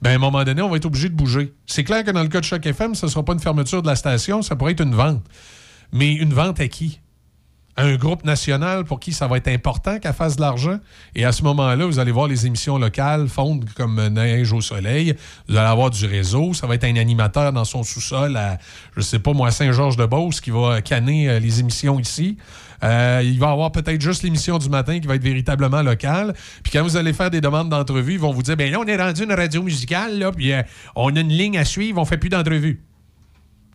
[0.02, 1.54] ben à un moment donné, on va être obligé de bouger.
[1.66, 3.82] C'est clair que dans le cas de Choc FM, ce ne sera pas une fermeture
[3.82, 5.22] de la station, ça pourrait être une vente.
[5.92, 7.00] Mais une vente à qui?
[7.80, 10.78] Un groupe national pour qui ça va être important qu'elle fasse de l'argent.
[11.14, 15.14] Et à ce moment-là, vous allez voir les émissions locales fondre comme neige au soleil.
[15.48, 16.54] Vous allez avoir du réseau.
[16.54, 18.58] Ça va être un animateur dans son sous-sol à,
[18.96, 22.36] je sais pas moi, Saint-Georges-de-Beauce qui va canner euh, les émissions ici.
[22.82, 26.34] Euh, il va avoir peut-être juste l'émission du matin qui va être véritablement locale.
[26.64, 28.86] Puis quand vous allez faire des demandes d'entrevue, ils vont vous dire, ben là, on
[28.86, 30.62] est rendu une radio musicale, là, puis euh,
[30.96, 32.82] on a une ligne à suivre, on fait plus d'entrevue.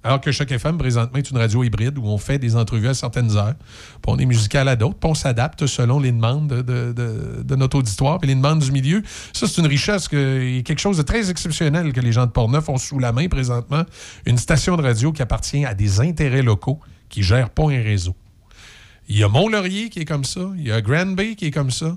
[0.05, 2.93] Alors que Choc FM, présentement, est une radio hybride où on fait des entrevues à
[2.93, 6.61] certaines heures, puis on est musical à d'autres, puis on s'adapte selon les demandes de,
[6.61, 9.01] de- de- de notre auditoire et les demandes du milieu.
[9.31, 12.67] Ça, c'est une richesse, que, quelque chose de très exceptionnel que les gens de Portneuf
[12.67, 13.83] ont sous la main présentement.
[14.25, 18.15] Une station de radio qui appartient à des intérêts locaux qui gèrent pas un réseau.
[19.07, 20.41] Il y a Mont-Laurier qui est comme ça.
[20.57, 21.95] Il y a Granby qui est comme ça.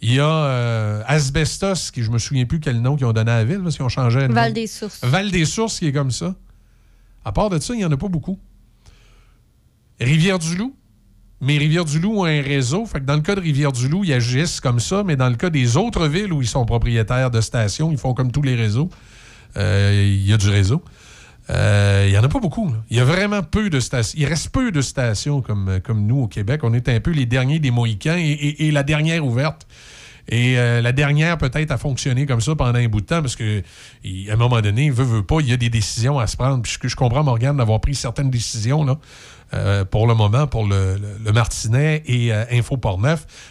[0.00, 3.30] Il y a euh, Asbestos, qui je me souviens plus quel nom qu'ils ont donné
[3.30, 4.34] à la ville, parce qu'ils ont changé de nom.
[4.34, 5.00] Val des Sources.
[5.02, 6.34] Val des Sources qui est comme ça.
[7.28, 8.38] À part de ça, il n'y en a pas beaucoup.
[10.00, 10.74] Rivière-du-Loup.
[11.42, 12.86] Mais Rivière-du-Loup a un réseau.
[12.86, 15.50] Fait que dans le cas de Rivière-du-Loup, ils agissent comme ça, mais dans le cas
[15.50, 18.88] des autres villes où ils sont propriétaires de stations, ils font comme tous les réseaux.
[19.58, 20.82] Euh, Il y a du réseau.
[21.50, 22.72] Euh, Il n'y en a pas beaucoup.
[22.88, 24.18] Il y a vraiment peu de stations.
[24.18, 26.62] Il reste peu de stations comme, nous au Québec.
[26.64, 29.66] On est un peu les derniers des Mohicans et la dernière ouverte.
[30.30, 33.36] Et euh, la dernière, peut-être, a fonctionné comme ça pendant un bout de temps parce
[33.36, 33.62] que,
[34.04, 36.36] il- à un moment donné, veut, veut pas, il y a des décisions à se
[36.36, 36.62] prendre.
[36.62, 38.98] Puis je, comprends, Morgane, d'avoir pris certaines décisions là,
[39.54, 40.98] euh, pour le moment, pour le,
[41.32, 42.78] Martinet et euh, Info.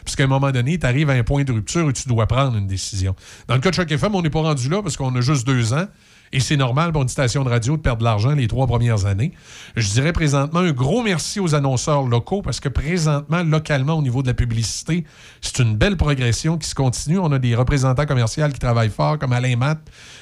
[0.05, 2.57] Puisqu'à un moment donné, tu arrives à un point de rupture où tu dois prendre
[2.57, 3.15] une décision.
[3.47, 5.47] Dans le cas de Choc FM, on n'est pas rendu là parce qu'on a juste
[5.47, 5.87] deux ans.
[6.33, 9.05] Et c'est normal pour une station de radio de perdre de l'argent les trois premières
[9.05, 9.31] années.
[9.75, 14.21] Je dirais présentement un gros merci aux annonceurs locaux parce que présentement, localement, au niveau
[14.21, 15.05] de la publicité,
[15.41, 17.19] c'est une belle progression qui se continue.
[17.19, 19.79] On a des représentants commerciaux qui travaillent fort, comme Alain Matt,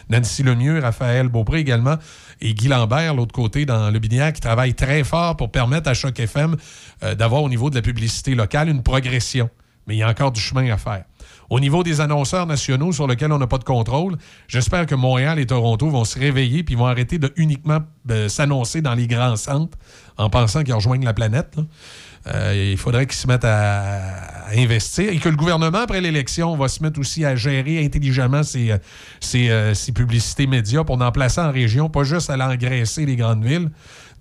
[0.10, 1.96] Nancy Lemieux, Raphaël Beaupré également,
[2.42, 5.94] et Guy Lambert, l'autre côté, dans le Binière, qui travaillent très fort pour permettre à
[5.94, 6.56] Choc FM
[7.04, 9.50] euh, d'avoir au niveau de la publicité locale une progression.
[9.88, 11.06] Mais il y a encore du chemin à faire.
[11.50, 14.18] Au niveau des annonceurs nationaux sur lesquels on n'a pas de contrôle,
[14.48, 18.82] j'espère que Montréal et Toronto vont se réveiller puis vont arrêter de uniquement euh, s'annoncer
[18.82, 19.78] dans les grands centres
[20.18, 21.58] en pensant qu'ils rejoignent la planète.
[22.28, 26.56] Euh, il faudrait qu'ils se mettent à, à investir et que le gouvernement, après l'élection,
[26.56, 31.42] va se mettre aussi à gérer intelligemment ses, euh, ses, publicités médias pour en placer
[31.42, 33.70] en région, pas juste aller engraisser les grandes villes.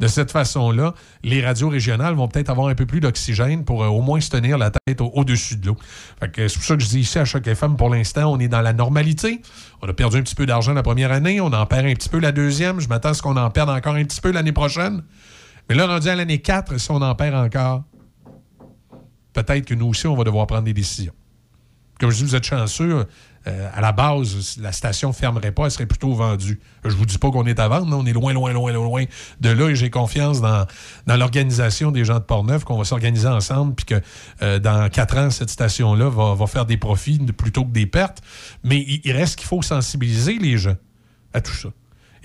[0.00, 0.92] De cette façon-là,
[1.22, 4.28] les radios régionales vont peut-être avoir un peu plus d'oxygène pour euh, au moins se
[4.28, 5.76] tenir la tête au- au-dessus de l'eau.
[6.20, 8.60] C'est pour ça que je dis ici à Choc FM, pour l'instant, on est dans
[8.60, 9.40] la normalité.
[9.82, 12.08] On a perdu un petit peu d'argent la première année, on en perd un petit
[12.08, 12.80] peu la deuxième.
[12.80, 15.02] Je m'attends à ce qu'on en perde encore un petit peu l'année prochaine.
[15.68, 17.84] Mais là, rendu à l'année 4, si on en perd encore,
[19.32, 21.12] peut-être que nous aussi, on va devoir prendre des décisions.
[22.00, 23.06] Comme je dis, vous êtes chanceux.
[23.46, 26.60] Euh, à la base, la station ne fermerait pas, elle serait plutôt vendue.
[26.84, 29.04] Je vous dis pas qu'on est à vendre, non, on est loin, loin, loin, loin
[29.40, 30.66] de là et j'ai confiance dans,
[31.06, 34.00] l'organisation des gens de Portneuf, qu'on va s'organiser ensemble, puis que
[34.42, 38.22] euh, dans quatre ans, cette station-là va, faire des profits plutôt que des pertes.
[38.62, 40.76] Mais il reste qu'il faut sensibiliser les gens
[41.32, 41.68] à tout ça.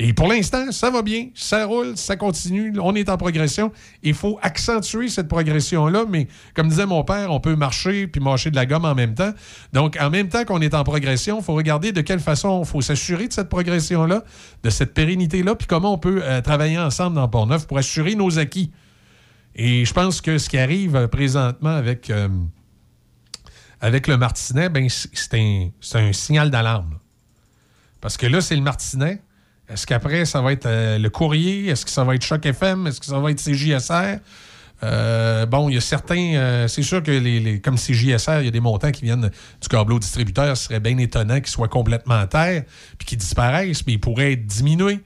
[0.02, 3.74] Et pour l'instant, ça va bien, ça roule, ça continue, on est en progression.
[4.02, 8.50] Il faut accentuer cette progression-là, mais comme disait mon père, on peut marcher puis mâcher
[8.50, 9.34] de la gomme en même temps.
[9.74, 12.66] Donc, en même temps qu'on est en progression, il faut regarder de quelle façon il
[12.66, 14.24] faut s'assurer de cette progression-là,
[14.64, 18.40] de cette pérennité-là, puis comment on peut euh, travailler ensemble dans Port-Neuf pour assurer nos
[18.40, 18.72] acquis.
[19.56, 22.30] Et je pense que ce qui arrive euh, présentement avec, euh,
[23.82, 25.34] avec le Martinet, ben, c'est
[25.96, 27.00] un, signal d'alarme.
[28.00, 29.22] Parce que là, c'est le Martinet.
[29.70, 31.68] Est-ce qu'après, ça va être euh, le courrier?
[31.68, 32.88] Est-ce que ça va être Choc FM?
[32.88, 34.20] Est-ce que ça va être CJSR?
[34.82, 36.36] Euh, bon, il y a certains.
[36.36, 39.30] euh, c'est sûr que les, comme CJSR, il y a des montants qui viennent
[39.62, 40.56] du câbleau distributeur.
[40.58, 42.64] Ce serait bien étonnant qu'ils soient complètement à terre
[42.98, 45.02] puis qu'ils disparaissent, mais ils pourraient être diminués.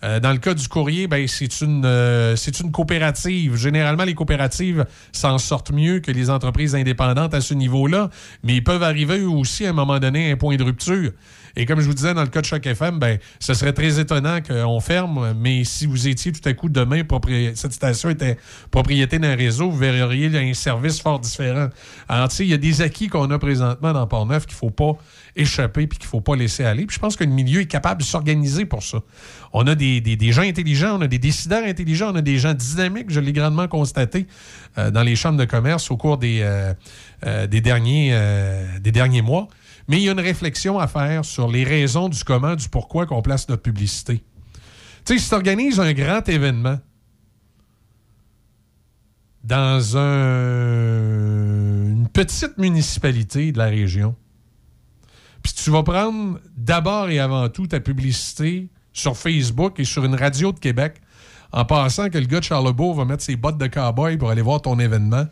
[0.00, 3.56] Dans le cas du courrier, ben, c'est une, euh, c'est une coopérative.
[3.56, 8.08] Généralement, les coopératives s'en sortent mieux que les entreprises indépendantes à ce niveau-là,
[8.44, 11.10] mais ils peuvent arriver eux aussi à un moment donné à un point de rupture.
[11.56, 13.98] Et comme je vous disais dans le cas de Choc FM, ben, ce serait très
[14.00, 17.02] étonnant qu'on ferme, mais si vous étiez tout à coup demain,
[17.54, 18.36] cette station était
[18.70, 21.68] propriété d'un réseau, vous verriez un service fort différent.
[22.08, 24.58] Alors, tu sais, il y a des acquis qu'on a présentement dans Port-Neuf qu'il ne
[24.58, 24.92] faut pas
[25.36, 26.86] échapper puis qu'il ne faut pas laisser aller.
[26.86, 28.98] Puis je pense que le milieu est capable de s'organiser pour ça.
[29.52, 32.54] On a des, des- gens intelligents, on a des décideurs intelligents, on a des gens
[32.54, 34.26] dynamiques, je l'ai grandement constaté
[34.76, 36.74] euh, dans les chambres de commerce au cours des, euh,
[37.24, 38.14] euh, des, derniers,
[38.80, 39.48] des derniers mois.
[39.88, 43.06] Mais il y a une réflexion à faire sur les raisons du comment, du pourquoi
[43.06, 44.22] qu'on place notre publicité.
[45.04, 46.78] Tu sais, si tu organises un grand événement
[49.44, 54.14] dans un- une petite municipalité de la région,
[55.42, 60.14] puis tu vas prendre d'abord et avant tout ta publicité sur Facebook et sur une
[60.16, 61.00] radio de Québec
[61.52, 64.42] en pensant que le gars de Charlebourg va mettre ses bottes de cowboy pour aller
[64.42, 65.24] voir ton événement,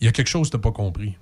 [0.00, 1.16] il y a quelque chose que tu pas compris.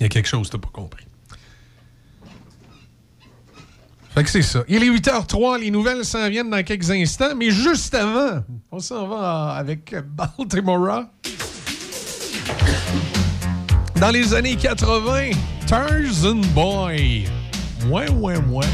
[0.00, 1.04] Il y a quelque chose que pas compris.
[4.14, 4.64] Fait que c'est ça.
[4.66, 9.06] Il est 8h03, les nouvelles s'en viennent dans quelques instants, mais juste avant, on s'en
[9.06, 11.04] va avec Baltimore.
[13.96, 15.32] Dans les années 80,
[15.66, 17.28] Tarzan Boy.
[17.88, 18.66] Ouais, ouais, ouais.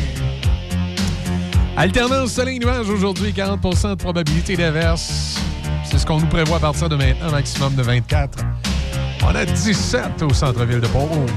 [1.77, 5.39] Alternance soleil-nuage aujourd'hui, 40% de probabilité d'averse.
[5.85, 8.39] C'est ce qu'on nous prévoit à partir de maintenant, maximum de 24.
[9.23, 11.31] On a 17 au centre-ville de Pont-Rouge.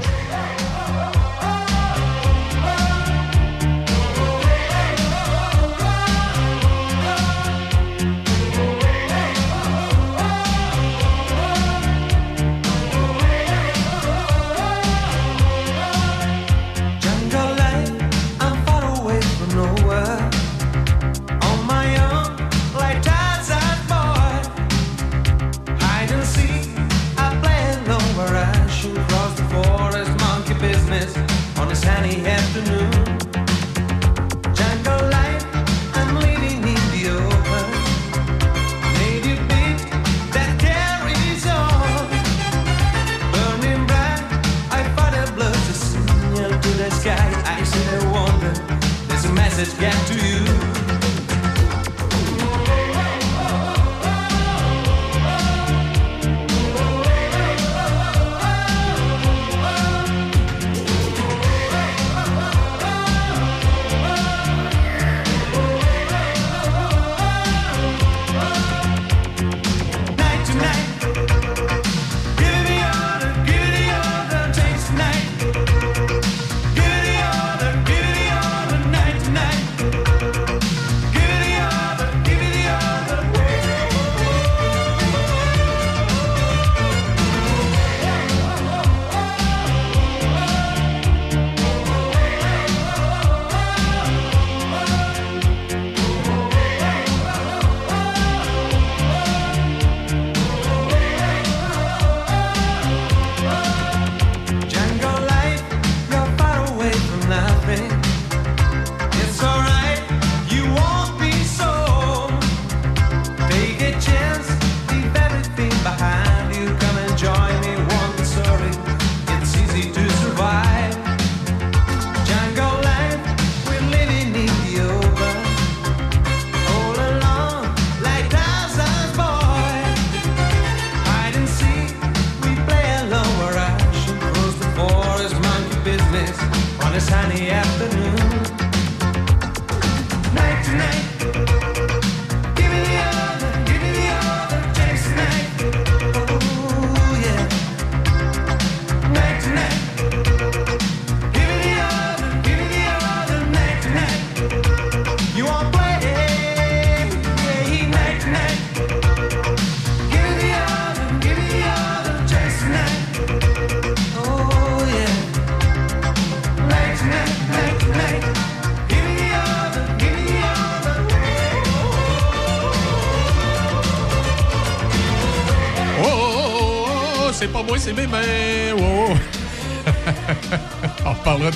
[49.60, 50.29] Message get to you.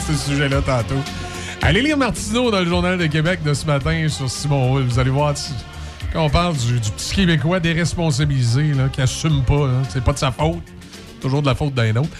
[0.07, 1.01] Ce sujet-là tantôt.
[1.63, 4.85] Allez lire Martineau dans le Journal de Québec de ce matin sur Simon Hull.
[4.85, 5.35] Vous allez voir,
[6.13, 10.19] quand on parle du, du petit Québécois déresponsabilisé, là, qui assume pas, c'est pas de
[10.19, 10.63] sa faute,
[11.21, 12.11] toujours de la faute d'un autre.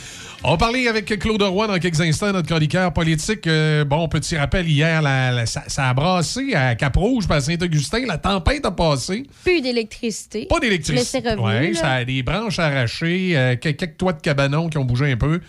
[0.47, 3.47] On va parler avec Claude Roy dans quelques instants, notre chroniqueur politique.
[3.47, 8.05] Euh, bon, petit rappel, hier, la- la- ça, ça a brassé à Cap-Rouge, à Saint-Augustin.
[8.07, 9.23] La tempête a passé.
[9.43, 10.45] Plus d'électricité.
[10.51, 11.19] Pas d'électricité.
[11.21, 11.47] Mais c'est revenu.
[11.47, 11.81] Ouais, là.
[11.81, 15.41] ça a des branches arrachées, euh, quelques toits de cabanon qui ont bougé un peu.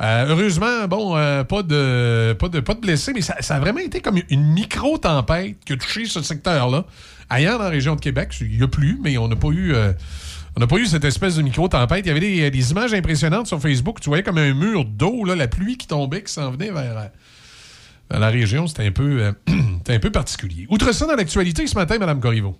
[0.00, 3.80] Euh, heureusement, bon, euh, pas, de, pas, de, pas de blessés, mais ça, a vraiment
[3.80, 6.84] été comme une micro-tempête qui a touché ce secteur-là.
[7.28, 9.74] Ailleurs dans la région de Québec, il n'y a plus, mais on n'a pas eu.
[9.74, 9.92] euh,
[10.56, 12.04] on n'a pas eu cette espèce de micro-tempête.
[12.04, 14.00] Il y avait des, images impressionnantes sur Facebook.
[14.00, 17.10] Tu voyais comme un mur d'eau, la pluie qui tombait, qui s'en venait vers,
[18.10, 18.66] la région.
[18.66, 19.32] C'était un, peu,
[19.88, 20.66] un peu particulier.
[20.68, 22.56] Outre ça, dans l'actualité ce matin, Mme Corriveau.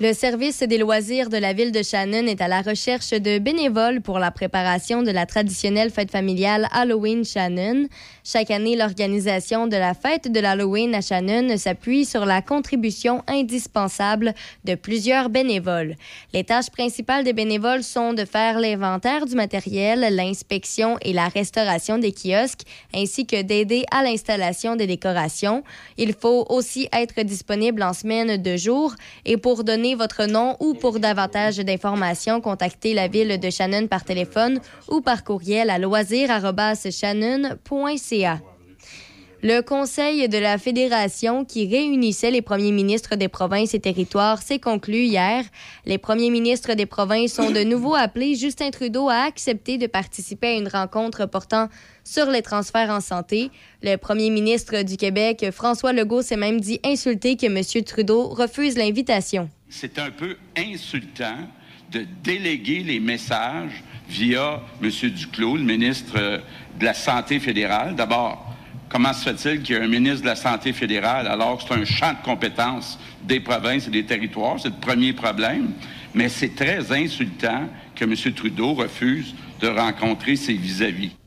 [0.00, 4.00] Le service des loisirs de la ville de Shannon est à la recherche de bénévoles
[4.00, 7.88] pour la préparation de la traditionnelle fête familiale Halloween Shannon.
[8.22, 14.34] Chaque année, l'organisation de la fête de l'Halloween à Shannon s'appuie sur la contribution indispensable
[14.64, 15.96] de plusieurs bénévoles.
[16.32, 21.98] Les tâches principales des bénévoles sont de faire l'inventaire du matériel, l'inspection et la restauration
[21.98, 22.62] des kiosques,
[22.94, 25.64] ainsi que d'aider à l'installation des décorations.
[25.96, 28.94] Il faut aussi être disponible en semaine de jour
[29.24, 34.04] et pour donner votre nom ou pour davantage d'informations, contactez la ville de Shannon par
[34.04, 38.57] téléphone ou par courriel à loisir.shannon.ca.
[39.40, 44.58] Le Conseil de la Fédération, qui réunissait les premiers ministres des provinces et territoires, s'est
[44.58, 45.44] conclu hier.
[45.86, 48.34] Les premiers ministres des provinces sont de nouveau appelés.
[48.34, 51.68] Justin Trudeau a accepté de participer à une rencontre portant
[52.02, 53.52] sur les transferts en santé.
[53.80, 57.84] Le premier ministre du Québec, François Legault, s'est même dit insulté que M.
[57.84, 59.48] Trudeau refuse l'invitation.
[59.68, 61.46] C'est un peu insultant
[61.92, 64.90] de déléguer les messages via M.
[64.90, 66.42] Duclos, le ministre
[66.80, 67.94] de la Santé fédérale.
[67.94, 68.47] D'abord,
[68.88, 71.74] comment se fait-il qu'il y ait un ministre de la Santé fédérale alors que c'est
[71.74, 74.56] un champ de compétences des provinces et des territoires?
[74.58, 75.72] C'est le premier problème.
[76.14, 78.14] Mais c'est très insultant que M.
[78.34, 81.17] Trudeau refuse de rencontrer ses vis-à-vis.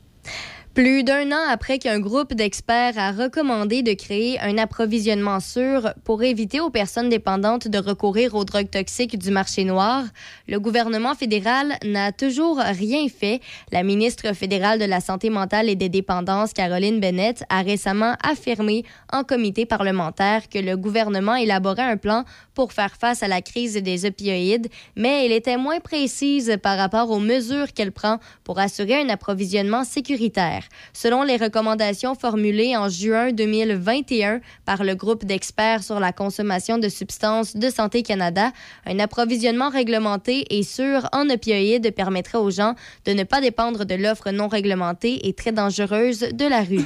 [0.74, 6.22] Plus d'un an après qu'un groupe d'experts a recommandé de créer un approvisionnement sûr pour
[6.22, 10.04] éviter aux personnes dépendantes de recourir aux drogues toxiques du marché noir,
[10.48, 13.42] le gouvernement fédéral n'a toujours rien fait.
[13.70, 18.86] La ministre fédérale de la Santé mentale et des dépendances, Caroline Bennett, a récemment affirmé
[19.12, 22.24] en comité parlementaire que le gouvernement élaborait un plan
[22.54, 27.10] pour faire face à la crise des opioïdes, mais elle était moins précise par rapport
[27.10, 30.61] aux mesures qu'elle prend pour assurer un approvisionnement sécuritaire.
[30.92, 36.88] Selon les recommandations formulées en juin 2021 par le groupe d'experts sur la consommation de
[36.88, 38.52] substances de Santé Canada,
[38.86, 42.74] un approvisionnement réglementé et sûr en opioïdes permettrait aux gens
[43.04, 46.84] de ne pas dépendre de l'offre non réglementée et très dangereuse de la rue.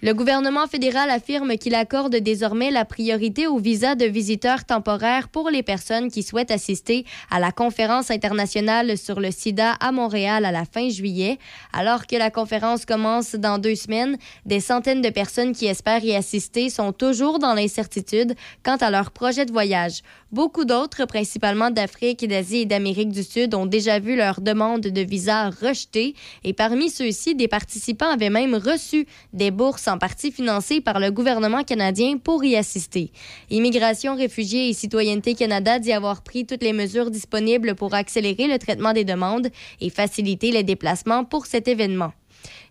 [0.00, 5.50] Le gouvernement fédéral affirme qu'il accorde désormais la priorité au visa de visiteurs temporaires pour
[5.50, 10.52] les personnes qui souhaitent assister à la conférence internationale sur le sida à Montréal à
[10.52, 11.38] la fin juillet.
[11.72, 16.14] Alors que la conférence commence dans deux semaines, des centaines de personnes qui espèrent y
[16.14, 20.02] assister sont toujours dans l'incertitude quant à leur projet de voyage.
[20.30, 25.00] Beaucoup d'autres, principalement d'Afrique, d'Asie et d'Amérique du Sud, ont déjà vu leur demande de
[25.00, 26.14] visa rejetée
[26.44, 31.10] et parmi ceux-ci, des participants avaient même reçu des bourses en partie financées par le
[31.10, 33.10] gouvernement canadien pour y assister.
[33.48, 38.58] Immigration, réfugiés et Citoyenneté Canada dit avoir pris toutes les mesures disponibles pour accélérer le
[38.58, 39.48] traitement des demandes
[39.80, 42.12] et faciliter les déplacements pour cet événement.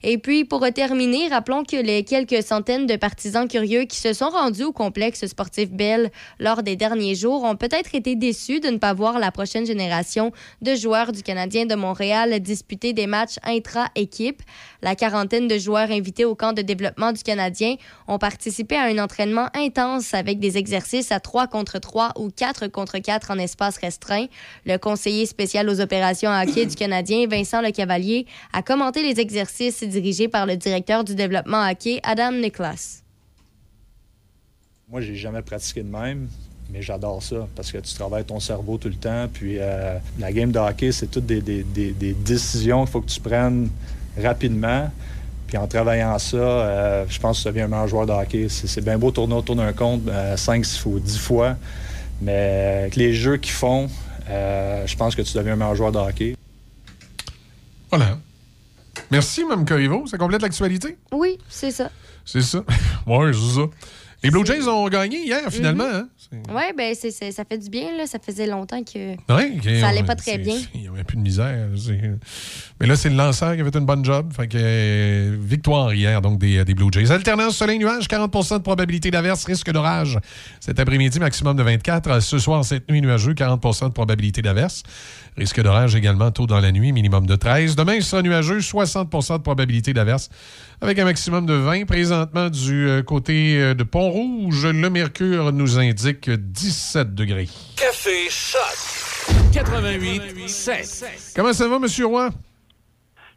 [0.04, 4.30] Et puis, pour terminer, rappelons que les quelques centaines de partisans curieux qui se sont
[4.30, 8.78] rendus au complexe sportif Bell lors des derniers jours ont peut-être été déçus de ne
[8.78, 14.42] pas voir la prochaine génération de joueurs du Canadien de Montréal disputer des matchs intra-équipe.
[14.82, 17.76] La quarantaine de joueurs invités au camp de développement du Canadien
[18.08, 22.68] ont participé à un entraînement intense avec des exercices à 3 contre 3 ou 4
[22.68, 24.28] contre 4 en espace restreint.
[24.66, 30.28] Le conseiller spécial aux opérations hockey du Canadien, Vincent Lecavalier, a commenté les exercices dirigés
[30.28, 33.02] par le directeur du développement hockey, Adam Nicholas.
[34.90, 36.30] Moi, j'ai jamais pratiqué de même,
[36.72, 39.28] mais j'adore ça parce que tu travailles ton cerveau tout le temps.
[39.34, 41.64] Puis euh, la game de hockey, c'est toutes des
[42.14, 43.70] décisions qu'il faut que tu prennes
[44.22, 44.92] rapidement.
[45.48, 48.48] Puis en travaillant ça, euh, je pense que tu deviens un meilleur joueur de hockey.
[48.50, 50.02] C'est c'est bien beau tourner autour d'un compte
[50.36, 51.56] 5, 6 ou 10 fois,
[52.22, 53.90] mais avec les jeux qu'ils font,
[54.30, 56.36] euh, je pense que tu deviens un meilleur joueur de hockey.
[57.90, 58.18] Voilà.
[59.10, 60.06] Merci, Mme Corriveau.
[60.08, 60.98] Ça complète l'actualité?
[61.14, 61.90] Oui, c'est ça.
[62.26, 62.60] C'est ça.
[63.08, 63.66] ouais, c'est ça.
[64.24, 65.86] Les Blue Jays ont gagné hier, finalement.
[65.86, 66.08] hein?
[66.32, 67.96] Oui, ben ça fait du bien.
[67.98, 68.06] Là.
[68.06, 70.58] Ça faisait longtemps que Ouais, ça allait pas très bien.
[70.74, 71.70] Il n'y avait plus de misère.
[72.80, 74.32] Mais là, c'est le lanceur qui a fait une bonne job.
[74.36, 77.12] Fait que, euh, victoire hier, donc, des, des Blue Jays.
[77.12, 80.20] Alternance soleil-nuage, 40% de probabilité d'averse, risque d'orage.
[80.60, 82.22] Cet après-midi, maximum de 24.
[82.22, 84.84] Ce soir, cette nuit nuageux, 40% de probabilité d'averse.
[85.38, 87.76] Risque d'orage également tôt dans la nuit, minimum de 13.
[87.76, 90.30] Demain, il sera nuageux, 60% de probabilité d'averse,
[90.82, 91.86] avec un maximum de 20.
[91.86, 97.48] Présentement, du euh, côté euh, de Pont-Rouge, le mercure nous indique 17 degrés.
[97.76, 98.62] Café Choc
[99.54, 101.34] 88 7.
[101.36, 102.30] Comment ça va, Monsieur Roy?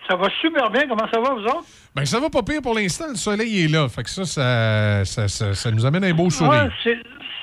[0.08, 0.88] Ça va super bien.
[0.88, 1.66] Comment ça va, vous autres?
[1.94, 3.08] Ben, ça va pas pire pour l'instant.
[3.10, 3.88] Le soleil est là.
[3.90, 6.70] Fait que ça, ça, ça, ça- ça nous amène un beau sourire.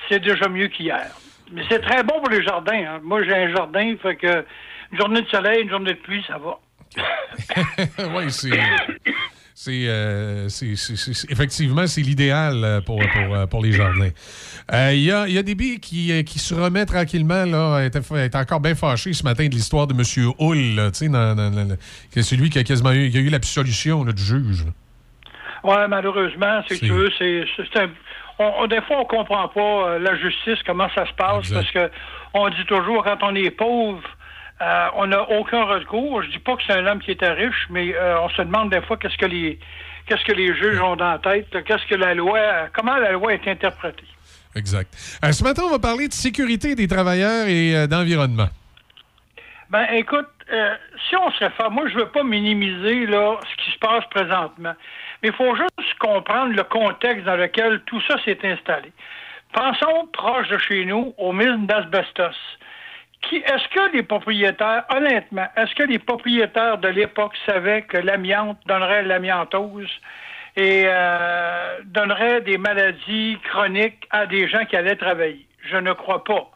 [0.09, 1.11] c'est déjà mieux qu'hier.
[1.51, 2.73] Mais c'est très bon pour les jardins.
[2.73, 2.99] hein.
[3.03, 4.45] Moi, j'ai un jardin, fait que
[4.91, 6.59] une journée de soleil, une journée de pluie, ça va.
[8.15, 8.49] oui, c'est.
[9.59, 14.09] C'est, euh, c'est- c'est- effectivement, c'est l'idéal euh, pour, pour, euh, pour les jardins.
[14.71, 17.43] Euh, Il y, a, y a des billes qui, qui se remet tranquillement.
[17.43, 17.87] Là, elle
[18.25, 20.01] était encore bien fâché ce matin de l'histoire de M.
[20.39, 21.75] Hull, tu sais, dans- dans- dans-
[22.13, 24.63] que c'est lui qui a quasiment eu, qui a eu l'absolution du juge.
[25.63, 27.89] Ouais, malheureusement, c'est que c'est, c'est un-
[28.39, 31.71] on- on- des fois, on comprend pas euh, la justice, comment ça se passe, parce
[31.71, 31.89] que
[32.33, 34.01] on dit toujours quand on est pauvre,
[34.61, 36.23] euh, on n'a aucun recours.
[36.23, 38.69] Je dis pas que c'est un homme qui était riche, mais euh, on se demande
[38.71, 39.59] des fois qu'est-ce que les
[40.07, 42.39] qu'est-ce que les juges ont dans la tête, qu'est-ce que la loi,
[42.73, 44.05] comment la loi est interprétée.
[44.55, 44.89] Exact.
[44.95, 48.47] Ce matin, on va parler de sécurité des travailleurs et d'environnement.
[49.69, 50.25] Ben, écoute,
[51.09, 54.73] si on se réfère, moi, je veux pas minimiser là, ce qui se passe présentement,
[55.21, 58.91] mais il faut juste comprendre le contexte dans lequel tout ça s'est installé.
[59.53, 62.35] Pensons proche de chez nous aux mines d'asbestos.
[63.31, 69.03] Est-ce que les propriétaires, honnêtement, est-ce que les propriétaires de l'époque savaient que l'amiante donnerait
[69.03, 69.89] l'amiantose
[70.55, 75.45] et euh, donnerait des maladies chroniques à des gens qui allaient travailler?
[75.69, 76.49] Je ne crois pas.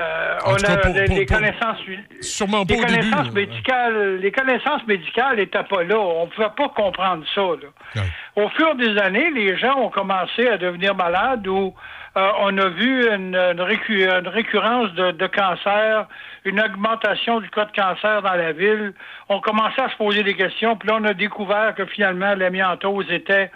[0.00, 1.78] Euh, on a pour- les, pour- les pour- connaissances,
[2.20, 2.86] Sûrement les début,
[3.32, 5.96] médicales, les connaissances médicales n'étaient pas là.
[5.98, 7.40] On ne pouvait pas comprendre ça.
[7.42, 8.02] là.
[8.34, 11.72] Au fur des années, les gens ont commencé à devenir malades ou
[12.16, 16.06] euh, on a vu une, une récu- une récurrence de, de cancer,
[16.44, 18.94] une augmentation du cas de cancer dans la ville.
[19.28, 23.06] On commençait à se poser des questions, puis là, on a découvert que finalement, l'amiantose
[23.12, 23.50] était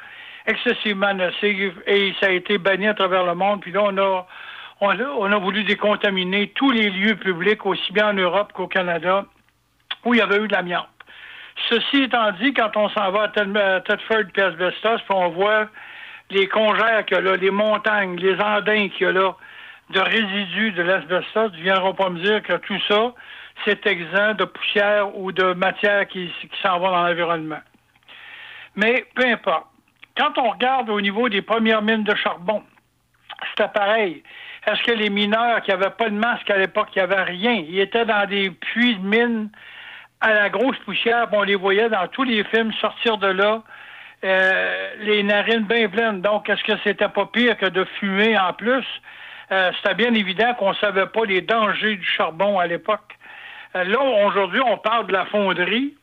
[0.47, 3.61] excessivement nocive et ça a été banni à travers le monde.
[3.61, 4.27] Puis là, on a,
[4.81, 9.25] on a, voulu décontaminer tous les lieux publics, aussi bien en Europe qu'au Canada,
[10.05, 10.89] où il y avait eu de l'amiante.
[11.69, 15.67] Ceci étant dit, quand on s'en va à Thetford puis Asbestos, puis on voit
[16.31, 19.35] les congères qu'il y a là, les montagnes, les andins qu'il y a là,
[19.91, 23.13] de résidus de l'asbestos, ils ne viendront pas me dire que tout ça,
[23.65, 27.61] c'est exempt de poussière ou de matière qui, qui s'en va dans l'environnement.
[28.77, 29.67] Mais peu importe.
[30.17, 32.63] Quand on regarde au niveau des premières mines de charbon,
[33.51, 34.23] c'était pareil.
[34.69, 37.53] Est-ce que les mineurs qui n'avaient pas de masque à l'époque, n'y avait rien?
[37.53, 39.49] Ils étaient dans des puits de mines
[40.21, 43.63] à la grosse poussière, on les voyait dans tous les films sortir de là,
[44.25, 46.21] euh, les narines bien pleines.
[46.21, 48.85] Donc, est-ce que c'était pas pire que de fumer en plus?
[49.53, 53.17] Euh, c'était bien évident qu'on savait pas les dangers du charbon à l'époque.
[53.75, 55.95] Euh, là, aujourd'hui, on parle de la fonderie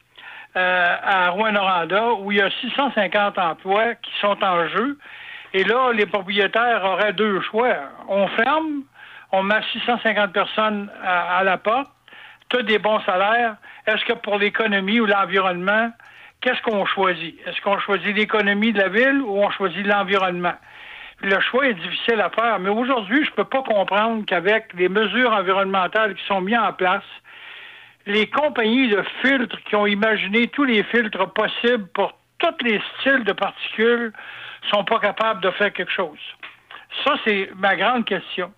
[0.58, 4.98] euh, à Rouen-Noranda, où il y a 650 emplois qui sont en jeu.
[5.54, 7.76] Et là, les propriétaires auraient deux choix.
[8.08, 8.84] On ferme,
[9.32, 11.92] on met 650 personnes à, la porte,
[12.50, 13.56] tu des bons salaires.
[13.88, 15.92] Est-ce que pour l'économie ou l'environnement,
[16.42, 17.40] qu'est-ce qu'on choisit?
[17.46, 20.56] Est-ce qu'on choisit l'économie de la ville ou on choisit l'environnement?
[21.22, 24.90] Le choix est difficile à faire, mais aujourd'hui, je ne peux pas comprendre qu'avec les
[24.90, 27.04] mesures environnementales qui sont mises en place,
[28.06, 33.24] les compagnies de filtres qui ont imaginé tous les filtres possibles pour tous les styles
[33.24, 34.14] de particules
[34.70, 36.20] sont pas capables de faire quelque chose.
[37.04, 38.52] Ça, c'est ma grande question.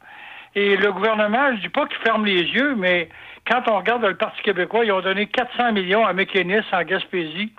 [0.55, 3.09] Et le gouvernement, je dis pas qu'il ferme les yeux, mais
[3.49, 7.51] quand on regarde le Parti québécois, ils ont donné 400 millions à Mécanis en Gaspésie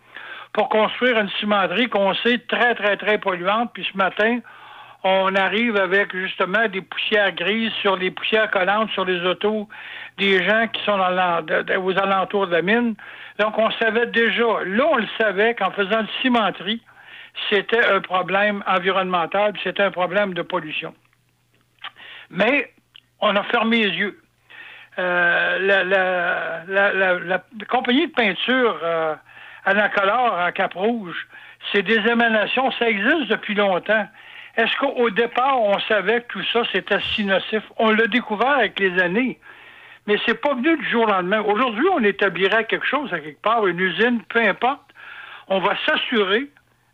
[0.53, 3.71] pour construire une cimenterie qu'on sait très, très, très polluante.
[3.73, 4.41] Puis ce matin,
[5.05, 9.69] on arrive avec justement des poussières grises sur les poussières collantes sur les autos
[10.19, 11.47] des gens qui sont dans
[11.81, 12.95] aux alentours de la mine.
[13.39, 16.83] Donc, on savait déjà, là, on le savait qu'en faisant une cimenterie,
[17.49, 20.95] c'était un problème environnemental, c'était un problème de pollution.
[22.31, 22.73] Mais
[23.21, 24.21] on a fermé les yeux.
[24.99, 29.15] Euh, la, compagnie de peinture euh,
[29.65, 31.29] à Cap-Rouge,
[31.73, 34.09] c'est des émanations, ça existe depuis longtemps.
[34.57, 37.63] Est-ce qu'au départ, on savait que tout ça, c'était si nocif?
[37.77, 39.39] On l'a découvert avec les années.
[40.07, 41.43] Mais c'est pas venu du jour au lendemain.
[41.43, 44.83] Aujourd'hui, on établirait quelque chose à quelque part, une usine, peu importe.
[45.47, 46.49] On va s'assurer,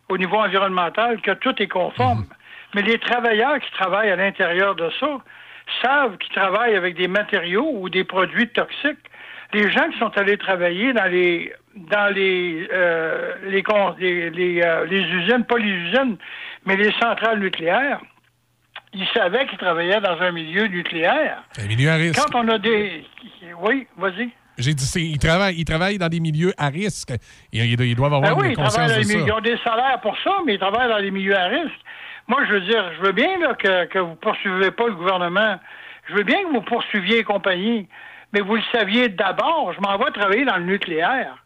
[0.08, 2.26] au niveau environnemental, que tout est conforme.
[2.74, 5.18] Mais les travailleurs qui travaillent à l'intérieur de ça
[5.82, 8.98] savent qu'ils travaillent avec des matériaux ou des produits toxiques.
[9.52, 14.62] Les gens qui sont allés travailler dans les dans les euh, les, con- les, les,
[14.62, 16.16] euh, les usines, pas les usines,
[16.66, 18.00] mais les centrales nucléaires,
[18.92, 21.42] ils savaient qu'ils travaillaient dans un milieu nucléaire.
[21.58, 22.20] Un milieu à risque.
[22.20, 23.04] Quand on a des...
[23.60, 24.30] Oui, vas-y.
[24.58, 27.12] J'ai dit, ils travaillent, ils travaillent dans des milieux à risque.
[27.52, 29.18] Ils, doivent avoir Ben oui, une conscience de ça.
[29.18, 31.80] ils ont des salaires pour ça, mais ils travaillent dans les milieux à risque.
[32.28, 35.58] Moi, je veux dire, je veux bien là, que, que vous poursuivez pas le gouvernement.
[36.08, 37.88] Je veux bien que vous poursuiviez les compagnies,
[38.32, 41.36] mais vous le saviez d'abord, je m'en vais travailler dans le nucléaire.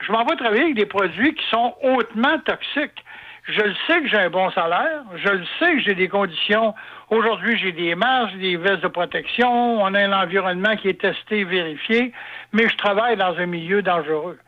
[0.00, 3.04] Je m'en vais travailler avec des produits qui sont hautement toxiques.
[3.46, 6.74] Je le sais que j'ai un bon salaire, je le sais que j'ai des conditions.
[7.10, 11.44] Aujourd'hui, j'ai des masques, des vestes de protection, on a un environnement qui est testé,
[11.44, 12.12] vérifié,
[12.52, 14.38] mais je travaille dans un milieu dangereux.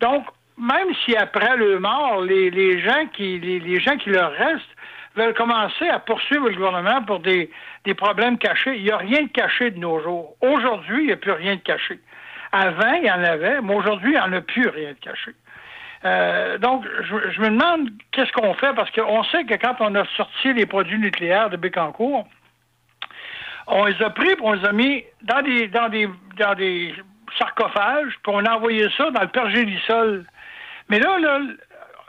[0.00, 0.24] Donc,
[0.56, 4.76] même si après le mort, les, les gens qui les, les gens qui leur restent
[5.16, 7.50] veulent commencer à poursuivre le gouvernement pour des,
[7.84, 10.36] des problèmes cachés, il n'y a rien de caché de nos jours.
[10.40, 11.98] Aujourd'hui, il n'y a plus rien de caché.
[12.52, 15.32] Avant, il y en avait, mais aujourd'hui, il n'y en a plus rien de caché.
[16.06, 20.04] Euh, donc, je, me demande qu'est-ce qu'on fait, parce qu'on sait que quand on a
[20.16, 22.26] sorti les produits nucléaires de Bécancourt,
[23.66, 26.08] on les a pris, puis on les a mis dans des, dans des,
[26.38, 26.94] dans des
[27.38, 30.24] sarcophages, puis on a envoyé ça dans le pergélisol.
[30.88, 31.40] Mais là, là,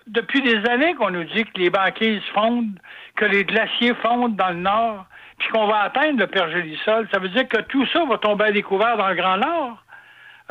[0.06, 2.80] depuis des années qu'on nous dit que les banquises fondent,
[3.16, 5.06] que les glaciers fondent dans le nord,
[5.40, 8.52] puis qu'on va atteindre le pergélisol, ça veut dire que tout ça va tomber à
[8.52, 9.84] découvert dans le Grand Nord.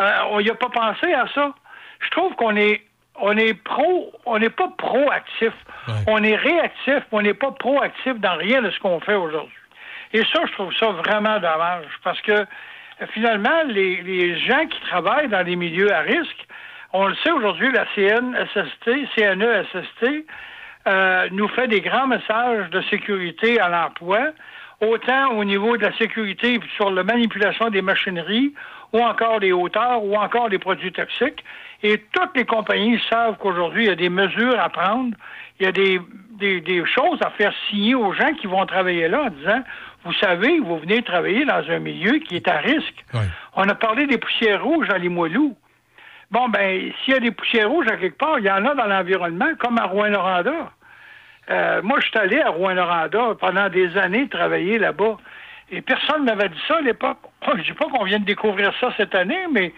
[0.01, 1.55] Euh, on n'y a pas pensé à ça.
[2.01, 2.82] Je trouve qu'on est
[3.20, 5.52] on est pro, on n'est pas proactif.
[6.06, 9.55] On est réactif, mais on n'est pas proactif dans rien de ce qu'on fait aujourd'hui.
[10.12, 12.47] Et ça, je trouve ça vraiment dommage parce que
[13.12, 16.47] finalement, les, les gens qui travaillent dans les milieux à risque,
[16.93, 20.24] on le sait aujourd'hui, la CNSST, CNESST,
[20.86, 24.30] euh, nous fait des grands messages de sécurité à l'emploi,
[24.80, 28.55] autant au niveau de la sécurité sur la manipulation des machineries,
[28.93, 31.44] ou encore des hauteurs, ou encore des produits toxiques.
[31.82, 35.15] Et toutes les compagnies savent qu'aujourd'hui, il y a des mesures à prendre,
[35.61, 36.01] il y a des,
[36.32, 39.62] des, des choses à faire signer aux gens qui vont travailler là en disant,
[40.05, 43.05] vous savez, vous venez travailler dans un milieu qui est à risque.
[43.55, 45.53] On a parlé des poussières rouges les moelleux.
[46.31, 48.74] Bon, ben, s'il y a des poussières rouges à quelque part, il y en a
[48.74, 50.73] dans l'environnement, comme à Rouen-Noranda.
[51.51, 55.16] Euh, moi, je suis allé à Rouen-Noranda pendant des années travailler là-bas.
[55.70, 57.19] Et personne ne m'avait dit ça à l'époque.
[57.47, 59.73] Je ne dis pas qu'on vient de découvrir ça cette année, mais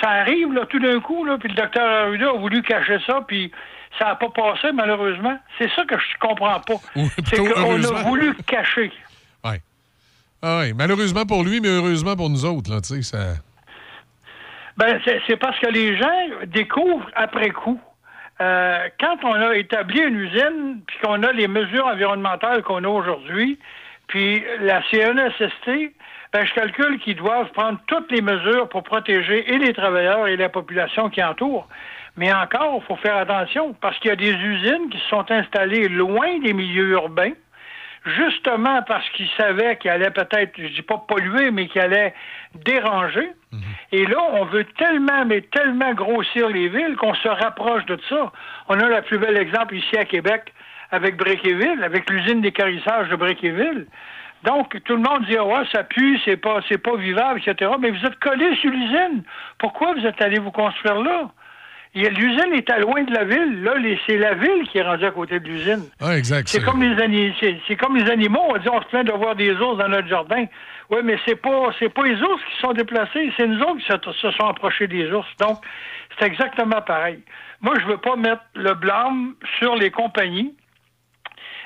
[0.00, 3.22] ça arrive là, tout d'un coup, là, puis le docteur Arruda a voulu cacher ça,
[3.26, 3.50] puis
[3.98, 5.38] ça n'a pas passé, malheureusement.
[5.58, 6.74] C'est ça que je comprends pas.
[7.26, 8.92] C'est qu'on a voulu cacher.
[9.44, 9.60] Ouais.
[10.42, 13.34] Ah malheureusement pour lui, mais heureusement pour nous autres, là, tu sais, ça...
[14.76, 17.80] Ben, c'est c'est parce que les gens découvrent après coup.
[18.40, 22.88] Euh, quand on a établi une usine, puis qu'on a les mesures environnementales qu'on a
[22.88, 23.58] aujourd'hui,
[24.06, 25.92] puis la CNSST,
[26.32, 30.36] ben, je calcule qu'ils doivent prendre toutes les mesures pour protéger et les travailleurs et
[30.36, 31.68] la population qui entoure.
[32.16, 35.30] Mais encore, il faut faire attention, parce qu'il y a des usines qui se sont
[35.30, 37.32] installées loin des milieux urbains,
[38.04, 42.14] justement parce qu'ils savaient qu'ils allaient peut-être, je dis pas polluer, mais qu'ils allaient
[42.54, 43.30] déranger.
[43.92, 48.32] Et là, on veut tellement, mais tellement grossir les villes qu'on se rapproche de ça.
[48.68, 50.52] On a le plus bel exemple ici à Québec
[50.90, 53.86] avec Bréquéville, avec l'usine d'écarissage de Bréquéville.
[54.44, 57.70] Donc, tout le monde dit, Ah ouais, ça pue, c'est pas, c'est pas vivable, etc.
[57.80, 59.22] Mais vous êtes collé sur l'usine.
[59.58, 61.30] Pourquoi vous êtes allé vous construire là?
[61.94, 63.62] L'usine est à loin de la ville.
[63.64, 63.72] Là,
[64.06, 65.82] c'est la ville qui est rendue à côté de l'usine.
[66.00, 66.46] Ah, exact.
[66.48, 68.42] C'est comme les ani- c'est, c'est comme les animaux.
[68.50, 70.44] On dit on se plaint de voir des ours dans notre jardin.
[70.90, 73.86] Oui, mais c'est pas c'est pas les ours qui sont déplacés, c'est nous autres qui
[73.86, 75.26] se, se sont approchés des ours.
[75.40, 75.58] Donc,
[76.18, 77.20] c'est exactement pareil.
[77.62, 80.54] Moi, je veux pas mettre le blâme sur les compagnies.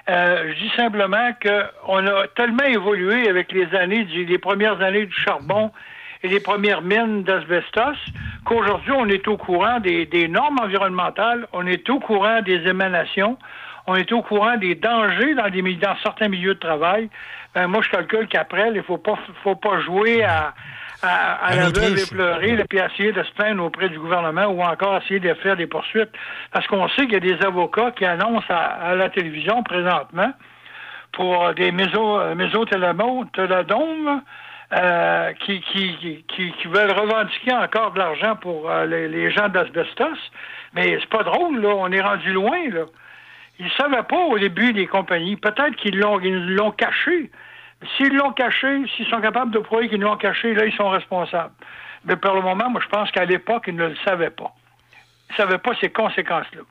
[0.09, 5.07] Euh, je dis simplement qu'on a tellement évolué avec les années, du- les premières années
[5.07, 5.70] du charbon
[6.24, 7.97] et les premières mines d'asbestos,
[8.45, 13.39] qu'aujourd'hui, on est au courant des, des normes environnementales, on est au courant des émanations,
[13.87, 17.09] on est au courant des dangers dans, des, dans certains milieux de travail.
[17.55, 20.55] Ben, moi, je calcule qu'après, il faut pas, faut pas jouer à,
[21.03, 22.03] à, à À la veuve l'autruche.
[22.03, 25.35] et pleurer, là, puis essayer de se plaindre auprès du gouvernement ou encore essayer de
[25.35, 26.11] faire des poursuites.
[26.53, 30.33] Parce qu'on sait qu'il y a des avocats qui annoncent à, à la télévision présentement
[31.12, 32.35] pour des méso, euh,
[34.74, 39.49] euh, qui, qui, qui, qui, veulent revendiquer encore de l'argent pour euh, les, les gens
[39.49, 40.16] d'asbestos.
[40.73, 41.74] Mais c'est pas drôle, là.
[41.77, 42.85] On est rendu loin, là.
[43.59, 45.37] Ils ne savaient pas au début, les compagnies.
[45.37, 47.31] Peut-être qu'ils l'ont, ils l'ont caché.
[47.97, 51.53] S'ils l'ont caché, s'ils sont capables de prouver qu'ils l'ont caché, là, ils sont responsables.
[52.05, 54.53] Mais pour le moment, moi, je pense qu'à l'époque, ils ne le savaient pas.
[55.31, 56.63] Ils ne savaient pas ces conséquences-là.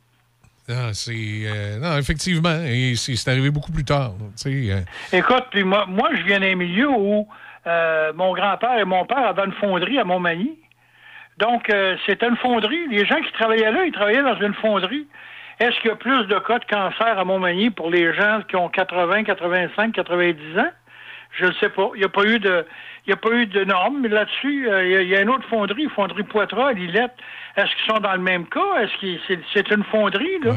[0.70, 1.12] Ah, c'est...
[1.14, 4.12] euh, non, effectivement, et c'est arrivé beaucoup plus tard,
[4.46, 4.82] euh,
[5.12, 7.28] Écoute, puis moi, moi, je viens d'un milieu où
[7.68, 10.58] euh, mon grand-père et mon père avaient une fonderie à Montmagny.
[11.38, 11.72] Donc,
[12.06, 12.88] c'était une fonderie.
[12.90, 15.08] Les gens qui travaillaient là, ils travaillaient dans une fonderie.
[15.60, 18.56] Est-ce qu'il y a plus de cas de cancer à Montmagny pour les gens qui
[18.56, 20.70] ont 80, 85, 90 ans?
[21.34, 21.90] Je ne sais pas.
[21.96, 22.66] Il n'y a pas eu de,
[23.06, 24.70] il n'y a pas eu de normes là-dessus.
[24.70, 27.14] Euh, Il y, a- il y a une autre fonderie, fonderie Poitras, Lillette.
[27.56, 28.80] Est-ce qu'ils sont dans le même cas?
[28.82, 30.52] Est-ce que c'est, c'est une fonderie, là?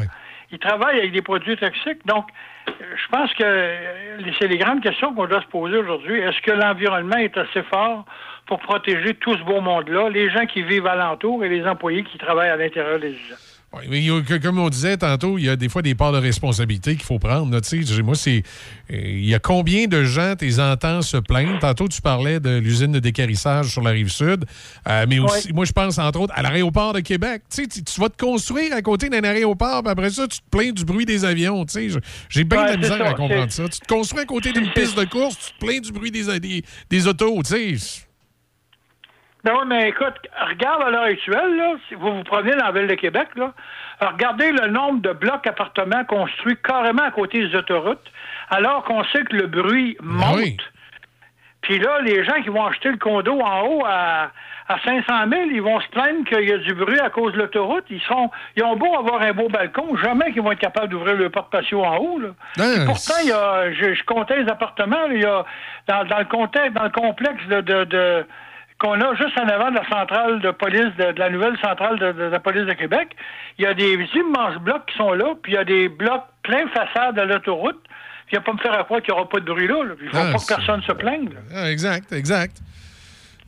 [0.51, 2.05] Ils travaillent avec des produits toxiques.
[2.05, 2.27] Donc,
[2.67, 6.19] je pense que euh, c'est les grandes questions qu'on doit se poser aujourd'hui.
[6.19, 8.05] Est-ce que l'environnement est assez fort
[8.45, 12.17] pour protéger tout ce beau monde-là, les gens qui vivent alentour et les employés qui
[12.19, 13.35] travaillent à l'intérieur des usines?
[13.89, 14.05] Mais
[14.41, 17.19] comme on disait tantôt, il y a des fois des parts de responsabilité qu'il faut
[17.19, 17.51] prendre.
[17.51, 17.59] là,
[18.03, 18.43] moi, c'est.
[18.91, 21.59] euh, Il y a combien de gens t'es entends se plaindre?
[21.59, 24.45] Tantôt, tu parlais de l'usine de décarissage sur la rive sud.
[24.87, 27.43] euh, mais aussi, moi, je pense, entre autres, à l'aéroport de Québec.
[27.53, 27.67] Tu
[27.99, 31.05] vas te construire à côté d'un aéroport, puis après ça, tu te plains du bruit
[31.05, 31.65] des avions.
[32.29, 33.67] J'ai bien de la misère ça, à comprendre ça.
[33.69, 36.39] Tu te construis à côté d'une piste de course, tu te plains du bruit des,
[36.39, 37.41] des, des autos.
[37.43, 37.77] tu
[39.45, 40.15] Ben oui, mais écoute,
[40.49, 43.53] regarde à l'heure actuelle, là, si vous vous promenez dans la ville de Québec, là,
[44.01, 48.11] regardez le nombre de blocs appartements construits carrément à côté des autoroutes,
[48.49, 50.61] alors qu'on sait que le bruit monte.
[51.61, 54.31] Puis là, les gens qui vont acheter le condo en haut à,
[54.67, 57.37] à 500 000, ils vont se plaindre qu'il y a du bruit à cause de
[57.37, 57.85] l'autoroute.
[57.91, 61.15] Ils sont, ils ont beau avoir un beau balcon, jamais qu'ils vont être capables d'ouvrir
[61.17, 62.19] le porte-patio en haut.
[62.19, 62.29] Là.
[62.57, 65.45] Ben, pourtant, il y a, je, je comptais les appartements, là, il y a
[65.87, 68.25] dans, dans le contexte, dans le complexe de, de, de
[68.79, 71.97] qu'on a juste en avant de la centrale de police, de, de la nouvelle centrale
[71.97, 73.15] de, de la police de Québec.
[73.57, 76.23] Il y a des immenses blocs qui sont là, puis il y a des blocs
[76.43, 77.79] plein façade de l'autoroute.
[78.31, 79.75] Il n'y a pas me faire à croire qu'il n'y aura pas de bruit là.
[80.01, 81.29] Il ne faut Ah, pas que personne se plaigne.
[81.55, 82.57] Ah, exact, exact.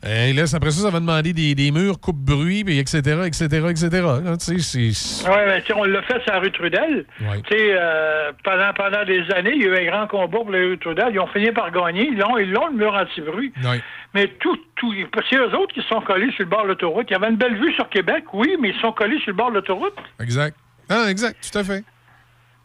[0.06, 3.88] Et là, après ça, ça va demander des, des murs, coupe-bruit, etc., etc., etc.
[3.92, 4.36] Là.
[4.46, 7.04] Oui, mais on l'a fait sur la rue Trudel.
[7.20, 7.42] Ouais.
[7.52, 10.78] Euh, pendant, pendant des années, il y a eu un grand combat pour la rue
[10.78, 11.08] Trudel.
[11.12, 12.08] Ils ont fini par gagner.
[12.12, 13.52] Ils l'ont, ils l'ont le mur anti-bruit.
[13.64, 13.82] Ouais.
[14.14, 14.94] Mais tout, tout,
[15.28, 17.06] c'est eux autres qui se sont collés sur le bord de l'autoroute.
[17.10, 19.30] Il y avait une belle vue sur Québec, oui, mais ils se sont collés sur
[19.32, 19.96] le bord de l'autoroute.
[20.20, 20.56] Exact.
[20.88, 21.84] Ah, exact, tout à fait.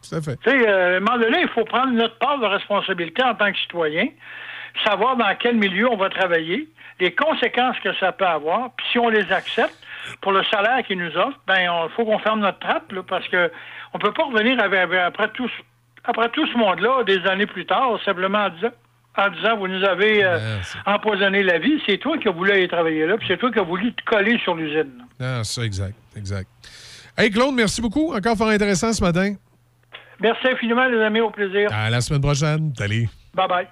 [0.08, 0.36] Tout à fait.
[0.42, 3.34] Tu sais, euh, à un moment donné, il faut prendre notre part de responsabilité en
[3.34, 4.06] tant que citoyen,
[4.84, 6.68] savoir dans quel milieu on va travailler,
[7.00, 9.76] les conséquences que ça peut avoir, puis si on les accepte
[10.20, 13.26] pour le salaire qu'ils nous offrent, ben il faut qu'on ferme notre trappe, là, parce
[13.28, 13.50] que
[13.92, 15.62] on peut pas revenir avec- avec- après tout, ce-
[16.04, 18.70] après tout ce monde-là, des années plus tard, simplement en disant,
[19.16, 20.38] en disant vous nous avez euh,
[20.86, 23.58] empoisonné la vie, c'est toi qui as voulu aller travailler là, puis c'est toi qui
[23.60, 25.04] as voulu te coller sur l'usine.
[25.20, 26.48] Ah, ça, exact, exact.
[27.16, 28.12] Hey, Claude, merci beaucoup.
[28.12, 29.34] Encore fort intéressant ce matin.
[30.20, 31.70] Merci infiniment, les amis, au plaisir.
[31.72, 32.72] À la semaine prochaine.
[32.76, 33.08] Salut.
[33.34, 33.68] Bye bye.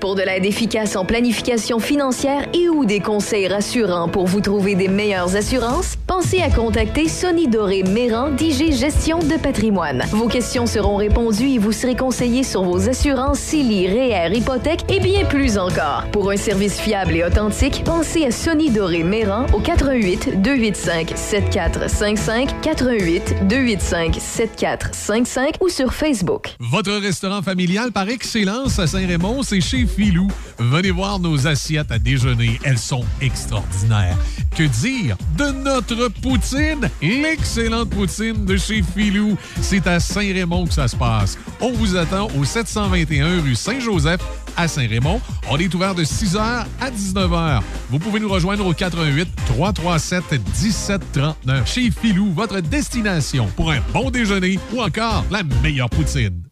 [0.00, 4.74] Pour de l'aide efficace en planification financière et ou des conseils rassurants pour vous trouver
[4.74, 10.02] des meilleures assurances, pensez à contacter Sonny Doré Méran d'IG Gestion de patrimoine.
[10.10, 14.98] Vos questions seront répondues et vous serez conseillé sur vos assurances CELI, REER, hypothèque et
[14.98, 16.06] bien plus encore.
[16.10, 22.60] Pour un service fiable et authentique, pensez à Sonny Doré Méran au 88 285 7455
[22.60, 26.56] 88 285 7455 ou sur Facebook.
[26.58, 30.28] Votre restaurant familial par excellence à Saint-Raymond, c'est chez Filou.
[30.58, 32.58] Venez voir nos assiettes à déjeuner.
[32.64, 34.16] Elles sont extraordinaires.
[34.56, 36.90] Que dire de notre poutine?
[37.00, 39.36] L'excellente poutine de chez Filou.
[39.60, 41.38] C'est à Saint-Raymond que ça se passe.
[41.60, 44.20] On vous attend au 721 rue Saint-Joseph
[44.56, 45.20] à Saint-Raymond.
[45.50, 47.60] On est ouvert de 6h à 19h.
[47.90, 51.68] Vous pouvez nous rejoindre au 88 337 1739.
[51.68, 56.51] Chez Filou, votre destination pour un bon déjeuner ou encore la meilleure poutine.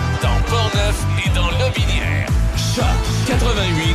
[3.43, 3.90] 88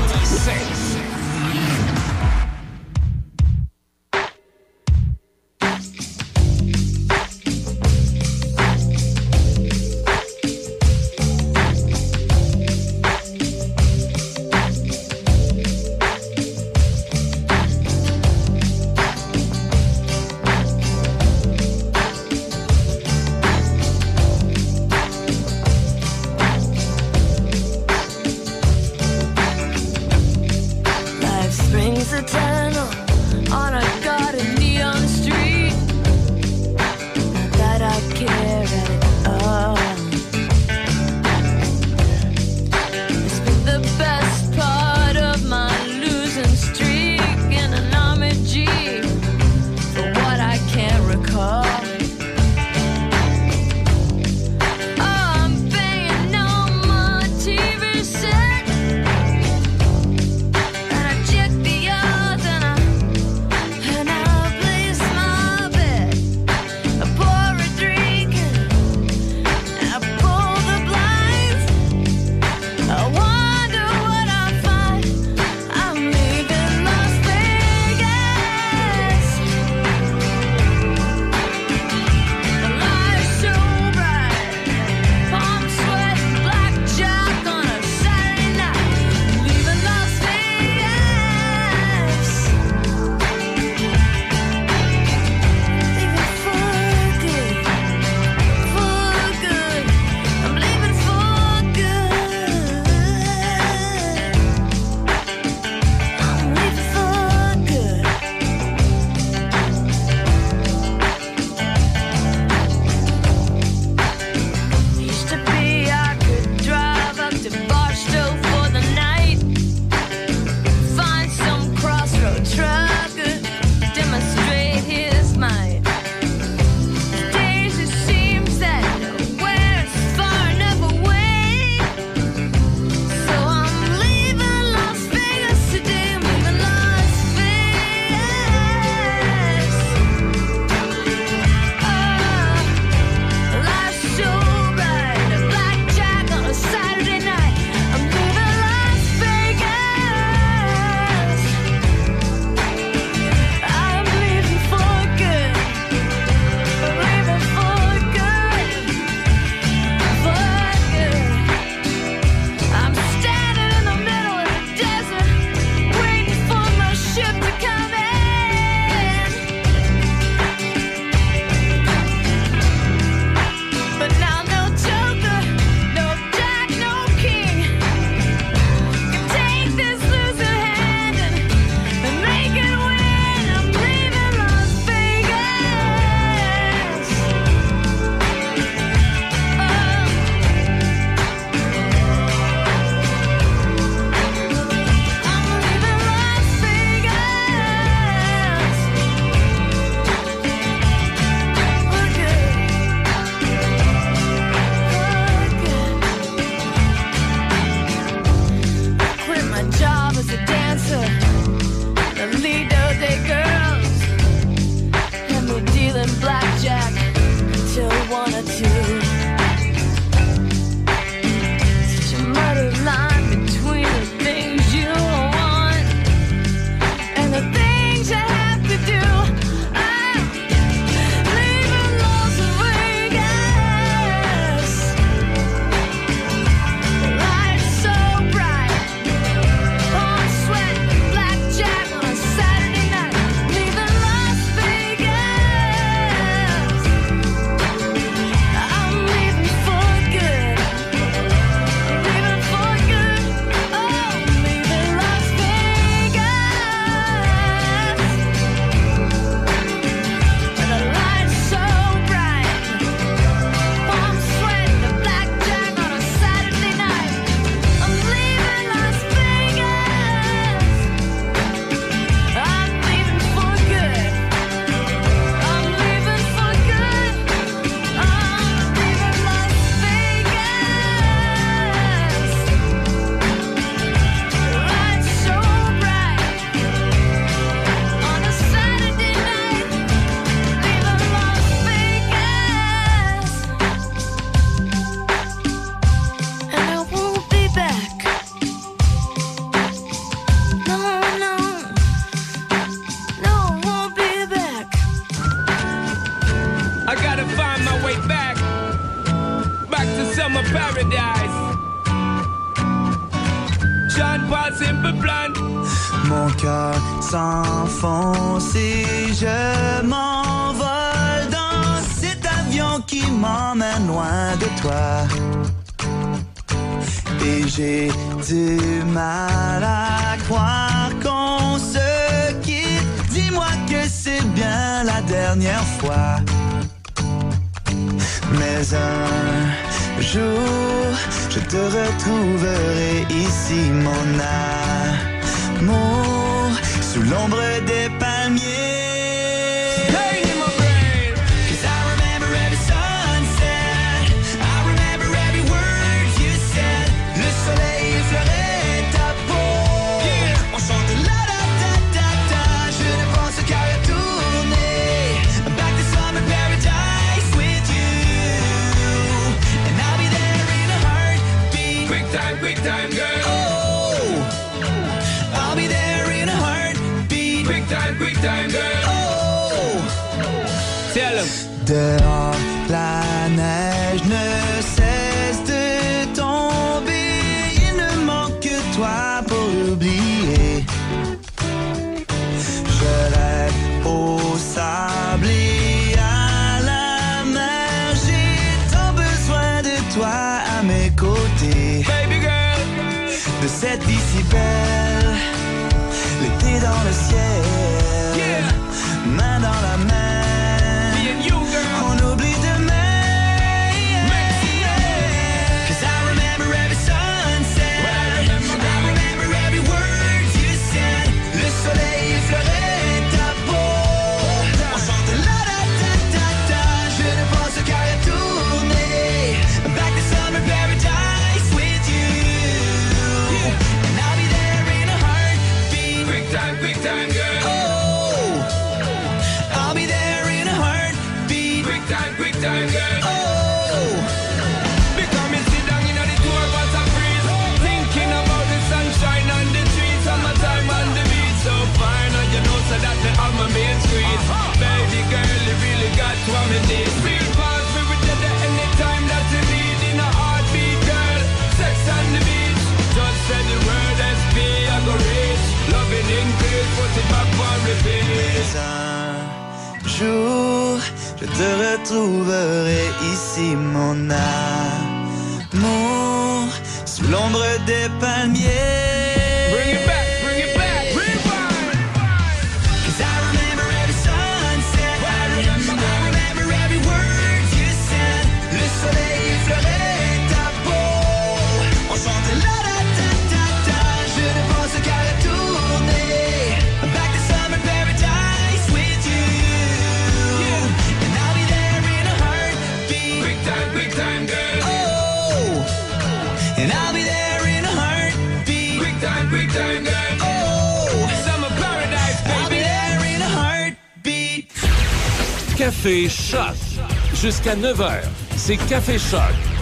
[517.47, 517.93] Jusqu'à 9h,
[518.37, 519.21] c'est Café Choc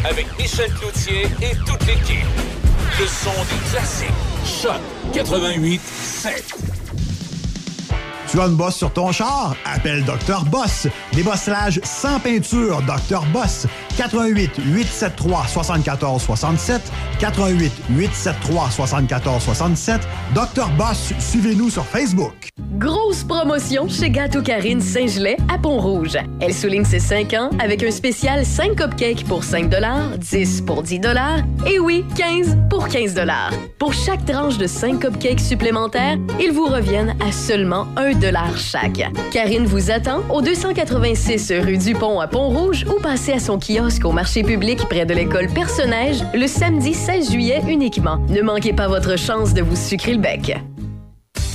[0.09, 2.25] avec Michel Cloutier et toute l'équipe.
[2.99, 4.09] Le son des classiques.
[4.47, 4.81] Choc
[5.13, 6.55] 88 7.
[8.31, 9.55] Tu as une bosse sur ton char?
[9.67, 10.47] Appelle Dr.
[10.47, 10.87] Boss.
[11.13, 13.23] Débosselage sans peinture, Dr.
[13.35, 13.67] Boss.
[13.99, 16.81] 88 873 74 67
[17.19, 20.01] 88 873 74 67
[20.35, 20.71] Dr.
[20.79, 22.49] Boss, suivez-nous sur Facebook.
[22.77, 26.17] Grosse promotion chez Gâteau Karine Saint-Gelais à Pont-Rouge.
[26.41, 29.71] Elle souligne ses 5 ans avec un spécial 5 cupcakes pour 5
[30.19, 31.01] 10 pour 10
[31.71, 33.15] et oui, 15 pour 15
[33.79, 39.09] Pour chaque tranche de 5 cupcakes supplémentaires, ils vous reviennent à seulement 1 chaque.
[39.31, 44.05] Karine vous attend au 286 rue du Pont à Pont-Rouge ou passez à son kiosque
[44.05, 48.19] au marché public près de l'école Personnage le samedi 16 juillet uniquement.
[48.29, 50.57] Ne manquez pas votre chance de vous sucrer le bec.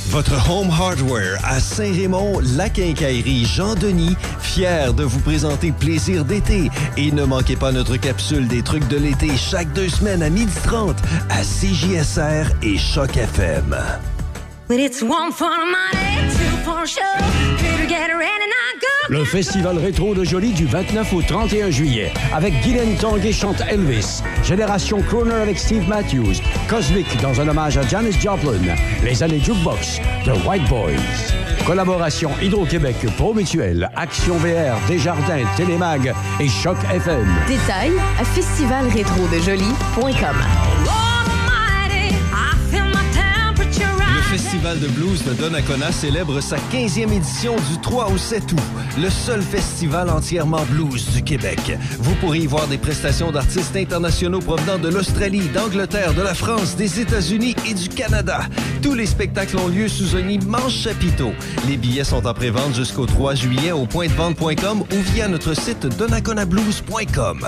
[0.10, 6.72] Votre Home Hardware à Saint-Raymond, la quincaillerie Jean-Denis, fier de vous présenter Plaisir d'été.
[6.98, 10.96] Et ne manquez pas notre capsule des trucs de l'été chaque deux semaines à 12h30
[11.30, 13.78] à CJSR et Choc FM.
[19.10, 24.22] Le festival rétro de Jolie du 29 au 31 juillet avec Guylaine Tanguay chante Elvis,
[24.44, 26.36] Génération Crooner avec Steve Matthews,
[26.70, 31.34] Cosmic dans un hommage à Janis Joplin, les années Jukebox, The White Boys.
[31.66, 37.28] Collaboration Hydro-Québec, Promutuel, Action VR, Desjardins, Télémag et Choc FM.
[37.48, 40.69] Détails à festivalrétrodejoli.com.
[44.30, 48.62] Festival de blues de Donnacona célèbre sa 15e édition du 3 au 7 août.
[49.02, 51.60] Le seul festival entièrement blues du Québec.
[51.98, 56.76] Vous pourrez y voir des prestations d'artistes internationaux provenant de l'Australie, d'Angleterre, de la France,
[56.76, 58.42] des États-Unis et du Canada.
[58.84, 61.32] Tous les spectacles ont lieu sous un immense chapiteau.
[61.68, 67.48] Les billets sont en pré-vente jusqu'au 3 juillet au pointdevente.com ou via notre site donnaconablues.com.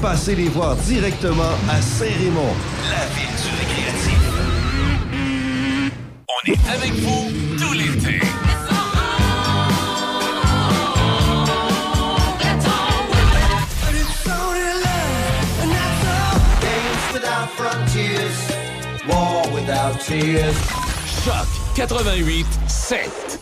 [0.00, 2.54] Passez les voir directement à Saint-Raymond,
[2.88, 4.20] la ville du récréatif.
[6.28, 8.20] On est avec vous tout l'été.
[21.24, 23.38] Choc 88 7.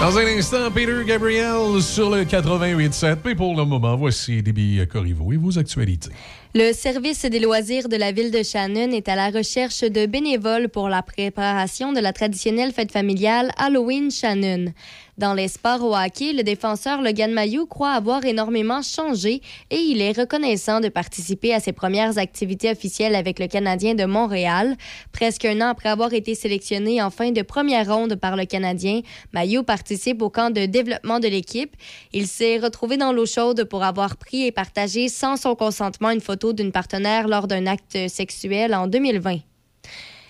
[0.00, 3.18] Dans un instant, Peter Gabriel sur le 88.7.
[3.22, 6.08] Mais pour le moment, voici Déby Corriveau et vos actualités.
[6.52, 10.68] Le service des loisirs de la ville de Shannon est à la recherche de bénévoles
[10.68, 14.72] pour la préparation de la traditionnelle fête familiale Halloween Shannon.
[15.16, 20.00] Dans les sports au hockey, le défenseur Logan Mayou croit avoir énormément changé et il
[20.00, 24.76] est reconnaissant de participer à ses premières activités officielles avec le Canadien de Montréal.
[25.12, 29.02] Presque un an après avoir été sélectionné en fin de première ronde par le Canadien,
[29.34, 31.76] Mayou participe au camp de développement de l'équipe.
[32.14, 36.22] Il s'est retrouvé dans l'eau chaude pour avoir pris et partagé sans son consentement une
[36.22, 39.38] photo d'une partenaire lors d'un acte sexuel en 2020.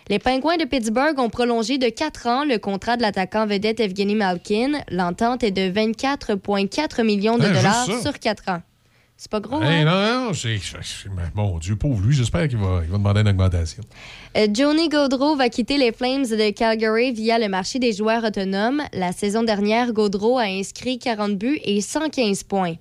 [0.09, 4.17] Les Pingouins de Pittsburgh ont prolongé de 4 ans le contrat de l'attaquant vedette Evgeny
[4.17, 4.73] Malkin.
[4.91, 8.63] L'entente est de 24,4 millions de Hein, dollars sur 4 ans.
[9.17, 9.85] C'est pas gros, Hey, hein?
[9.85, 10.57] non, non, c'est.
[10.59, 13.83] c'est- Mon Dieu, pauvre lui, j'espère qu'il va, il va demander une augmentation.
[14.37, 18.83] Euh, Johnny Gaudreau va quitter les Flames de Calgary via le marché des joueurs autonomes.
[18.95, 22.77] La saison dernière, Gaudreau a inscrit 40 buts et 115 points.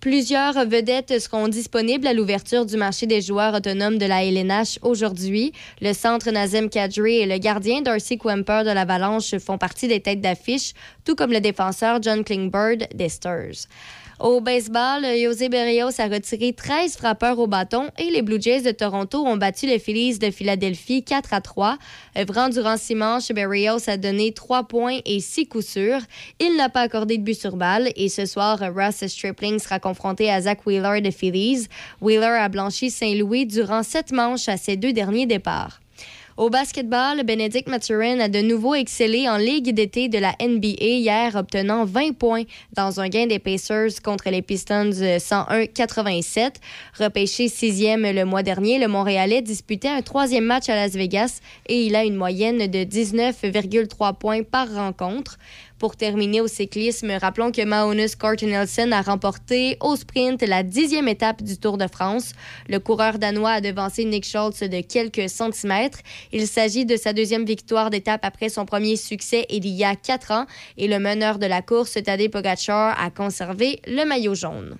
[0.00, 5.52] Plusieurs vedettes seront disponibles à l'ouverture du marché des joueurs autonomes de la LNH aujourd'hui.
[5.80, 10.20] Le centre Nazem Kadri et le gardien Darcy Quemper de l'Avalanche font partie des têtes
[10.20, 13.66] d'affiche, tout comme le défenseur John Klingberg des Stars.
[14.18, 18.70] Au baseball, José Berrios a retiré 13 frappeurs au bâton et les Blue Jays de
[18.70, 21.76] Toronto ont battu les Phillies de Philadelphie 4 à 3.
[22.16, 26.00] Œuvrant durant six manches, Berrios a donné 3 points et 6 coups sûrs.
[26.40, 30.30] Il n'a pas accordé de but sur balle et ce soir, Russ Stripling sera confronté
[30.30, 31.66] à Zach Wheeler de Phillies.
[32.00, 35.80] Wheeler a blanchi Saint-Louis durant sept manches à ses deux derniers départs.
[36.36, 41.34] Au basketball, Benedict Mathurin a de nouveau excellé en Ligue d'été de la NBA hier,
[41.34, 42.42] obtenant 20 points
[42.74, 46.56] dans un gain des Pacers contre les Pistons euh, 101-87.
[47.00, 51.86] Repêché sixième le mois dernier, le Montréalais disputait un troisième match à Las Vegas et
[51.86, 55.38] il a une moyenne de 19,3 points par rencontre.
[55.78, 61.06] Pour terminer au cyclisme, rappelons que Maonus Cort Nelson a remporté au sprint la dixième
[61.06, 62.32] étape du Tour de France.
[62.66, 65.98] Le coureur danois a devancé Nick Schultz de quelques centimètres.
[66.32, 70.30] Il s'agit de sa deuxième victoire d'étape après son premier succès il y a quatre
[70.32, 70.46] ans
[70.76, 74.76] et le meneur de la course, Tadej Pogacar, a conservé le maillot jaune.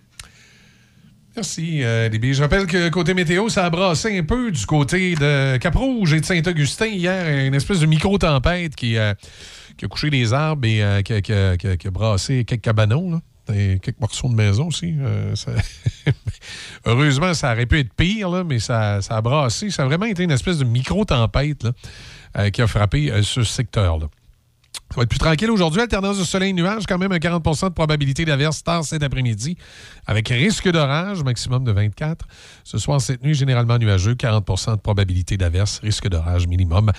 [1.35, 2.33] Merci, euh, Déby.
[2.33, 6.21] Je rappelle que côté météo, ça a brassé un peu du côté de Cap-Rouge et
[6.21, 7.47] de Saint-Augustin hier.
[7.47, 9.13] Une espèce de micro-tempête qui, euh,
[9.83, 13.21] a couché les arbres et euh, qui, a- brassé quelques cabanons.
[13.53, 14.95] Et quelques morceaux de maison aussi.
[14.99, 15.35] Euh,
[16.85, 19.71] Heureusement, ça aurait pu être pire, là, mais ça, ça a brassé.
[19.71, 21.67] Ça a vraiment été une espèce de micro-tempête
[22.37, 24.09] euh, qui a frappé euh, ce secteur-là.
[24.91, 25.81] Ça va être plus tranquille aujourd'hui.
[25.81, 29.57] Alternance de soleil-nuage, quand même un 40% de probabilité d'averse tard cet après-midi,
[30.07, 32.27] avec risque d'orage, maximum de 24.
[32.65, 36.93] Ce soir, cette nuit, généralement nuageux, 40% de probabilité d'averse, risque d'orage minimum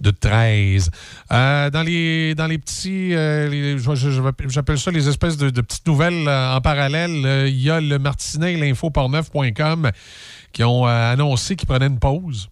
[0.00, 0.90] de 13.
[1.30, 3.78] Euh, dans, les, dans les petits, euh,
[4.48, 8.54] j'appelle ça les espèces de, petites nouvelles euh, en parallèle, il y a le Martinet
[8.54, 9.90] et l'infoportneuf.com
[10.52, 12.48] qui ont annoncé qu'ils prenaient une pause.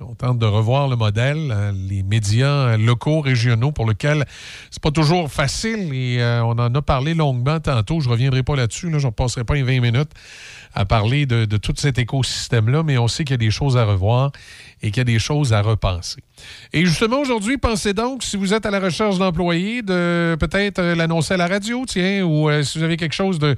[0.00, 4.26] On tente de revoir le modèle, euh, les médias locaux, régionaux, pour lesquels
[4.70, 5.92] c'est pas toujours facile.
[5.92, 7.98] Et euh, on en a parlé longuement tantôt.
[7.98, 10.10] Je reviendrai pas là-dessus, là, je ne passerai pas une 20 minutes
[10.72, 13.84] à parler de tout cet écosystème-là, mais on sait qu'il y a des choses à
[13.84, 14.30] revoir
[14.82, 16.22] et qu'il y a des choses à repenser.
[16.72, 20.94] Et justement, aujourd'hui, pensez donc, si vous êtes à la recherche d'employés, de peut-être euh,
[20.94, 23.56] l'annoncer à la radio, tiens, ou euh, si vous avez quelque chose de,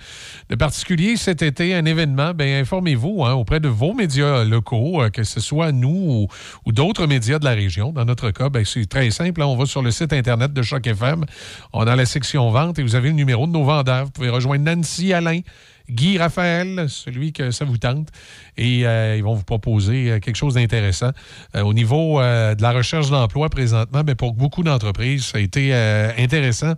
[0.58, 5.24] particulier cet été, un événement, bien, informez-vous hein, auprès de vos médias locaux, euh, que
[5.24, 6.28] ce soit nous ou,
[6.66, 7.92] ou d'autres médias de la région.
[7.92, 9.42] Dans notre cas, ben, c'est très simple.
[9.42, 11.24] hein, on va sur le site Internet de Choc FM.
[11.72, 14.06] On a la section vente et vous avez le numéro de nos vendeurs.
[14.06, 15.40] Vous pouvez rejoindre Nancy Alain.
[15.90, 18.08] Guy Raphaël, celui que ça vous tente,
[18.56, 21.10] et euh, ils vont vous proposer euh, quelque chose d'intéressant.
[21.54, 25.74] Euh, au niveau de la recherche d'emploi présentement, ben, pour beaucoup d'entreprises, ça a été
[26.18, 26.74] intéressant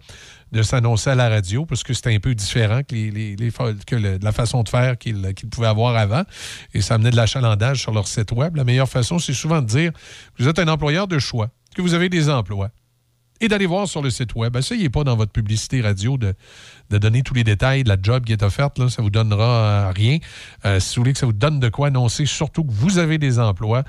[0.53, 4.69] de s'annoncer à la radio parce que c'était un peu différent que, la façon de
[4.69, 6.23] faire qu'ils qu'ils pouvaient avoir avant.
[6.75, 8.57] Et ça amenait de l'achalandage sur leur site web.
[8.57, 11.83] La meilleure façon, c'est souvent de dire que vous êtes un employeur de choix, que
[11.83, 12.71] vous avez des emplois
[13.43, 14.57] et d'aller voir sur le site web.
[14.57, 16.33] Essayez pas dans votre publicité radio de,
[16.93, 18.79] de donner tous les détails de la job qui est offerte.
[18.79, 18.89] Là.
[18.89, 20.19] Ça vous donnera euh, rien.
[20.65, 23.19] Euh, si vous voulez que ça vous donne de quoi annoncer, surtout que vous avez
[23.19, 23.83] des emplois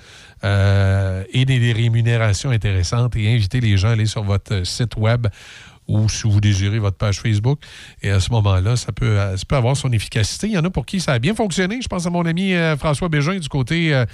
[0.43, 4.95] euh, et des, des rémunérations intéressantes et invitez les gens à aller sur votre site
[4.95, 5.27] web
[5.87, 7.59] ou si vous désirez votre page Facebook.
[8.01, 10.47] Et à ce moment-là, ça peut, euh, ça peut avoir son efficacité.
[10.47, 11.81] Il y en a pour qui ça a bien fonctionné.
[11.81, 14.05] Je pense à mon ami euh, François Bégin du côté euh,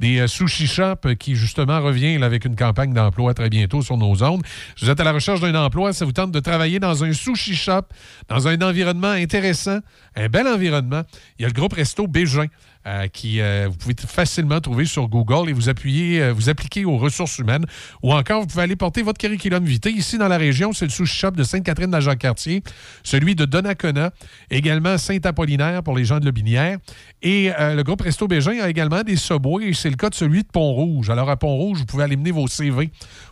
[0.00, 4.14] des sushi shops euh, qui, justement, revient avec une campagne d'emploi très bientôt sur nos
[4.14, 4.42] zones.
[4.76, 7.12] Si vous êtes à la recherche d'un emploi, ça vous tente de travailler dans un
[7.12, 7.82] sushi shop,
[8.28, 9.78] dans un environnement intéressant,
[10.16, 11.02] un bel environnement.
[11.38, 12.46] Il y a le groupe Resto Bégin.
[12.88, 16.86] Euh, qui euh, vous pouvez facilement trouver sur Google et vous appuyez, euh, vous appliquez
[16.86, 17.66] aux ressources humaines.
[18.02, 19.90] Ou encore, vous pouvez aller porter votre curriculum vitae.
[19.90, 22.62] Ici, dans la région, c'est le sushi shop de Sainte-Catherine de Jacques-Cartier,
[23.02, 24.10] celui de Donnacona,
[24.50, 26.78] également Saint-Apollinaire pour les gens de Lobinière.
[27.20, 30.42] Et le groupe Resto Bégin a également des Subway et c'est le cas de celui
[30.42, 31.10] de Pont-Rouge.
[31.10, 32.90] Alors, à Pont-Rouge, vous pouvez aller mener vos CV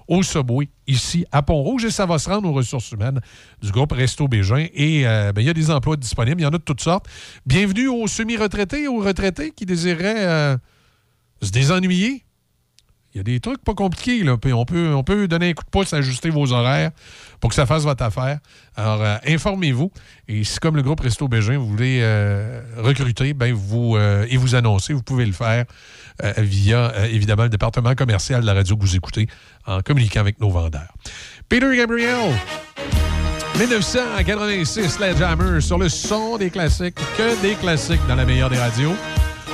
[0.08, 3.20] au Subway ici à Pont-Rouge et ça va se rendre aux ressources humaines
[3.62, 4.66] du groupe Resto Bégin.
[4.74, 6.80] Et euh, ben, il y a des emplois disponibles, il y en a de toutes
[6.80, 7.06] sortes.
[7.46, 10.56] Bienvenue aux semi-retraités et aux retraités qui désiraient euh,
[11.42, 12.25] se désennuyer.
[13.16, 14.22] Il y a des trucs pas compliqués.
[14.22, 14.36] Là.
[14.36, 16.90] Puis on, peut, on peut donner un coup de pouce, ajuster vos horaires
[17.40, 18.40] pour que ça fasse votre affaire.
[18.76, 19.90] Alors, euh, informez-vous.
[20.28, 24.54] Et si, comme le groupe Resto Bégin, vous voulez euh, recruter ben, euh, et vous
[24.54, 25.64] annoncer, vous pouvez le faire
[26.36, 29.28] via, évidemment, le département commercial de la radio que vous écoutez
[29.66, 30.92] en communiquant avec nos vendeurs.
[31.48, 32.32] Peter Gabriel,
[33.58, 38.94] 1986, Sledgehammer, sur le son des classiques, que des classiques dans la meilleure des radios.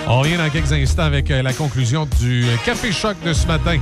[0.06, 3.46] On revient dans quelques instants avec euh, la conclusion du euh, Café Choc de ce
[3.46, 3.78] matin.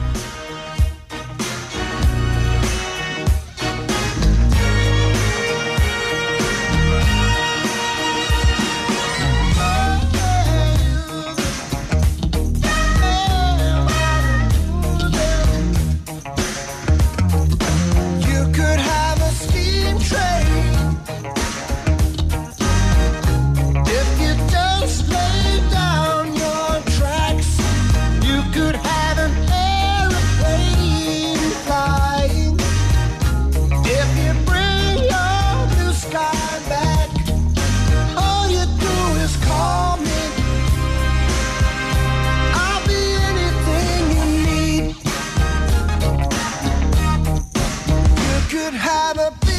[49.17, 49.50] have a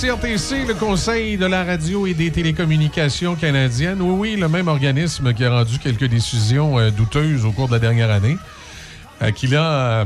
[0.00, 4.00] CRTC, le Conseil de la radio et des télécommunications canadiennes.
[4.00, 7.72] Oui, oui, le même organisme qui a rendu quelques décisions euh, douteuses au cours de
[7.72, 8.36] la dernière année,
[9.22, 10.04] euh, qui euh,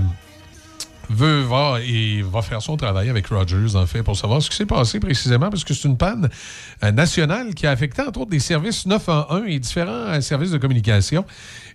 [1.14, 4.56] veut va et va faire son travail avec Rogers, en fait, pour savoir ce qui
[4.56, 6.28] s'est passé précisément, parce que c'est une panne
[6.82, 10.58] euh, nationale qui a affecté, entre autres, des services 911 et différents euh, services de
[10.58, 11.24] communication.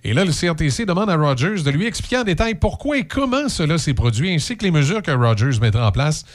[0.03, 3.49] Et là, le CRTC demande à Rogers de lui expliquer en détail pourquoi et comment
[3.49, 6.25] cela s'est produit, ainsi que les mesures que Rogers mettra en place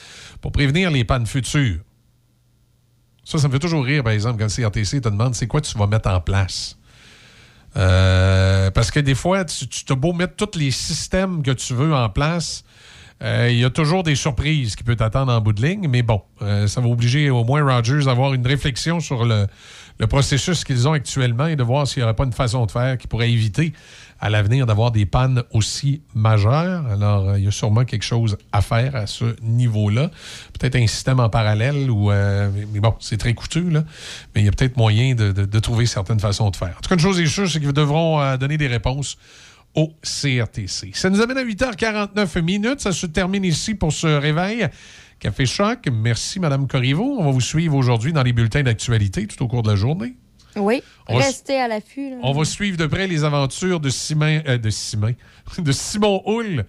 [0.41, 1.79] pour prévenir les pannes futures.
[3.23, 5.61] Ça, ça me fait toujours rire, par exemple, quand le CRTC te demande c'est quoi
[5.61, 6.77] tu vas mettre en place.
[7.75, 11.93] Euh, parce que des fois, tu, tu beau mettre tous les systèmes que tu veux
[11.93, 12.63] en place,
[13.23, 16.01] euh, il y a toujours des surprises qui peuvent t'attendre en bout de ligne, mais
[16.01, 19.47] bon, euh, ça va obliger au moins Rogers à avoir une réflexion sur le,
[20.09, 22.97] processus qu'ils ont actuellement et de voir s'il n'y aurait pas une façon de faire
[22.97, 23.71] qui pourrait éviter
[24.19, 26.85] à l'avenir d'avoir des pannes aussi majeures.
[26.87, 30.11] Alors, euh, il y a sûrement quelque chose à faire à ce niveau-là.
[30.59, 32.09] Peut-être un système en parallèle ou.
[32.09, 33.83] mais- bon, c'est très coûteux, là.
[34.35, 36.75] Mais il y a peut-être moyen de trouver certaines façons de faire.
[36.77, 39.17] En tout cas, une chose est sûre, c'est qu'ils devront euh, donner des réponses
[39.75, 40.91] au CRTC.
[40.93, 42.79] Ça nous amène à 8h49 minutes.
[42.79, 44.67] Ça se termine ici pour ce réveil.
[45.19, 45.87] Café Choc.
[45.91, 47.17] Merci, Mme Corriveau.
[47.19, 50.15] On va vous suivre aujourd'hui dans les bulletins d'actualité tout au cours de la journée.
[50.55, 52.13] Oui, On restez à l'affût.
[52.21, 55.15] On va suivre de près les aventures de Simon, euh, de Simon,
[55.57, 56.65] de Simon Hull.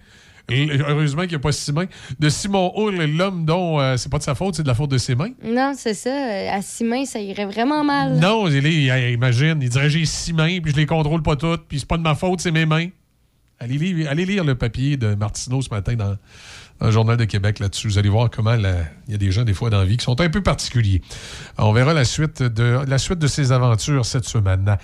[0.49, 1.87] Heureusement qu'il n'y a pas Simon.
[2.19, 4.91] De Simon Hull, l'homme dont euh, c'est pas de sa faute, c'est de la faute
[4.91, 5.31] de ses mains.
[5.43, 6.09] Non, c'est ça.
[6.09, 8.17] euh, À six mains, ça irait vraiment mal.
[8.19, 11.65] Non, il, est- imagine, il dirait j'ai six mains, puis je les contrôle pas toutes,
[11.67, 12.87] puis c'est pas de ma faute, c'est mes mains.
[13.59, 16.17] Allez lire, allez lire le papier de Martineau ce matin dans,
[16.79, 17.87] dans le Journal de Québec là-dessus.
[17.87, 20.03] Vous allez voir comment il y a des gens, des fois, dans la vie qui
[20.03, 21.01] sont un peu particuliers.
[21.57, 24.77] On verra la suite de, la suite de ces aventures cette semaine.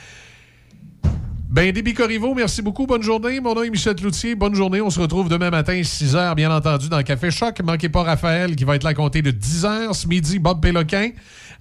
[1.52, 2.88] Ben, Déby Corriveau, merci beaucoup.
[2.88, 3.42] Bonne journée.
[3.42, 4.36] Mon nom est Michel Cloutier.
[4.36, 4.80] Bonne journée.
[4.80, 7.62] On se retrouve demain matin, 6 h, bien entendu, dans Café Choc.
[7.62, 9.94] Manquez pas Raphaël qui va être là à compter de 10 h.
[9.94, 11.10] Ce midi, Bob Péloquin.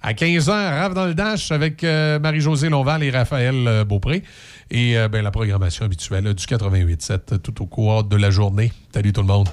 [0.01, 4.23] À 15 h, Rave dans le Dash avec euh, Marie-Josée Lonval et Raphaël euh, Beaupré.
[4.69, 8.71] Et euh, ben, la programmation habituelle euh, du 88.7 tout au cours de la journée.
[8.93, 9.49] Salut tout le monde.